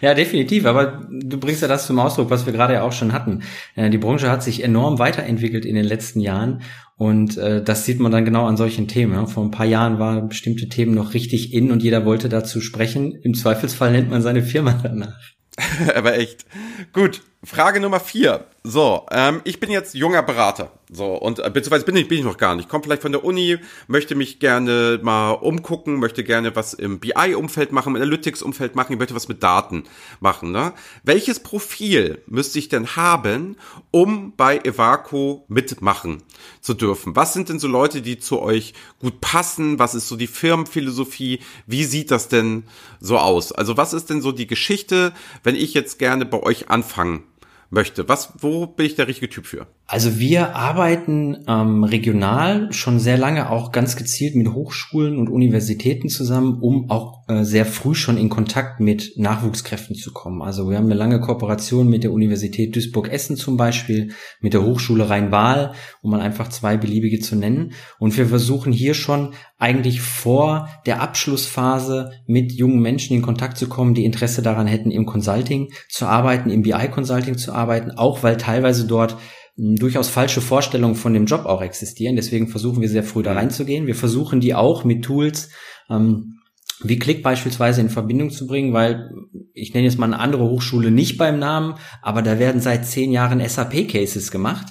ja, 0.00 0.14
definitiv. 0.14 0.66
Aber 0.66 1.02
du 1.10 1.38
bringst 1.38 1.62
ja 1.62 1.68
das 1.68 1.86
zum 1.86 1.98
Ausdruck, 1.98 2.30
was 2.30 2.46
wir 2.46 2.52
gerade 2.52 2.74
ja 2.74 2.82
auch 2.82 2.92
schon 2.92 3.12
hatten. 3.12 3.42
Äh, 3.76 3.90
die 3.90 3.98
Branche 3.98 4.30
hat 4.30 4.42
sich 4.42 4.62
enorm 4.62 4.98
weiterentwickelt 4.98 5.64
in 5.64 5.74
den 5.74 5.84
letzten 5.84 6.20
Jahren. 6.20 6.62
Und 6.96 7.36
äh, 7.36 7.62
das 7.62 7.84
sieht 7.84 8.00
man 8.00 8.12
dann 8.12 8.24
genau 8.24 8.46
an 8.46 8.56
solchen 8.56 8.88
Themen. 8.88 9.26
Vor 9.26 9.44
ein 9.44 9.50
paar 9.50 9.66
Jahren 9.66 9.98
waren 9.98 10.28
bestimmte 10.28 10.68
Themen 10.68 10.94
noch 10.94 11.14
richtig 11.14 11.52
in 11.52 11.70
und 11.70 11.82
jeder 11.82 12.04
wollte 12.04 12.28
dazu 12.28 12.60
sprechen. 12.60 13.12
Im 13.22 13.34
Zweifelsfall 13.34 13.92
nennt 13.92 14.10
man 14.10 14.22
seine 14.22 14.42
Firma 14.42 14.78
danach. 14.82 15.18
Aber 15.94 16.16
echt. 16.16 16.46
Gut, 16.92 17.22
Frage 17.44 17.80
Nummer 17.80 18.00
vier. 18.00 18.46
So, 18.62 19.06
ähm, 19.10 19.40
ich 19.44 19.60
bin 19.60 19.70
jetzt 19.70 19.94
junger 19.94 20.22
Berater. 20.22 20.70
So, 20.94 21.14
und 21.14 21.38
äh, 21.38 21.48
beziehungsweise 21.48 21.86
bin 21.86 21.96
ich, 21.96 22.06
bin 22.06 22.18
ich 22.18 22.24
noch 22.24 22.36
gar 22.36 22.54
nicht. 22.54 22.68
Komme 22.68 22.84
vielleicht 22.84 23.00
von 23.00 23.12
der 23.12 23.24
Uni, 23.24 23.56
möchte 23.88 24.14
mich 24.14 24.40
gerne 24.40 25.00
mal 25.02 25.30
umgucken, 25.30 25.98
möchte 25.98 26.22
gerne 26.22 26.54
was 26.54 26.74
im 26.74 27.00
BI-Umfeld 27.00 27.72
machen, 27.72 27.96
im 27.96 27.96
Analytics-Umfeld 27.96 28.76
machen, 28.76 28.92
ich 28.92 28.98
möchte 28.98 29.14
was 29.14 29.26
mit 29.26 29.42
Daten 29.42 29.84
machen. 30.20 30.52
Ne? 30.52 30.74
Welches 31.02 31.40
Profil 31.40 32.20
müsste 32.26 32.58
ich 32.58 32.68
denn 32.68 32.94
haben, 32.94 33.56
um 33.90 34.34
bei 34.36 34.58
Evaco 34.58 35.46
mitmachen 35.48 36.22
zu 36.60 36.74
dürfen? 36.74 37.16
Was 37.16 37.32
sind 37.32 37.48
denn 37.48 37.58
so 37.58 37.68
Leute, 37.68 38.02
die 38.02 38.18
zu 38.18 38.42
euch 38.42 38.74
gut 38.98 39.22
passen? 39.22 39.78
Was 39.78 39.94
ist 39.94 40.08
so 40.08 40.16
die 40.16 40.26
Firmenphilosophie? 40.26 41.40
Wie 41.66 41.84
sieht 41.84 42.10
das 42.10 42.28
denn 42.28 42.64
so 43.00 43.16
aus? 43.16 43.50
Also 43.52 43.78
was 43.78 43.94
ist 43.94 44.10
denn 44.10 44.20
so 44.20 44.30
die 44.30 44.46
Geschichte, 44.46 45.14
wenn 45.42 45.56
ich 45.56 45.72
jetzt 45.72 45.98
gerne 45.98 46.26
bei 46.26 46.42
euch 46.42 46.68
anfangen 46.68 47.24
möchte. 47.72 48.08
Was, 48.08 48.32
wo 48.38 48.66
bin 48.66 48.86
ich 48.86 48.94
der 48.94 49.08
richtige 49.08 49.30
Typ 49.30 49.46
für? 49.46 49.66
Also 49.92 50.18
wir 50.18 50.56
arbeiten 50.56 51.44
ähm, 51.46 51.84
regional 51.84 52.72
schon 52.72 52.98
sehr 52.98 53.18
lange 53.18 53.50
auch 53.50 53.72
ganz 53.72 53.94
gezielt 53.94 54.34
mit 54.34 54.50
Hochschulen 54.50 55.18
und 55.18 55.28
Universitäten 55.28 56.08
zusammen, 56.08 56.60
um 56.62 56.88
auch 56.88 57.28
äh, 57.28 57.44
sehr 57.44 57.66
früh 57.66 57.94
schon 57.94 58.16
in 58.16 58.30
Kontakt 58.30 58.80
mit 58.80 59.12
Nachwuchskräften 59.18 59.94
zu 59.94 60.14
kommen. 60.14 60.40
Also 60.40 60.70
wir 60.70 60.78
haben 60.78 60.86
eine 60.86 60.94
lange 60.94 61.20
Kooperation 61.20 61.90
mit 61.90 62.04
der 62.04 62.12
Universität 62.12 62.74
Duisburg-Essen 62.74 63.36
zum 63.36 63.58
Beispiel, 63.58 64.12
mit 64.40 64.54
der 64.54 64.64
Hochschule 64.64 65.10
Rhein-Waal, 65.10 65.74
um 66.00 66.10
mal 66.10 66.22
einfach 66.22 66.48
zwei 66.48 66.78
beliebige 66.78 67.20
zu 67.20 67.36
nennen. 67.36 67.72
Und 67.98 68.16
wir 68.16 68.24
versuchen 68.24 68.72
hier 68.72 68.94
schon 68.94 69.34
eigentlich 69.58 70.00
vor 70.00 70.70
der 70.86 71.02
Abschlussphase 71.02 72.12
mit 72.26 72.50
jungen 72.50 72.80
Menschen 72.80 73.14
in 73.14 73.20
Kontakt 73.20 73.58
zu 73.58 73.68
kommen, 73.68 73.92
die 73.92 74.06
Interesse 74.06 74.40
daran 74.40 74.66
hätten, 74.66 74.90
im 74.90 75.04
Consulting 75.04 75.68
zu 75.90 76.06
arbeiten, 76.06 76.48
im 76.48 76.62
BI-Consulting 76.62 77.36
zu 77.36 77.52
arbeiten, 77.52 77.90
auch 77.90 78.22
weil 78.22 78.38
teilweise 78.38 78.86
dort 78.86 79.18
durchaus 79.56 80.08
falsche 80.08 80.40
Vorstellungen 80.40 80.94
von 80.94 81.12
dem 81.12 81.26
Job 81.26 81.44
auch 81.44 81.62
existieren. 81.62 82.16
Deswegen 82.16 82.48
versuchen 82.48 82.80
wir 82.80 82.88
sehr 82.88 83.04
früh 83.04 83.22
da 83.22 83.32
mhm. 83.32 83.38
reinzugehen. 83.38 83.86
Wir 83.86 83.94
versuchen 83.94 84.40
die 84.40 84.54
auch 84.54 84.84
mit 84.84 85.04
Tools 85.04 85.50
ähm, 85.90 86.38
wie 86.84 86.98
Click 86.98 87.22
beispielsweise 87.22 87.80
in 87.80 87.90
Verbindung 87.90 88.30
zu 88.30 88.46
bringen, 88.46 88.72
weil 88.72 89.10
ich 89.54 89.72
nenne 89.74 89.86
jetzt 89.86 89.98
mal 89.98 90.06
eine 90.06 90.18
andere 90.18 90.44
Hochschule 90.44 90.90
nicht 90.90 91.16
beim 91.16 91.38
Namen, 91.38 91.74
aber 92.00 92.22
da 92.22 92.38
werden 92.38 92.60
seit 92.60 92.86
zehn 92.86 93.12
Jahren 93.12 93.46
SAP-Cases 93.46 94.30
gemacht, 94.30 94.66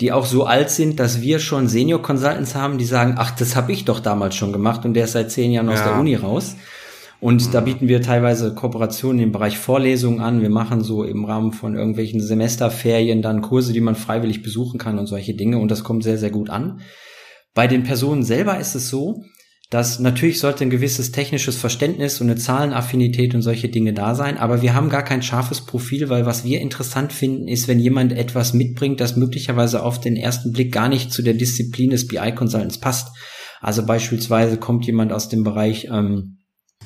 die 0.00 0.12
auch 0.12 0.26
so 0.26 0.44
alt 0.44 0.70
sind, 0.70 1.00
dass 1.00 1.22
wir 1.22 1.38
schon 1.38 1.68
Senior 1.68 2.02
Consultants 2.02 2.54
haben, 2.54 2.76
die 2.76 2.84
sagen, 2.84 3.14
ach, 3.16 3.30
das 3.30 3.56
habe 3.56 3.72
ich 3.72 3.86
doch 3.86 4.00
damals 4.00 4.34
schon 4.34 4.52
gemacht 4.52 4.84
und 4.84 4.94
der 4.94 5.04
ist 5.04 5.12
seit 5.12 5.30
zehn 5.30 5.50
Jahren 5.50 5.68
aus 5.70 5.78
ja. 5.78 5.88
der 5.88 6.00
Uni 6.00 6.14
raus. 6.14 6.56
Und 7.20 7.46
mhm. 7.46 7.52
da 7.52 7.60
bieten 7.60 7.88
wir 7.88 8.02
teilweise 8.02 8.54
Kooperationen 8.54 9.22
im 9.22 9.32
Bereich 9.32 9.58
Vorlesungen 9.58 10.20
an. 10.20 10.42
Wir 10.42 10.50
machen 10.50 10.82
so 10.82 11.04
im 11.04 11.24
Rahmen 11.24 11.52
von 11.52 11.74
irgendwelchen 11.74 12.20
Semesterferien 12.20 13.22
dann 13.22 13.42
Kurse, 13.42 13.72
die 13.72 13.80
man 13.80 13.94
freiwillig 13.94 14.42
besuchen 14.42 14.78
kann 14.78 14.98
und 14.98 15.06
solche 15.06 15.34
Dinge. 15.34 15.58
Und 15.58 15.70
das 15.70 15.84
kommt 15.84 16.02
sehr, 16.04 16.18
sehr 16.18 16.30
gut 16.30 16.50
an. 16.50 16.80
Bei 17.54 17.66
den 17.66 17.84
Personen 17.84 18.22
selber 18.22 18.58
ist 18.58 18.74
es 18.74 18.90
so, 18.90 19.22
dass 19.70 19.98
natürlich 19.98 20.38
sollte 20.38 20.64
ein 20.64 20.70
gewisses 20.70 21.10
technisches 21.10 21.56
Verständnis 21.56 22.20
und 22.20 22.30
eine 22.30 22.38
Zahlenaffinität 22.38 23.34
und 23.34 23.42
solche 23.42 23.68
Dinge 23.68 23.92
da 23.92 24.14
sein, 24.14 24.38
aber 24.38 24.62
wir 24.62 24.74
haben 24.74 24.90
gar 24.90 25.02
kein 25.02 25.22
scharfes 25.22 25.62
Profil, 25.62 26.08
weil 26.08 26.24
was 26.24 26.44
wir 26.44 26.60
interessant 26.60 27.12
finden, 27.12 27.48
ist, 27.48 27.66
wenn 27.66 27.80
jemand 27.80 28.12
etwas 28.12 28.54
mitbringt, 28.54 29.00
das 29.00 29.16
möglicherweise 29.16 29.82
auf 29.82 30.00
den 30.00 30.14
ersten 30.14 30.52
Blick 30.52 30.72
gar 30.72 30.88
nicht 30.88 31.12
zu 31.12 31.22
der 31.22 31.34
Disziplin 31.34 31.90
des 31.90 32.06
BI-Consultants 32.06 32.78
passt. 32.78 33.08
Also 33.60 33.84
beispielsweise 33.84 34.56
kommt 34.56 34.86
jemand 34.86 35.12
aus 35.12 35.28
dem 35.28 35.42
Bereich 35.42 35.88
ähm, 35.90 36.35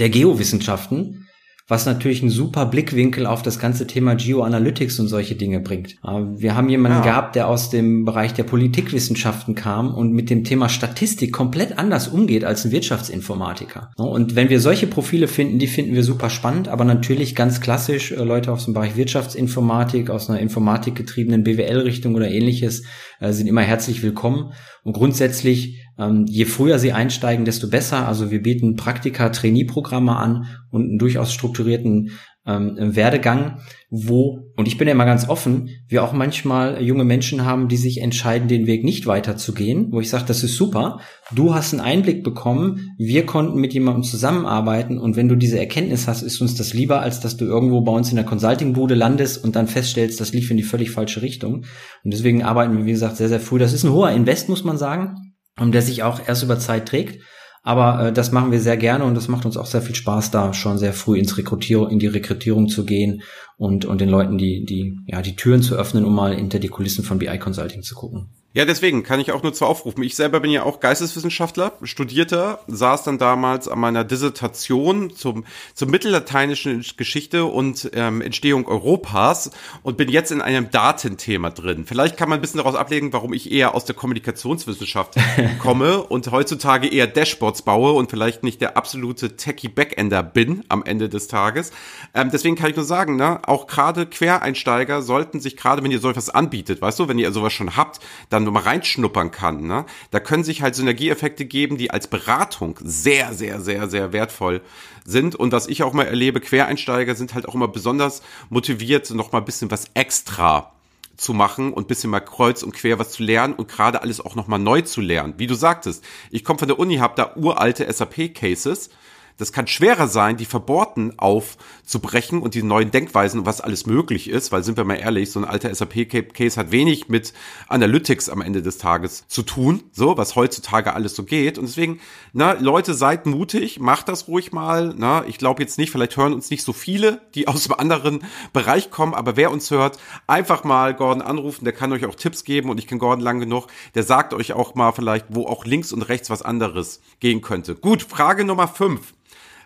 der 0.01 0.11
Geowissenschaften, 0.11 1.27
was 1.71 1.87
natürlich 1.87 2.21
einen 2.21 2.33
super 2.33 2.67
Blickwinkel 2.67 3.27
auf 3.27 3.43
das 3.43 3.61
ganze 3.61 3.87
Thema 3.87 4.15
Geoanalytics 4.17 4.99
und 4.99 5.07
solche 5.07 5.37
Dinge 5.37 5.61
bringt. 5.61 5.99
Wir 6.03 6.57
haben 6.57 6.69
jemanden 6.69 6.99
ja. 6.99 7.05
gehabt, 7.05 7.37
der 7.37 7.47
aus 7.47 7.71
dem 7.71 8.05
Bereich 8.05 8.35
der 8.35 8.43
Politikwissenschaften 8.43 9.55
kam 9.55 9.95
und 9.95 10.13
mit 10.13 10.31
dem 10.31 10.43
Thema 10.43 10.69
Statistik 10.69 11.33
komplett 11.33 11.79
anders 11.79 12.09
umgeht 12.09 12.45
als 12.45 12.65
ein 12.65 12.73
Wirtschaftsinformatiker. 12.73 13.93
Und 13.97 14.35
wenn 14.35 14.51
wir 14.51 14.59
solche 14.59 14.89
Profile 14.89 15.29
finden, 15.29 15.61
die 15.61 15.69
finden 15.69 15.95
wir 15.95 16.03
super 16.03 16.29
spannend, 16.29 16.67
aber 16.67 16.85
natürlich 16.85 17.37
ganz 17.37 17.61
klassisch 17.61 18.11
äh, 18.11 18.17
Leute 18.17 18.51
aus 18.51 18.65
dem 18.65 18.75
Bereich 18.75 18.97
Wirtschaftsinformatik, 18.97 20.11
aus 20.11 20.29
einer 20.29 20.41
informatikgetriebenen 20.41 21.45
BWL-Richtung 21.45 22.17
oder 22.17 22.29
ähnliches 22.29 22.83
äh, 23.21 23.33
sind 23.33 23.47
immer 23.47 23.63
herzlich 23.63 24.03
willkommen. 24.03 24.53
Und 24.83 24.95
grundsätzlich 24.95 25.81
ähm, 25.99 26.25
je 26.27 26.47
früher 26.47 26.79
sie 26.79 26.93
einsteigen, 26.93 27.45
desto 27.45 27.69
besser. 27.69 28.09
Also 28.09 28.31
wir 28.31 28.43
bieten 28.43 28.77
Praktika, 28.77 29.29
Trainee-Programme 29.29 30.17
an 30.17 30.47
und 30.71 30.89
einen 30.89 30.99
durchaus 30.99 31.33
strukturierten 31.33 32.11
ähm, 32.47 32.77
Werdegang, 32.97 33.61
wo, 33.91 34.53
und 34.57 34.67
ich 34.67 34.79
bin 34.79 34.89
ja 34.89 34.95
immer 34.95 35.05
ganz 35.05 35.29
offen, 35.29 35.69
wir 35.89 36.03
auch 36.03 36.13
manchmal 36.13 36.83
junge 36.83 37.05
Menschen 37.05 37.45
haben, 37.45 37.69
die 37.69 37.77
sich 37.77 38.01
entscheiden, 38.01 38.49
den 38.49 38.67
Weg 38.67 38.85
nicht 38.85 39.07
weiterzugehen, 39.07 39.89
wo 39.93 40.01
ich 40.01 40.09
sage, 40.09 40.25
das 40.27 40.43
ist 40.43 40.57
super, 40.57 41.01
du 41.33 41.55
hast 41.55 41.75
einen 41.75 41.83
Einblick 41.83 42.25
bekommen, 42.25 42.95
wir 42.99 43.27
konnten 43.27 43.61
mit 43.61 43.75
jemandem 43.75 44.05
zusammenarbeiten 44.05 44.99
und 44.99 45.17
wenn 45.17 45.29
du 45.29 45.37
diese 45.37 45.59
Erkenntnis 45.59 46.09
hast, 46.09 46.23
ist 46.23 46.41
uns 46.41 46.55
das 46.55 46.73
lieber, 46.73 47.03
als 47.03 47.21
dass 47.21 47.37
du 47.37 47.45
irgendwo 47.45 47.83
bei 47.83 47.93
uns 47.93 48.11
in 48.11 48.17
der 48.17 48.25
Consulting-Bude 48.25 48.95
landest 48.95 49.43
und 49.45 49.55
dann 49.55 49.67
feststellst, 49.67 50.21
das 50.21 50.33
lief 50.33 50.51
in 50.51 50.57
die 50.57 50.63
völlig 50.63 50.91
falsche 50.91 51.23
Richtung. 51.23 51.65
Und 52.05 52.13
deswegen 52.13 52.43
arbeiten 52.43 52.77
wir, 52.77 52.87
wie 52.87 52.93
gesagt, 52.93 53.17
sehr, 53.17 53.29
sehr 53.29 53.41
früh. 53.41 53.59
Das 53.59 53.73
ist 53.73 53.85
ein 53.85 53.93
hoher 53.93 54.11
Invest, 54.11 54.49
muss 54.49 54.65
man 54.65 54.79
sagen 54.79 55.17
und 55.59 55.73
der 55.73 55.83
sich 55.83 56.03
auch 56.03 56.21
erst 56.27 56.43
über 56.43 56.59
Zeit 56.59 56.87
trägt. 56.87 57.23
Aber 57.63 58.07
äh, 58.07 58.13
das 58.13 58.33
machen 58.33 58.53
wir 58.53 58.61
sehr 58.61 58.77
gerne 58.77 59.05
und 59.05 59.15
das 59.15 59.29
macht 59.29 59.45
uns 59.45 59.57
auch 59.57 59.67
sehr 59.67 59.83
viel 59.83 59.95
Spaß, 59.95 60.31
da 60.31 60.53
schon 60.55 60.79
sehr 60.79 60.93
früh 60.93 61.19
ins 61.19 61.37
Rekrutierung, 61.37 61.91
in 61.91 61.99
die 61.99 62.07
Rekrutierung 62.07 62.69
zu 62.69 62.85
gehen 62.85 63.23
und, 63.61 63.85
und 63.85 64.01
den 64.01 64.09
Leuten 64.09 64.39
die, 64.39 64.65
die, 64.65 64.99
ja, 65.07 65.21
die 65.21 65.37
Türen 65.37 65.61
zu 65.61 65.77
öffnen, 65.77 66.07
um 66.07 66.15
mal 66.15 66.35
hinter 66.35 66.59
die 66.59 66.69
Kulissen 66.69 67.05
von 67.05 67.19
BI 67.19 67.39
Consulting 67.39 67.83
zu 67.83 67.95
gucken. 67.95 68.31
Ja, 68.53 68.65
deswegen 68.65 69.05
kann 69.05 69.21
ich 69.21 69.31
auch 69.31 69.45
nur 69.45 69.53
zu 69.53 69.65
aufrufen. 69.65 70.03
Ich 70.03 70.17
selber 70.17 70.41
bin 70.41 70.51
ja 70.51 70.65
auch 70.65 70.81
Geisteswissenschaftler, 70.81 71.75
Studierter, 71.85 72.59
saß 72.67 73.05
dann 73.05 73.17
damals 73.17 73.69
an 73.69 73.79
meiner 73.79 74.03
Dissertation 74.03 75.15
zum, 75.15 75.45
zur 75.73 75.87
mittellateinischen 75.87 76.85
Geschichte 76.97 77.45
und 77.45 77.93
ähm, 77.95 78.21
Entstehung 78.21 78.67
Europas 78.67 79.53
und 79.85 79.97
bin 79.97 80.09
jetzt 80.09 80.33
in 80.33 80.41
einem 80.41 80.69
Datenthema 80.73 81.51
drin. 81.51 81.85
Vielleicht 81.87 82.17
kann 82.17 82.29
man 82.29 82.41
ein 82.41 82.41
bisschen 82.41 82.59
daraus 82.59 82.75
ablegen, 82.75 83.13
warum 83.13 83.35
ich 83.35 83.53
eher 83.53 83.77
aus 83.77 83.85
der 83.85 83.95
Kommunikationswissenschaft 83.95 85.15
komme 85.61 86.03
und 86.03 86.33
heutzutage 86.33 86.89
eher 86.89 87.07
Dashboards 87.07 87.63
baue 87.63 87.93
und 87.93 88.11
vielleicht 88.11 88.43
nicht 88.43 88.61
der 88.61 88.77
absolute 88.77 89.37
Techie 89.37 89.69
Backender 89.69 90.25
bin 90.25 90.65
am 90.69 90.83
Ende 90.83 91.09
des 91.09 91.29
Tages. 91.29 91.71
Ähm, 92.15 92.31
deswegen 92.33 92.57
kann 92.57 92.71
ich 92.71 92.77
nur 92.77 92.85
sagen, 92.85 93.15
ne, 93.15 93.39
auch 93.51 93.67
gerade 93.67 94.07
Quereinsteiger 94.07 95.03
sollten 95.03 95.41
sich 95.41 95.57
gerade, 95.57 95.83
wenn 95.83 95.91
ihr 95.91 95.99
so 95.99 96.09
etwas 96.09 96.31
anbietet, 96.31 96.81
weißt 96.81 97.01
du, 97.01 97.09
wenn 97.09 97.19
ihr 97.19 97.33
sowas 97.33 97.53
schon 97.53 97.77
habt, 97.77 98.01
dann 98.29 98.45
mal 98.45 98.63
reinschnuppern 98.63 99.33
kann, 99.33 99.67
ne? 99.67 99.85
Da 100.13 100.21
können 100.21 100.45
sich 100.45 100.63
halt 100.63 100.77
Synergieeffekte 100.77 101.45
geben, 101.45 101.77
die 101.77 101.91
als 101.91 102.07
Beratung 102.07 102.79
sehr, 102.81 103.35
sehr, 103.35 103.61
sehr, 103.61 103.91
sehr 103.91 104.13
wertvoll 104.13 104.63
sind. 105.05 105.35
Und 105.35 105.53
was 105.53 105.67
ich 105.67 105.83
auch 105.83 105.93
mal 105.93 106.07
erlebe, 106.07 106.41
Quereinsteiger 106.41 107.15
sind 107.17 107.35
halt 107.35 107.49
auch 107.49 107.55
immer 107.55 107.69
besonders 107.69 108.23
motiviert, 108.49 109.11
noch 109.11 109.33
mal 109.33 109.39
ein 109.39 109.45
bisschen 109.45 109.71
was 109.71 109.87
extra 109.95 110.73
zu 111.17 111.35
machen 111.35 111.73
und 111.73 111.89
bisschen 111.89 112.11
mal 112.11 112.21
kreuz 112.21 112.63
und 112.63 112.73
quer 112.73 112.99
was 112.99 113.11
zu 113.11 113.23
lernen 113.23 113.55
und 113.55 113.69
gerade 113.69 114.03
alles 114.03 114.21
auch 114.21 114.37
noch 114.37 114.47
mal 114.47 114.59
neu 114.59 114.83
zu 114.83 115.01
lernen. 115.01 115.35
Wie 115.37 115.47
du 115.47 115.55
sagtest, 115.55 116.05
ich 116.31 116.45
komme 116.45 116.59
von 116.59 116.69
der 116.69 116.79
Uni, 116.79 116.97
habe 116.97 117.15
da 117.17 117.35
uralte 117.37 117.93
SAP-Cases 117.93 118.91
das 119.41 119.53
kann 119.53 119.67
schwerer 119.67 120.07
sein, 120.07 120.37
die 120.37 120.45
Verbohrten 120.45 121.19
aufzubrechen 121.19 122.43
und 122.43 122.55
die 122.55 122.63
neuen 122.63 122.91
Denkweisen 122.91 123.47
was 123.47 123.63
alles 123.63 123.87
möglich 123.87 124.29
ist, 124.29 124.53
weil 124.53 124.63
sind 124.63 124.77
wir 124.77 124.85
mal 124.85 124.97
ehrlich, 124.97 125.31
so 125.31 125.41
ein 125.41 125.47
alter 125.47 125.75
SAP-Case 125.75 126.61
hat 126.61 126.73
wenig 126.73 127.09
mit 127.09 127.33
Analytics 127.69 128.29
am 128.29 128.43
Ende 128.43 128.61
des 128.61 128.77
Tages 128.77 129.25
zu 129.29 129.43
tun, 129.43 129.83
so, 129.93 130.19
was 130.19 130.37
heutzutage 130.37 130.93
alles 130.93 131.17
so 131.17 131.25
geht. 131.25 131.57
Und 131.57 131.67
deswegen, 131.67 132.01
na, 132.35 132.53
Leute, 132.53 132.93
seid 132.93 133.25
mutig, 133.25 133.81
macht 133.81 134.09
das 134.09 134.29
ruhig 134.29 134.53
mal. 134.53 134.93
Na, 134.97 135.25
ich 135.27 135.39
glaube 135.39 135.63
jetzt 135.63 135.79
nicht, 135.79 135.91
vielleicht 135.91 136.17
hören 136.19 136.35
uns 136.35 136.51
nicht 136.51 136.63
so 136.63 136.75
viele, 136.75 137.23
die 137.35 137.49
aus 137.49 137.67
einem 137.67 137.81
anderen 137.81 138.25
Bereich 138.53 138.91
kommen, 138.91 139.15
aber 139.15 139.37
wer 139.37 139.51
uns 139.51 139.71
hört, 139.71 139.99
einfach 140.27 140.65
mal 140.65 140.95
Gordon 140.95 141.23
anrufen, 141.23 141.65
der 141.65 141.73
kann 141.73 141.93
euch 141.93 142.05
auch 142.05 142.15
Tipps 142.15 142.45
geben 142.45 142.69
und 142.69 142.79
ich 142.79 142.87
kenne 142.87 142.99
Gordon 142.99 143.25
lang 143.25 143.41
genug, 143.41 143.69
der 143.95 144.03
sagt 144.03 144.35
euch 144.35 144.53
auch 144.53 144.75
mal 144.75 144.93
vielleicht, 144.93 145.27
wo 145.31 145.47
auch 145.47 145.65
links 145.65 145.93
und 145.93 146.03
rechts 146.03 146.29
was 146.29 146.43
anderes 146.43 147.01
gehen 147.21 147.41
könnte. 147.41 147.75
Gut, 147.75 148.03
Frage 148.03 148.45
Nummer 148.45 148.69
fünf. 148.69 149.15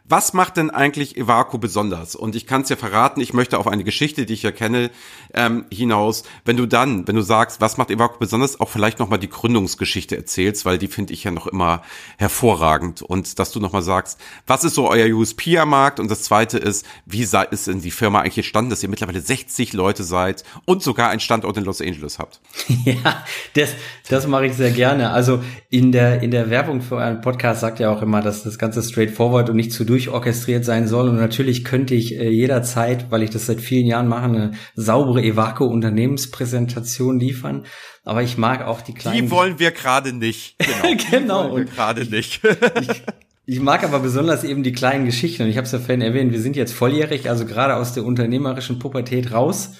Was 0.06 0.34
macht 0.34 0.58
denn 0.58 0.68
eigentlich 0.68 1.16
Evaco 1.16 1.56
besonders? 1.56 2.14
Und 2.14 2.36
ich 2.36 2.46
kann 2.46 2.60
es 2.60 2.68
dir 2.68 2.76
verraten, 2.76 3.22
ich 3.22 3.32
möchte 3.32 3.58
auf 3.58 3.66
eine 3.66 3.84
Geschichte, 3.84 4.26
die 4.26 4.34
ich 4.34 4.42
ja 4.42 4.52
kenne, 4.52 4.90
ähm, 5.32 5.64
hinaus. 5.72 6.24
Wenn 6.44 6.58
du 6.58 6.66
dann, 6.66 7.08
wenn 7.08 7.16
du 7.16 7.22
sagst, 7.22 7.62
was 7.62 7.78
macht 7.78 7.90
Evaco 7.90 8.18
besonders, 8.18 8.60
auch 8.60 8.68
vielleicht 8.68 8.98
nochmal 8.98 9.18
die 9.18 9.30
Gründungsgeschichte 9.30 10.14
erzählst, 10.14 10.66
weil 10.66 10.76
die 10.76 10.88
finde 10.88 11.14
ich 11.14 11.24
ja 11.24 11.30
noch 11.30 11.46
immer 11.46 11.80
hervorragend. 12.18 13.00
Und 13.00 13.38
dass 13.38 13.50
du 13.50 13.60
nochmal 13.60 13.80
sagst, 13.80 14.20
was 14.46 14.62
ist 14.64 14.74
so 14.74 14.90
euer 14.90 15.06
USP 15.06 15.56
am 15.56 15.70
Markt? 15.70 15.98
Und 15.98 16.10
das 16.10 16.22
zweite 16.22 16.58
ist, 16.58 16.84
wie 17.06 17.22
ist 17.22 17.66
denn 17.66 17.80
die 17.80 17.90
Firma 17.90 18.20
eigentlich 18.20 18.36
entstanden, 18.36 18.68
dass 18.68 18.82
ihr 18.82 18.90
mittlerweile 18.90 19.22
60 19.22 19.72
Leute 19.72 20.04
seid 20.04 20.44
und 20.66 20.82
sogar 20.82 21.08
einen 21.08 21.20
Standort 21.20 21.56
in 21.56 21.64
Los 21.64 21.80
Angeles 21.80 22.18
habt? 22.18 22.40
Ja, 22.84 23.24
das, 23.54 23.70
das 24.10 24.26
mache 24.26 24.46
ich 24.46 24.54
sehr 24.54 24.70
gerne. 24.70 25.10
Also 25.10 25.42
in 25.70 25.90
der, 25.90 26.22
in 26.22 26.30
der 26.30 26.50
Werbung 26.50 26.82
für 26.82 26.96
euren 26.96 27.22
Podcast 27.22 27.62
sagt 27.62 27.80
ja 27.80 27.90
auch 27.90 28.02
immer, 28.02 28.20
dass 28.20 28.42
das 28.42 28.58
Ganze 28.58 28.82
straightforward 28.82 29.48
und 29.48 29.56
nicht 29.56 29.72
zu 29.72 29.84
durchorchestriert 29.94 30.64
sein 30.64 30.88
soll. 30.88 31.08
Und 31.08 31.16
natürlich 31.16 31.64
könnte 31.64 31.94
ich 31.94 32.18
äh, 32.18 32.28
jederzeit, 32.28 33.12
weil 33.12 33.22
ich 33.22 33.30
das 33.30 33.46
seit 33.46 33.60
vielen 33.60 33.86
Jahren 33.86 34.08
mache, 34.08 34.24
eine 34.24 34.52
saubere 34.74 35.22
Evaco-Unternehmenspräsentation 35.22 37.20
liefern. 37.20 37.64
Aber 38.02 38.22
ich 38.22 38.36
mag 38.36 38.66
auch 38.66 38.80
die 38.80 38.92
kleinen. 38.92 39.26
Die 39.26 39.30
wollen 39.30 39.60
wir 39.60 39.70
gerade 39.70 40.12
nicht. 40.12 40.56
Genau. 40.64 40.96
genau. 41.10 41.50
wollen 41.52 41.66
wir 41.68 41.72
gerade 41.72 42.04
nicht. 42.06 42.40
ich, 42.80 43.02
ich 43.46 43.60
mag 43.60 43.84
aber 43.84 44.00
besonders 44.00 44.42
eben 44.42 44.64
die 44.64 44.72
kleinen 44.72 45.04
Geschichten. 45.04 45.44
Und 45.44 45.48
ich 45.48 45.56
habe 45.56 45.66
es 45.66 45.72
ja 45.72 45.78
vorhin 45.78 46.00
erwähnt, 46.00 46.32
wir 46.32 46.40
sind 46.40 46.56
jetzt 46.56 46.74
volljährig, 46.74 47.30
also 47.30 47.46
gerade 47.46 47.76
aus 47.76 47.94
der 47.94 48.04
unternehmerischen 48.04 48.80
Pubertät 48.80 49.32
raus. 49.32 49.76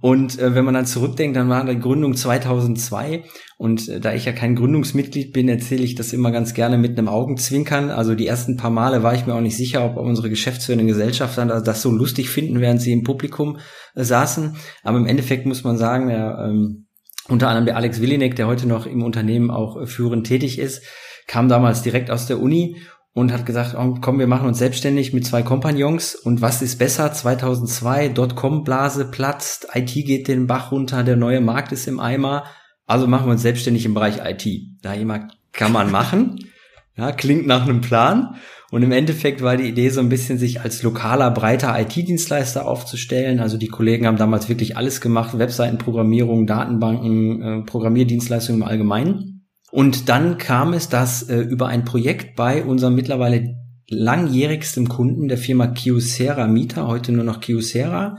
Und 0.00 0.38
äh, 0.38 0.54
wenn 0.54 0.64
man 0.64 0.74
dann 0.74 0.86
zurückdenkt, 0.86 1.36
dann 1.36 1.48
war 1.48 1.64
die 1.64 1.78
Gründung 1.78 2.14
2002 2.14 3.24
und 3.58 3.88
äh, 3.88 4.00
da 4.00 4.12
ich 4.12 4.24
ja 4.24 4.32
kein 4.32 4.56
Gründungsmitglied 4.56 5.32
bin, 5.32 5.48
erzähle 5.48 5.84
ich 5.84 5.94
das 5.94 6.12
immer 6.12 6.32
ganz 6.32 6.54
gerne 6.54 6.78
mit 6.78 6.98
einem 6.98 7.08
Augenzwinkern. 7.08 7.90
Also 7.90 8.14
die 8.14 8.26
ersten 8.26 8.56
paar 8.56 8.70
Male 8.70 9.02
war 9.02 9.14
ich 9.14 9.26
mir 9.26 9.34
auch 9.34 9.40
nicht 9.40 9.56
sicher, 9.56 9.84
ob 9.84 9.96
unsere 9.96 10.30
geschäftsführenden 10.30 10.88
Gesellschafter 10.88 11.60
das 11.60 11.82
so 11.82 11.90
lustig 11.90 12.28
finden, 12.28 12.60
während 12.60 12.80
sie 12.80 12.92
im 12.92 13.04
Publikum 13.04 13.58
äh, 13.94 14.02
saßen. 14.02 14.56
Aber 14.82 14.98
im 14.98 15.06
Endeffekt 15.06 15.46
muss 15.46 15.64
man 15.64 15.76
sagen, 15.76 16.10
ja, 16.10 16.48
ähm, 16.48 16.86
unter 17.28 17.48
anderem 17.48 17.66
der 17.66 17.76
Alex 17.76 18.00
Willinek, 18.00 18.34
der 18.34 18.48
heute 18.48 18.66
noch 18.66 18.86
im 18.86 19.02
Unternehmen 19.02 19.50
auch 19.50 19.80
äh, 19.80 19.86
führend 19.86 20.26
tätig 20.26 20.58
ist, 20.58 20.82
kam 21.26 21.48
damals 21.48 21.82
direkt 21.82 22.10
aus 22.10 22.26
der 22.26 22.40
Uni 22.40 22.78
und 23.14 23.32
hat 23.32 23.44
gesagt, 23.44 23.76
oh, 23.78 23.96
komm, 24.00 24.18
wir 24.18 24.26
machen 24.26 24.48
uns 24.48 24.58
selbstständig 24.58 25.12
mit 25.12 25.26
zwei 25.26 25.42
Kompagnons 25.42 26.14
und 26.14 26.40
was 26.40 26.62
ist 26.62 26.78
besser? 26.78 27.12
2002, 27.12 28.08
Dotcom-Blase 28.08 29.10
platzt, 29.10 29.68
IT 29.74 29.92
geht 29.92 30.28
den 30.28 30.46
Bach 30.46 30.72
runter, 30.72 31.02
der 31.02 31.16
neue 31.16 31.40
Markt 31.40 31.72
ist 31.72 31.86
im 31.86 32.00
Eimer, 32.00 32.44
also 32.86 33.06
machen 33.06 33.26
wir 33.26 33.32
uns 33.32 33.42
selbstständig 33.42 33.84
im 33.84 33.94
Bereich 33.94 34.20
IT. 34.24 34.46
Da 34.82 34.94
jemand 34.94 35.32
kann 35.52 35.72
man 35.72 35.90
machen, 35.90 36.38
ja, 36.96 37.12
klingt 37.12 37.46
nach 37.46 37.62
einem 37.62 37.82
Plan 37.82 38.36
und 38.72 38.82
im 38.82 38.92
Endeffekt 38.92 39.42
war 39.42 39.58
die 39.58 39.68
Idee 39.68 39.90
so 39.90 40.00
ein 40.00 40.08
bisschen, 40.08 40.38
sich 40.38 40.62
als 40.62 40.82
lokaler, 40.82 41.30
breiter 41.30 41.78
IT-Dienstleister 41.78 42.66
aufzustellen. 42.66 43.38
Also 43.38 43.58
die 43.58 43.68
Kollegen 43.68 44.06
haben 44.06 44.16
damals 44.16 44.48
wirklich 44.48 44.78
alles 44.78 45.02
gemacht, 45.02 45.38
Webseitenprogrammierung, 45.38 46.46
Datenbanken, 46.46 47.42
äh, 47.42 47.62
Programmierdienstleistungen 47.66 48.62
im 48.62 48.66
Allgemeinen. 48.66 49.31
Und 49.72 50.10
dann 50.10 50.36
kam 50.36 50.74
es, 50.74 50.90
dass 50.90 51.22
äh, 51.22 51.40
über 51.40 51.66
ein 51.66 51.86
Projekt 51.86 52.36
bei 52.36 52.62
unserem 52.62 52.94
mittlerweile 52.94 53.56
langjährigstem 53.88 54.86
Kunden 54.86 55.28
der 55.28 55.38
Firma 55.38 55.66
Kyocera 55.68 56.46
Mieter, 56.46 56.86
heute 56.86 57.10
nur 57.10 57.24
noch 57.24 57.40
Kyocera. 57.40 58.18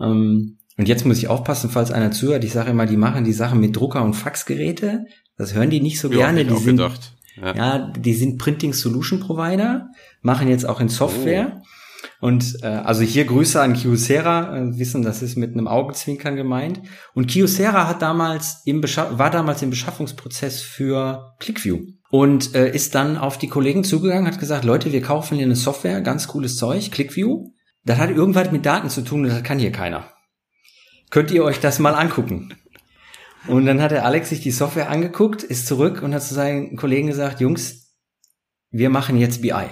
Ähm, 0.00 0.56
und 0.78 0.88
jetzt 0.88 1.04
muss 1.04 1.18
ich 1.18 1.28
aufpassen, 1.28 1.68
falls 1.68 1.92
einer 1.92 2.12
zuhört. 2.12 2.44
Ich 2.44 2.52
sage 2.52 2.70
immer, 2.70 2.86
die 2.86 2.96
machen 2.96 3.24
die 3.24 3.34
Sachen 3.34 3.60
mit 3.60 3.76
Drucker 3.76 4.02
und 4.02 4.14
Faxgeräte. 4.14 5.04
Das 5.36 5.52
hören 5.52 5.68
die 5.68 5.82
nicht 5.82 6.00
so 6.00 6.10
ja, 6.10 6.16
gerne. 6.16 6.46
Die 6.46 6.56
sind, 6.56 6.80
ja. 6.80 7.54
ja. 7.54 7.92
die 7.92 8.14
sind 8.14 8.38
Printing 8.38 8.72
Solution 8.72 9.20
Provider, 9.20 9.90
machen 10.22 10.48
jetzt 10.48 10.66
auch 10.66 10.80
in 10.80 10.88
Software. 10.88 11.60
Oh. 11.60 11.66
Und 12.20 12.62
äh, 12.62 12.66
also 12.66 13.02
hier 13.02 13.24
Grüße 13.24 13.60
an 13.60 13.74
Kyocera, 13.74 14.56
äh, 14.56 14.78
wissen, 14.78 15.02
das 15.02 15.22
ist 15.22 15.36
mit 15.36 15.52
einem 15.52 15.68
Augenzwinkern 15.68 16.36
gemeint. 16.36 16.80
Und 17.14 17.28
Kyocera 17.28 17.88
hat 17.88 18.02
damals 18.02 18.62
im 18.64 18.82
war 18.82 19.30
damals 19.30 19.62
im 19.62 19.70
Beschaffungsprozess 19.70 20.62
für 20.62 21.34
ClickView 21.40 21.80
und 22.10 22.54
äh, 22.54 22.70
ist 22.70 22.94
dann 22.94 23.16
auf 23.16 23.38
die 23.38 23.48
Kollegen 23.48 23.84
zugegangen, 23.84 24.26
hat 24.26 24.38
gesagt, 24.38 24.64
Leute, 24.64 24.92
wir 24.92 25.02
kaufen 25.02 25.36
hier 25.36 25.46
eine 25.46 25.56
Software, 25.56 26.00
ganz 26.00 26.28
cooles 26.28 26.56
Zeug, 26.56 26.90
ClickView. 26.90 27.50
Das 27.84 27.98
hat 27.98 28.10
irgendwas 28.10 28.50
mit 28.50 28.66
Daten 28.66 28.90
zu 28.90 29.02
tun 29.02 29.24
das 29.24 29.42
kann 29.42 29.58
hier 29.58 29.72
keiner. 29.72 30.10
Könnt 31.10 31.30
ihr 31.30 31.44
euch 31.44 31.60
das 31.60 31.78
mal 31.78 31.94
angucken? 31.94 32.54
Und 33.46 33.66
dann 33.66 33.80
hat 33.80 33.92
der 33.92 34.04
Alex 34.04 34.30
sich 34.30 34.40
die 34.40 34.50
Software 34.50 34.90
angeguckt, 34.90 35.44
ist 35.44 35.66
zurück 35.66 36.02
und 36.02 36.14
hat 36.14 36.22
zu 36.22 36.34
seinen 36.34 36.76
Kollegen 36.76 37.06
gesagt, 37.06 37.40
Jungs, 37.40 37.94
wir 38.70 38.90
machen 38.90 39.16
jetzt 39.16 39.40
BI. 39.40 39.68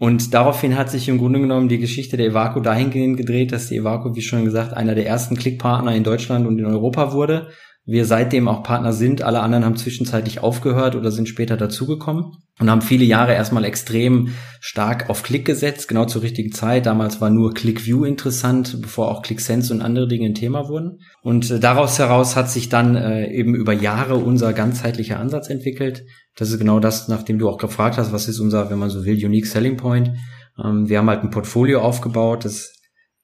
Und 0.00 0.32
daraufhin 0.32 0.78
hat 0.78 0.90
sich 0.90 1.10
im 1.10 1.18
Grunde 1.18 1.40
genommen 1.40 1.68
die 1.68 1.78
Geschichte 1.78 2.16
der 2.16 2.28
Evaco 2.28 2.60
dahingehend 2.60 3.18
gedreht, 3.18 3.52
dass 3.52 3.68
die 3.68 3.76
Evaco, 3.76 4.16
wie 4.16 4.22
schon 4.22 4.46
gesagt, 4.46 4.72
einer 4.72 4.94
der 4.94 5.06
ersten 5.06 5.36
Klickpartner 5.36 5.94
in 5.94 6.04
Deutschland 6.04 6.46
und 6.46 6.58
in 6.58 6.64
Europa 6.64 7.12
wurde. 7.12 7.48
Wir 7.84 8.06
seitdem 8.06 8.48
auch 8.48 8.62
Partner 8.62 8.94
sind. 8.94 9.20
Alle 9.20 9.40
anderen 9.40 9.66
haben 9.66 9.76
zwischenzeitlich 9.76 10.42
aufgehört 10.42 10.96
oder 10.96 11.10
sind 11.10 11.28
später 11.28 11.58
dazugekommen 11.58 12.32
und 12.58 12.70
haben 12.70 12.80
viele 12.80 13.04
Jahre 13.04 13.34
erstmal 13.34 13.64
extrem 13.64 14.34
stark 14.60 15.10
auf 15.10 15.22
Klick 15.22 15.44
gesetzt, 15.44 15.86
genau 15.86 16.06
zur 16.06 16.22
richtigen 16.22 16.52
Zeit. 16.52 16.86
Damals 16.86 17.20
war 17.20 17.28
nur 17.28 17.52
ClickView 17.52 18.04
interessant, 18.04 18.80
bevor 18.80 19.10
auch 19.10 19.20
ClickSense 19.20 19.74
und 19.74 19.82
andere 19.82 20.08
Dinge 20.08 20.26
ein 20.26 20.34
Thema 20.34 20.68
wurden. 20.68 21.00
Und 21.22 21.50
äh, 21.50 21.60
daraus 21.60 21.98
heraus 21.98 22.36
hat 22.36 22.48
sich 22.48 22.70
dann 22.70 22.96
äh, 22.96 23.30
eben 23.30 23.54
über 23.54 23.74
Jahre 23.74 24.16
unser 24.16 24.54
ganzheitlicher 24.54 25.20
Ansatz 25.20 25.50
entwickelt, 25.50 26.04
das 26.36 26.50
ist 26.50 26.58
genau 26.58 26.80
das, 26.80 27.08
nachdem 27.08 27.38
du 27.38 27.48
auch 27.48 27.58
gefragt 27.58 27.98
hast, 27.98 28.12
was 28.12 28.28
ist 28.28 28.40
unser, 28.40 28.70
wenn 28.70 28.78
man 28.78 28.90
so 28.90 29.04
will, 29.04 29.24
Unique 29.24 29.46
Selling 29.46 29.76
Point. 29.76 30.12
Ähm, 30.62 30.88
wir 30.88 30.98
haben 30.98 31.08
halt 31.08 31.22
ein 31.22 31.30
Portfolio 31.30 31.80
aufgebaut, 31.80 32.44
das 32.44 32.72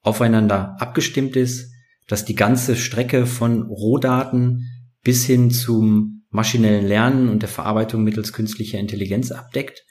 aufeinander 0.01 0.75
abgestimmt 0.79 1.35
ist, 1.35 1.71
das 2.07 2.25
die 2.25 2.35
ganze 2.35 2.75
Strecke 2.75 3.25
von 3.25 3.63
Rohdaten 3.63 4.63
bis 5.03 5.25
hin 5.25 5.51
zum 5.51 6.25
maschinellen 6.29 6.85
Lernen 6.85 7.29
und 7.29 7.41
der 7.41 7.49
Verarbeitung 7.49 8.03
mittels 8.03 8.33
künstlicher 8.33 8.79
Intelligenz 8.79 9.31
abdeckt. 9.31 9.85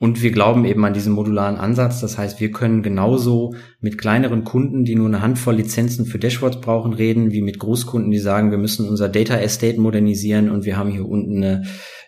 Und 0.00 0.22
wir 0.22 0.30
glauben 0.30 0.64
eben 0.64 0.84
an 0.84 0.94
diesen 0.94 1.12
modularen 1.12 1.56
Ansatz. 1.56 2.00
Das 2.00 2.18
heißt, 2.18 2.40
wir 2.40 2.52
können 2.52 2.82
genauso 2.82 3.54
mit 3.80 3.98
kleineren 3.98 4.44
Kunden, 4.44 4.84
die 4.84 4.94
nur 4.94 5.08
eine 5.08 5.22
Handvoll 5.22 5.56
Lizenzen 5.56 6.06
für 6.06 6.20
Dashboards 6.20 6.60
brauchen, 6.60 6.92
reden, 6.92 7.32
wie 7.32 7.42
mit 7.42 7.58
Großkunden, 7.58 8.10
die 8.10 8.18
sagen, 8.18 8.52
wir 8.52 8.58
müssen 8.58 8.88
unser 8.88 9.08
Data 9.08 9.36
Estate 9.36 9.80
modernisieren 9.80 10.50
und 10.50 10.64
wir 10.64 10.76
haben 10.76 10.90
hier 10.90 11.06
unten 11.06 11.38
eine 11.38 11.64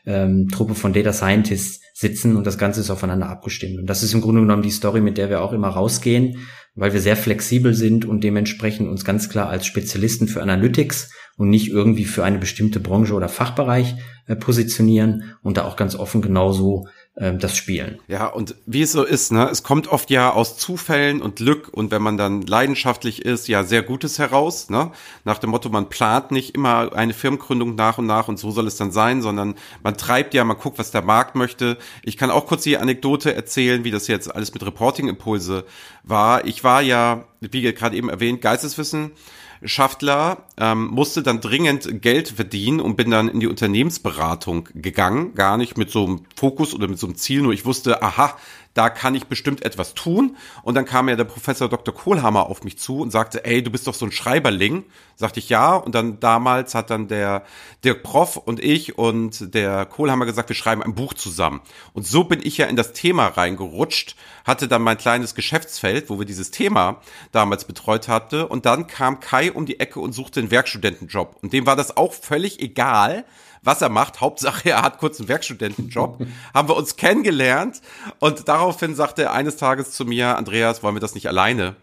ähm, 0.06 0.48
Truppe 0.48 0.74
von 0.74 0.92
Data 0.92 1.12
Scientists 1.12 1.80
sitzen 1.92 2.36
und 2.36 2.46
das 2.46 2.58
Ganze 2.58 2.80
ist 2.80 2.90
aufeinander 2.90 3.28
abgestimmt. 3.28 3.80
Und 3.80 3.86
das 3.86 4.02
ist 4.02 4.14
im 4.14 4.20
Grunde 4.20 4.40
genommen 4.40 4.62
die 4.62 4.70
Story, 4.70 5.00
mit 5.00 5.18
der 5.18 5.28
wir 5.28 5.42
auch 5.42 5.52
immer 5.52 5.68
rausgehen, 5.68 6.36
weil 6.74 6.92
wir 6.92 7.00
sehr 7.00 7.16
flexibel 7.16 7.74
sind 7.74 8.04
und 8.04 8.22
dementsprechend 8.22 8.88
uns 8.88 9.04
ganz 9.04 9.28
klar 9.28 9.48
als 9.48 9.66
Spezialisten 9.66 10.28
für 10.28 10.42
Analytics 10.42 11.10
und 11.36 11.50
nicht 11.50 11.68
irgendwie 11.68 12.04
für 12.04 12.24
eine 12.24 12.38
bestimmte 12.38 12.80
Branche 12.80 13.14
oder 13.14 13.28
Fachbereich 13.28 13.96
äh, 14.26 14.36
positionieren 14.36 15.34
und 15.42 15.56
da 15.56 15.64
auch 15.64 15.76
ganz 15.76 15.96
offen 15.96 16.22
genauso 16.22 16.86
das 17.16 17.56
Spielen. 17.56 17.98
Ja, 18.06 18.26
und 18.26 18.54
wie 18.66 18.82
es 18.82 18.92
so 18.92 19.04
ist, 19.04 19.30
ne, 19.30 19.48
es 19.50 19.62
kommt 19.62 19.88
oft 19.88 20.10
ja 20.10 20.32
aus 20.32 20.56
Zufällen 20.56 21.20
und 21.20 21.36
Glück 21.36 21.68
und 21.68 21.90
wenn 21.90 22.00
man 22.00 22.16
dann 22.16 22.42
leidenschaftlich 22.42 23.24
ist, 23.24 23.46
ja 23.48 23.64
sehr 23.64 23.82
Gutes 23.82 24.18
heraus, 24.18 24.70
ne? 24.70 24.92
Nach 25.24 25.38
dem 25.38 25.50
Motto, 25.50 25.68
man 25.68 25.90
plant 25.90 26.30
nicht 26.30 26.54
immer 26.54 26.94
eine 26.94 27.12
Firmengründung 27.12 27.74
nach 27.74 27.98
und 27.98 28.06
nach 28.06 28.28
und 28.28 28.38
so 28.38 28.50
soll 28.52 28.66
es 28.66 28.76
dann 28.76 28.90
sein, 28.90 29.20
sondern 29.20 29.56
man 29.82 29.96
treibt 29.96 30.32
ja, 30.34 30.44
man 30.44 30.56
guckt, 30.56 30.78
was 30.78 30.92
der 30.92 31.02
Markt 31.02 31.34
möchte. 31.34 31.76
Ich 32.02 32.16
kann 32.16 32.30
auch 32.30 32.46
kurz 32.46 32.62
die 32.62 32.78
Anekdote 32.78 33.34
erzählen, 33.34 33.84
wie 33.84 33.90
das 33.90 34.06
jetzt 34.06 34.34
alles 34.34 34.54
mit 34.54 34.64
Reporting-Impulse 34.64 35.64
war. 36.04 36.46
Ich 36.46 36.64
war 36.64 36.80
ja, 36.80 37.24
wie 37.40 37.60
gerade 37.72 37.96
eben 37.96 38.08
erwähnt, 38.08 38.40
Geisteswissen 38.40 39.10
Schaftler, 39.62 40.46
ähm, 40.56 40.86
musste 40.86 41.22
dann 41.22 41.40
dringend 41.40 42.02
Geld 42.02 42.28
verdienen 42.28 42.80
und 42.80 42.96
bin 42.96 43.10
dann 43.10 43.28
in 43.28 43.40
die 43.40 43.46
Unternehmensberatung 43.46 44.68
gegangen. 44.74 45.34
Gar 45.34 45.56
nicht 45.56 45.76
mit 45.76 45.90
so 45.90 46.06
einem 46.06 46.20
Fokus 46.34 46.74
oder 46.74 46.88
mit 46.88 46.98
so 46.98 47.06
einem 47.06 47.16
Ziel, 47.16 47.42
nur 47.42 47.52
ich 47.52 47.64
wusste, 47.64 48.02
aha, 48.02 48.36
da 48.74 48.88
kann 48.88 49.14
ich 49.14 49.26
bestimmt 49.26 49.64
etwas 49.64 49.94
tun. 49.94 50.36
Und 50.62 50.74
dann 50.74 50.84
kam 50.84 51.08
ja 51.08 51.16
der 51.16 51.24
Professor 51.24 51.68
Dr. 51.68 51.92
Kohlhammer 51.92 52.46
auf 52.46 52.62
mich 52.62 52.78
zu 52.78 53.00
und 53.00 53.10
sagte, 53.10 53.44
ey, 53.44 53.62
du 53.62 53.70
bist 53.70 53.86
doch 53.86 53.94
so 53.94 54.06
ein 54.06 54.12
Schreiberling. 54.12 54.84
Sagte 55.16 55.40
ich 55.40 55.48
ja. 55.48 55.74
Und 55.74 55.94
dann 55.94 56.20
damals 56.20 56.74
hat 56.74 56.90
dann 56.90 57.08
der, 57.08 57.44
der 57.82 57.94
Prof 57.94 58.36
und 58.36 58.60
ich 58.60 58.96
und 58.96 59.54
der 59.54 59.86
Kohlhammer 59.86 60.24
gesagt, 60.24 60.48
wir 60.48 60.56
schreiben 60.56 60.82
ein 60.82 60.94
Buch 60.94 61.14
zusammen. 61.14 61.60
Und 61.94 62.06
so 62.06 62.24
bin 62.24 62.40
ich 62.42 62.58
ja 62.58 62.66
in 62.66 62.76
das 62.76 62.92
Thema 62.92 63.26
reingerutscht, 63.26 64.14
hatte 64.44 64.68
dann 64.68 64.82
mein 64.82 64.98
kleines 64.98 65.34
Geschäftsfeld, 65.34 66.08
wo 66.08 66.18
wir 66.18 66.26
dieses 66.26 66.52
Thema 66.52 67.00
damals 67.32 67.64
betreut 67.64 68.06
hatte. 68.06 68.46
Und 68.46 68.66
dann 68.66 68.86
kam 68.86 69.18
Kai 69.18 69.50
um 69.50 69.66
die 69.66 69.80
Ecke 69.80 69.98
und 69.98 70.12
suchte 70.12 70.38
einen 70.38 70.52
Werkstudentenjob. 70.52 71.38
Und 71.42 71.52
dem 71.52 71.66
war 71.66 71.76
das 71.76 71.96
auch 71.96 72.12
völlig 72.12 72.60
egal, 72.60 73.24
was 73.62 73.82
er 73.82 73.88
macht. 73.88 74.20
Hauptsache, 74.20 74.70
er 74.70 74.82
hat 74.82 74.98
kurz 74.98 75.18
einen 75.18 75.28
Werkstudentenjob. 75.28 76.26
haben 76.54 76.68
wir 76.68 76.76
uns 76.76 76.96
kennengelernt 76.96 77.80
und 78.18 78.48
daraufhin 78.48 78.94
sagte 78.94 79.24
er 79.24 79.32
eines 79.32 79.56
Tages 79.56 79.92
zu 79.92 80.04
mir, 80.04 80.36
Andreas, 80.36 80.82
wollen 80.82 80.96
wir 80.96 81.00
das 81.00 81.14
nicht 81.14 81.28
alleine 81.28 81.76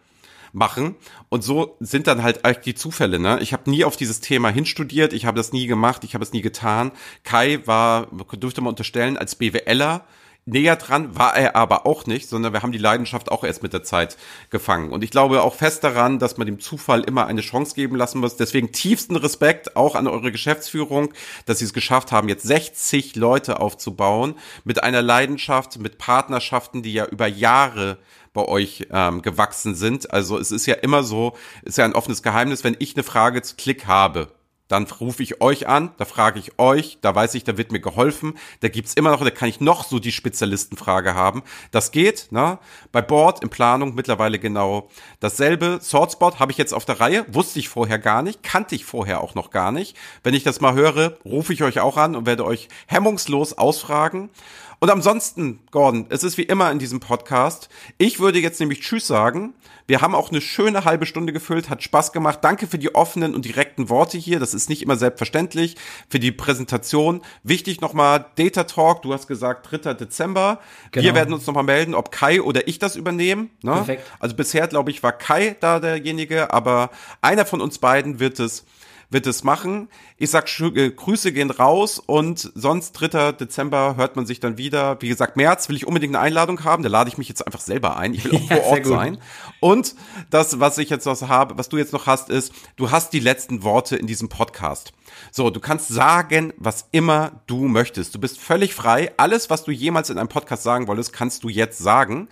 machen? 0.54 0.96
Und 1.30 1.44
so 1.44 1.76
sind 1.80 2.08
dann 2.08 2.24
halt 2.24 2.46
eigentlich 2.46 2.64
die 2.64 2.76
Zufälle. 2.76 3.20
Ne? 3.20 3.40
Ich 3.42 3.54
habe 3.54 3.70
nie 3.70 3.84
auf 3.84 3.98
dieses 3.98 4.22
Thema 4.22 4.50
hinstudiert, 4.50 5.14
ich 5.14 5.26
habe 5.26 5.38
das 5.38 5.52
nie 5.52 5.68
gemacht, 5.68 6.04
ich 6.04 6.14
habe 6.14 6.24
es 6.24 6.34
nie 6.34 6.42
getan. 6.42 6.92
Kai 7.24 7.60
war, 7.66 8.08
durfte 8.40 8.62
man 8.62 8.70
unterstellen, 8.70 9.18
als 9.18 9.36
BWLer 9.36 10.06
näher 10.48 10.78
dran 10.78 11.16
war 11.18 11.36
er 11.36 11.56
aber 11.56 11.86
auch 11.86 12.06
nicht, 12.06 12.30
sondern 12.30 12.54
wir 12.54 12.64
haben 12.64 12.72
die 12.72 12.78
Leidenschaft 12.78 13.32
auch 13.32 13.44
erst 13.44 13.64
mit 13.64 13.74
der 13.74 13.84
Zeit 13.84 14.18
gefangen. 14.50 14.92
Und 14.92 15.04
ich 15.04 15.12
glaube 15.12 15.44
auch 15.44 15.54
fest 15.54 15.84
daran, 15.84 16.20
dass 16.20 16.38
man 16.38 16.48
dem 16.48 16.60
Zufall 16.60 17.04
immer 17.04 17.28
eine 17.28 17.42
Chance 17.42 17.76
geben 17.76 17.96
lassen 17.96 18.20
muss. 18.20 18.38
Deswegen 18.38 18.72
tiefsten 18.72 19.16
Respekt 19.16 19.76
auch 19.76 19.96
an 19.96 20.08
eure 20.08 20.32
Geschäftsführung, 20.32 21.14
dass 21.46 21.60
sie 21.60 21.66
es 21.66 21.74
geschafft 21.74 22.12
haben, 22.12 22.30
jetzt 22.30 22.48
60 22.48 23.16
Leute 23.16 23.60
aufzubauen 23.60 24.36
mit 24.64 24.84
einer 24.84 25.02
Leidenschaft, 25.02 25.80
mit 25.80 25.98
Partnerschaften, 25.98 26.82
die 26.82 26.94
ja 26.94 27.06
über 27.06 27.28
Jahre 27.28 27.98
bei 28.34 28.46
euch 28.46 28.88
ähm, 28.92 29.22
gewachsen 29.24 29.76
sind. 29.76 30.14
Also 30.14 30.38
es 30.38 30.52
ist 30.52 30.66
ja 30.68 30.76
immer 30.76 31.04
so, 31.04 31.36
ist 31.64 31.78
ja 31.78 31.86
ein 31.86 31.96
offenes 31.96 32.22
Geheimnis, 32.22 32.64
wenn 32.64 32.78
ich 32.80 32.96
eine 32.96 33.04
Frage 33.04 33.42
zu 33.42 33.56
Klick 33.56 33.88
habe, 33.88 34.32
dann 34.68 34.86
rufe 34.86 35.24
ich 35.24 35.42
euch 35.42 35.68
an, 35.68 35.92
da 35.98 36.06
frage 36.06 36.40
ich 36.40 36.60
euch, 36.60 36.98
da 37.02 37.14
weiß 37.16 37.36
ich, 37.36 37.44
da 37.44 37.58
wird 37.58 37.72
mir 37.72 37.80
geholfen, 37.80 38.38
da 38.60 38.68
gibt's 38.68 38.94
immer 38.94 39.12
noch, 39.12 39.24
da 39.24 39.30
kann 39.32 39.50
ich 39.50 39.62
noch 39.62 39.84
so 39.84 40.00
die 40.00 40.12
Spezialistenfrage 40.12 41.16
haben. 41.16 41.44
Das 41.72 41.92
geht, 41.92 42.32
ne? 42.32 42.60
Bei 42.92 43.02
Board 43.02 43.44
in 43.44 43.50
Planung 43.50 43.96
mittlerweile 43.96 44.40
genau 44.40 44.90
dasselbe. 45.20 45.80
Swordspot 45.82 46.40
habe 46.40 46.52
ich 46.52 46.58
jetzt 46.58 46.74
auf 46.74 46.86
der 46.86 47.00
Reihe, 47.00 47.26
wusste 47.34 47.60
ich 47.60 47.70
vorher 47.70 48.00
gar 48.00 48.22
nicht, 48.22 48.44
kannte 48.44 48.76
ich 48.76 48.86
vorher 48.86 49.22
auch 49.22 49.36
noch 49.36 49.52
gar 49.52 49.72
nicht. 49.72 49.96
Wenn 50.24 50.34
ich 50.34 50.44
das 50.44 50.62
mal 50.62 50.74
höre, 50.74 51.18
rufe 51.26 51.54
ich 51.54 51.64
euch 51.64 51.80
auch 51.80 51.98
an 51.98 52.16
und 52.16 52.26
werde 52.26 52.46
euch 52.46 52.68
hemmungslos 52.88 53.54
ausfragen. 53.54 54.30
Und 54.80 54.92
ansonsten, 54.92 55.60
Gordon, 55.72 56.06
es 56.10 56.24
ist 56.24 56.38
wie 56.38 56.44
immer 56.44 56.72
in 56.72 56.78
diesem 56.78 57.00
Podcast. 57.00 57.68
Ich 57.98 58.20
würde 58.20 58.40
jetzt 58.40 58.60
nämlich 58.60 58.82
Tschüss 58.82 59.08
sagen. 59.08 59.56
Wir 59.88 60.02
haben 60.02 60.14
auch 60.14 60.30
eine 60.30 60.42
schöne 60.42 60.86
halbe 60.86 61.08
Stunde 61.08 61.34
gefüllt, 61.34 61.70
hat 61.70 61.82
Spaß 61.82 62.12
gemacht. 62.12 62.40
Danke 62.42 62.68
für 62.68 62.78
die 62.78 62.94
offenen 62.94 63.34
und 63.34 63.46
direkten 63.46 63.90
Worte 63.90 64.20
hier. 64.20 64.40
Das 64.40 64.54
ist 64.54 64.70
nicht 64.70 64.84
immer 64.84 64.96
selbstverständlich. 64.96 65.78
Für 66.10 66.20
die 66.20 66.32
Präsentation. 66.32 67.22
Wichtig 67.44 67.82
nochmal, 67.82 68.26
Data 68.36 68.66
Talk, 68.66 69.02
du 69.02 69.14
hast 69.14 69.28
gesagt 69.28 69.72
3. 69.72 69.96
Dezember. 69.96 70.60
Genau. 70.92 71.06
Wir 71.06 71.16
werden 71.16 71.34
uns 71.34 71.48
nochmal 71.48 71.64
melden, 71.64 71.96
ob 71.96 72.12
Kai 72.12 72.42
oder 72.42 72.68
ich 72.68 72.78
das 72.78 72.96
übernehmen. 72.96 73.50
Ne? 73.64 73.72
Perfekt. 73.72 74.04
Also 74.20 74.36
bisher, 74.36 74.68
glaube 74.68 74.92
ich, 74.92 75.02
war 75.02 75.14
Kai 75.14 75.56
da 75.60 75.80
derjenige, 75.80 76.54
aber 76.54 76.92
einer 77.22 77.46
von 77.46 77.62
uns 77.62 77.80
beiden 77.80 78.20
wird 78.20 78.40
es 78.40 78.66
wird 79.10 79.26
es 79.26 79.44
machen. 79.44 79.88
Ich 80.18 80.30
sag, 80.30 80.48
äh, 80.60 80.92
Grüße 80.92 81.32
gehen 81.32 81.50
raus 81.50 82.00
und 82.00 82.52
sonst 82.56 82.92
3. 82.94 83.32
Dezember 83.32 83.96
hört 83.96 84.16
man 84.16 84.26
sich 84.26 84.40
dann 84.40 84.58
wieder. 84.58 85.02
Wie 85.02 85.08
gesagt, 85.08 85.38
März 85.38 85.70
will 85.70 85.78
ich 85.78 85.88
unbedingt 85.88 86.16
eine 86.16 86.24
Einladung 86.24 86.64
haben. 86.64 86.84
Da 86.84 86.90
lade 86.90 87.10
ich 87.10 87.18
mich 87.18 87.30
jetzt 87.30 87.46
einfach 87.46 87.62
selber 87.62 87.98
ein. 87.98 88.14
Ich 88.14 88.26
will 88.26 88.36
auch 88.36 88.50
ja, 88.50 88.56
vor 88.58 88.66
Ort 88.66 88.86
sein. 88.86 89.18
Und 89.60 89.96
das, 90.30 90.60
was 90.60 90.78
ich 90.78 90.90
jetzt 90.90 91.06
noch 91.06 91.22
habe, 91.22 91.58
was 91.58 91.70
du 91.70 91.78
jetzt 91.78 91.94
noch 91.94 92.06
hast, 92.06 92.30
ist, 92.30 92.52
du 92.76 92.92
hast 92.92 93.14
die 93.14 93.20
letzten 93.20 93.64
Worte 93.64 93.96
in 93.96 94.08
diesem 94.08 94.30
Podcast. 94.30 94.92
So, 95.32 95.50
du 95.50 95.60
kannst 95.60 95.88
sagen, 95.88 96.54
was 96.58 96.88
immer 96.92 97.42
du 97.48 97.68
möchtest. 97.68 98.14
Du 98.14 98.20
bist 98.20 98.40
völlig 98.40 98.74
frei. 98.74 99.14
Alles, 99.18 99.50
was 99.50 99.64
du 99.64 99.72
jemals 99.72 100.10
in 100.10 100.18
einem 100.18 100.30
Podcast 100.30 100.64
sagen 100.64 100.88
wolltest, 100.88 101.14
kannst 101.14 101.44
du 101.44 101.50
jetzt 101.50 101.80
sagen. 101.80 102.28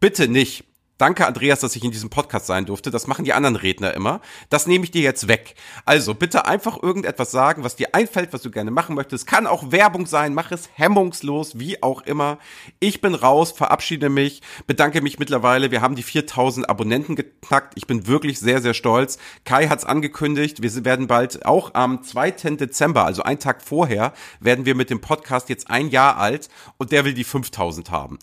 Bitte 0.00 0.28
nicht 0.28 0.67
Danke, 0.98 1.28
Andreas, 1.28 1.60
dass 1.60 1.76
ich 1.76 1.84
in 1.84 1.92
diesem 1.92 2.10
Podcast 2.10 2.46
sein 2.46 2.66
durfte. 2.66 2.90
Das 2.90 3.06
machen 3.06 3.24
die 3.24 3.32
anderen 3.32 3.54
Redner 3.54 3.94
immer. 3.94 4.20
Das 4.50 4.66
nehme 4.66 4.82
ich 4.82 4.90
dir 4.90 5.02
jetzt 5.02 5.28
weg. 5.28 5.54
Also 5.84 6.12
bitte 6.12 6.46
einfach 6.46 6.82
irgendetwas 6.82 7.30
sagen, 7.30 7.62
was 7.62 7.76
dir 7.76 7.94
einfällt, 7.94 8.32
was 8.32 8.42
du 8.42 8.50
gerne 8.50 8.72
machen 8.72 8.96
möchtest. 8.96 9.28
Kann 9.28 9.46
auch 9.46 9.70
Werbung 9.70 10.06
sein. 10.06 10.34
Mach 10.34 10.50
es 10.50 10.68
hemmungslos, 10.74 11.60
wie 11.60 11.80
auch 11.84 12.02
immer. 12.02 12.38
Ich 12.80 13.00
bin 13.00 13.14
raus, 13.14 13.52
verabschiede 13.52 14.08
mich, 14.08 14.42
bedanke 14.66 15.00
mich 15.00 15.20
mittlerweile. 15.20 15.70
Wir 15.70 15.82
haben 15.82 15.94
die 15.94 16.02
4000 16.02 16.68
Abonnenten 16.68 17.14
geknackt. 17.14 17.74
Ich 17.76 17.86
bin 17.86 18.08
wirklich 18.08 18.40
sehr, 18.40 18.60
sehr 18.60 18.74
stolz. 18.74 19.18
Kai 19.44 19.68
hat's 19.68 19.84
angekündigt. 19.84 20.62
Wir 20.62 20.84
werden 20.84 21.06
bald 21.06 21.46
auch 21.46 21.74
am 21.74 22.02
2. 22.02 22.32
Dezember, 22.56 23.04
also 23.04 23.22
einen 23.22 23.38
Tag 23.38 23.62
vorher, 23.62 24.12
werden 24.40 24.66
wir 24.66 24.74
mit 24.74 24.90
dem 24.90 25.00
Podcast 25.00 25.48
jetzt 25.48 25.70
ein 25.70 25.90
Jahr 25.90 26.16
alt 26.16 26.48
und 26.76 26.90
der 26.90 27.04
will 27.04 27.14
die 27.14 27.22
5000 27.22 27.92
haben. 27.92 28.18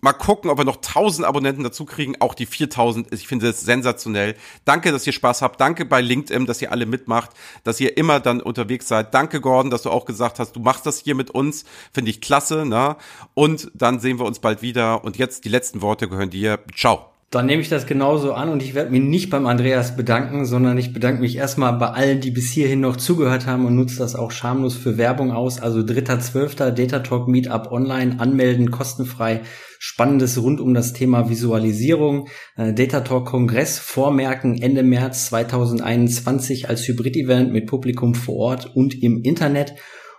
Mal 0.00 0.12
gucken, 0.14 0.50
ob 0.50 0.58
wir 0.58 0.64
noch 0.64 0.76
1000 0.76 1.26
Abonnenten 1.26 1.62
dazu 1.62 1.84
kriegen, 1.84 2.16
auch 2.20 2.34
die 2.34 2.46
4000. 2.46 3.12
Ich 3.12 3.28
finde 3.28 3.48
es 3.48 3.60
sensationell. 3.60 4.34
Danke, 4.64 4.92
dass 4.92 5.06
ihr 5.06 5.12
Spaß 5.12 5.42
habt. 5.42 5.60
Danke 5.60 5.84
bei 5.84 6.00
LinkedIn, 6.00 6.46
dass 6.46 6.62
ihr 6.62 6.72
alle 6.72 6.86
mitmacht, 6.86 7.30
dass 7.64 7.80
ihr 7.80 7.96
immer 7.96 8.18
dann 8.20 8.40
unterwegs 8.40 8.88
seid. 8.88 9.12
Danke, 9.12 9.40
Gordon, 9.40 9.70
dass 9.70 9.82
du 9.82 9.90
auch 9.90 10.06
gesagt 10.06 10.38
hast, 10.38 10.56
du 10.56 10.60
machst 10.60 10.86
das 10.86 10.98
hier 10.98 11.14
mit 11.14 11.30
uns. 11.30 11.64
Finde 11.92 12.10
ich 12.10 12.20
klasse, 12.20 12.64
ne? 12.64 12.96
Und 13.34 13.70
dann 13.74 14.00
sehen 14.00 14.18
wir 14.18 14.24
uns 14.24 14.38
bald 14.38 14.62
wieder. 14.62 15.04
Und 15.04 15.18
jetzt 15.18 15.44
die 15.44 15.50
letzten 15.50 15.82
Worte 15.82 16.08
gehören 16.08 16.30
dir. 16.30 16.58
Ciao. 16.74 17.19
Dann 17.30 17.46
nehme 17.46 17.62
ich 17.62 17.68
das 17.68 17.86
genauso 17.86 18.32
an 18.32 18.48
und 18.48 18.60
ich 18.60 18.74
werde 18.74 18.90
mich 18.90 19.02
nicht 19.02 19.30
beim 19.30 19.46
Andreas 19.46 19.94
bedanken, 19.94 20.46
sondern 20.46 20.76
ich 20.78 20.92
bedanke 20.92 21.20
mich 21.20 21.36
erstmal 21.36 21.74
bei 21.74 21.86
allen, 21.86 22.20
die 22.20 22.32
bis 22.32 22.50
hierhin 22.50 22.80
noch 22.80 22.96
zugehört 22.96 23.46
haben 23.46 23.66
und 23.66 23.76
nutze 23.76 23.98
das 23.98 24.16
auch 24.16 24.32
schamlos 24.32 24.74
für 24.74 24.98
Werbung 24.98 25.30
aus. 25.30 25.60
Also 25.60 25.78
3.12. 25.78 26.72
Data 26.72 26.98
Talk 26.98 27.28
Meetup 27.28 27.70
online, 27.70 28.18
anmelden, 28.18 28.72
kostenfrei. 28.72 29.42
Spannendes 29.78 30.42
rund 30.42 30.60
um 30.60 30.74
das 30.74 30.92
Thema 30.92 31.30
Visualisierung. 31.30 32.26
Äh, 32.56 32.74
Data 32.74 33.02
Talk 33.02 33.26
Kongress 33.26 33.78
vormerken 33.78 34.60
Ende 34.60 34.82
März 34.82 35.26
2021 35.26 36.68
als 36.68 36.88
Hybrid-Event 36.88 37.52
mit 37.52 37.66
Publikum 37.66 38.16
vor 38.16 38.34
Ort 38.38 38.74
und 38.74 39.00
im 39.00 39.22
Internet. 39.22 39.74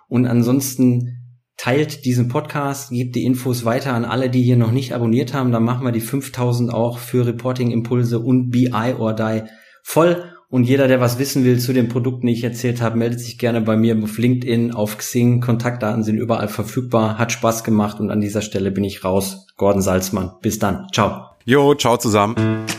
Und 0.07 0.25
ansonsten 0.27 1.20
teilt 1.61 2.05
diesen 2.05 2.27
Podcast, 2.27 2.89
gebt 2.89 3.15
die 3.15 3.23
Infos 3.23 3.65
weiter 3.65 3.93
an 3.93 4.03
alle, 4.03 4.31
die 4.31 4.41
hier 4.41 4.57
noch 4.57 4.71
nicht 4.71 4.93
abonniert 4.93 5.35
haben. 5.35 5.51
Dann 5.51 5.63
machen 5.63 5.85
wir 5.85 5.91
die 5.91 6.01
5000 6.01 6.73
auch 6.73 6.97
für 6.97 7.27
Reporting 7.27 7.69
Impulse 7.69 8.19
und 8.19 8.49
BI 8.49 8.95
or 8.97 9.13
Die 9.13 9.43
voll. 9.83 10.23
Und 10.49 10.63
jeder, 10.63 10.87
der 10.87 10.99
was 10.99 11.19
wissen 11.19 11.45
will 11.45 11.59
zu 11.59 11.71
den 11.71 11.87
Produkten, 11.87 12.25
die 12.25 12.33
ich 12.33 12.43
erzählt 12.43 12.81
habe, 12.81 12.97
meldet 12.97 13.19
sich 13.19 13.37
gerne 13.37 13.61
bei 13.61 13.77
mir 13.77 13.95
auf 14.03 14.17
LinkedIn, 14.17 14.73
auf 14.73 14.97
Xing. 14.97 15.39
Kontaktdaten 15.39 16.03
sind 16.03 16.17
überall 16.17 16.47
verfügbar. 16.47 17.19
Hat 17.19 17.31
Spaß 17.31 17.63
gemacht 17.63 17.99
und 17.99 18.09
an 18.09 18.21
dieser 18.21 18.41
Stelle 18.41 18.71
bin 18.71 18.83
ich 18.83 19.03
raus. 19.03 19.45
Gordon 19.55 19.83
Salzmann. 19.83 20.31
Bis 20.41 20.57
dann. 20.57 20.87
Ciao. 20.91 21.27
Jo, 21.45 21.75
ciao 21.75 21.95
zusammen. 21.97 22.35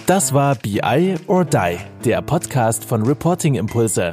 Das 0.07 0.35
war 0.35 0.57
BI 0.57 1.15
or 1.29 1.45
Die, 1.45 1.77
der 2.05 2.21
Podcast 2.21 2.85
von 2.85 3.03
Reporting 3.05 3.55
Impulse. 3.55 4.13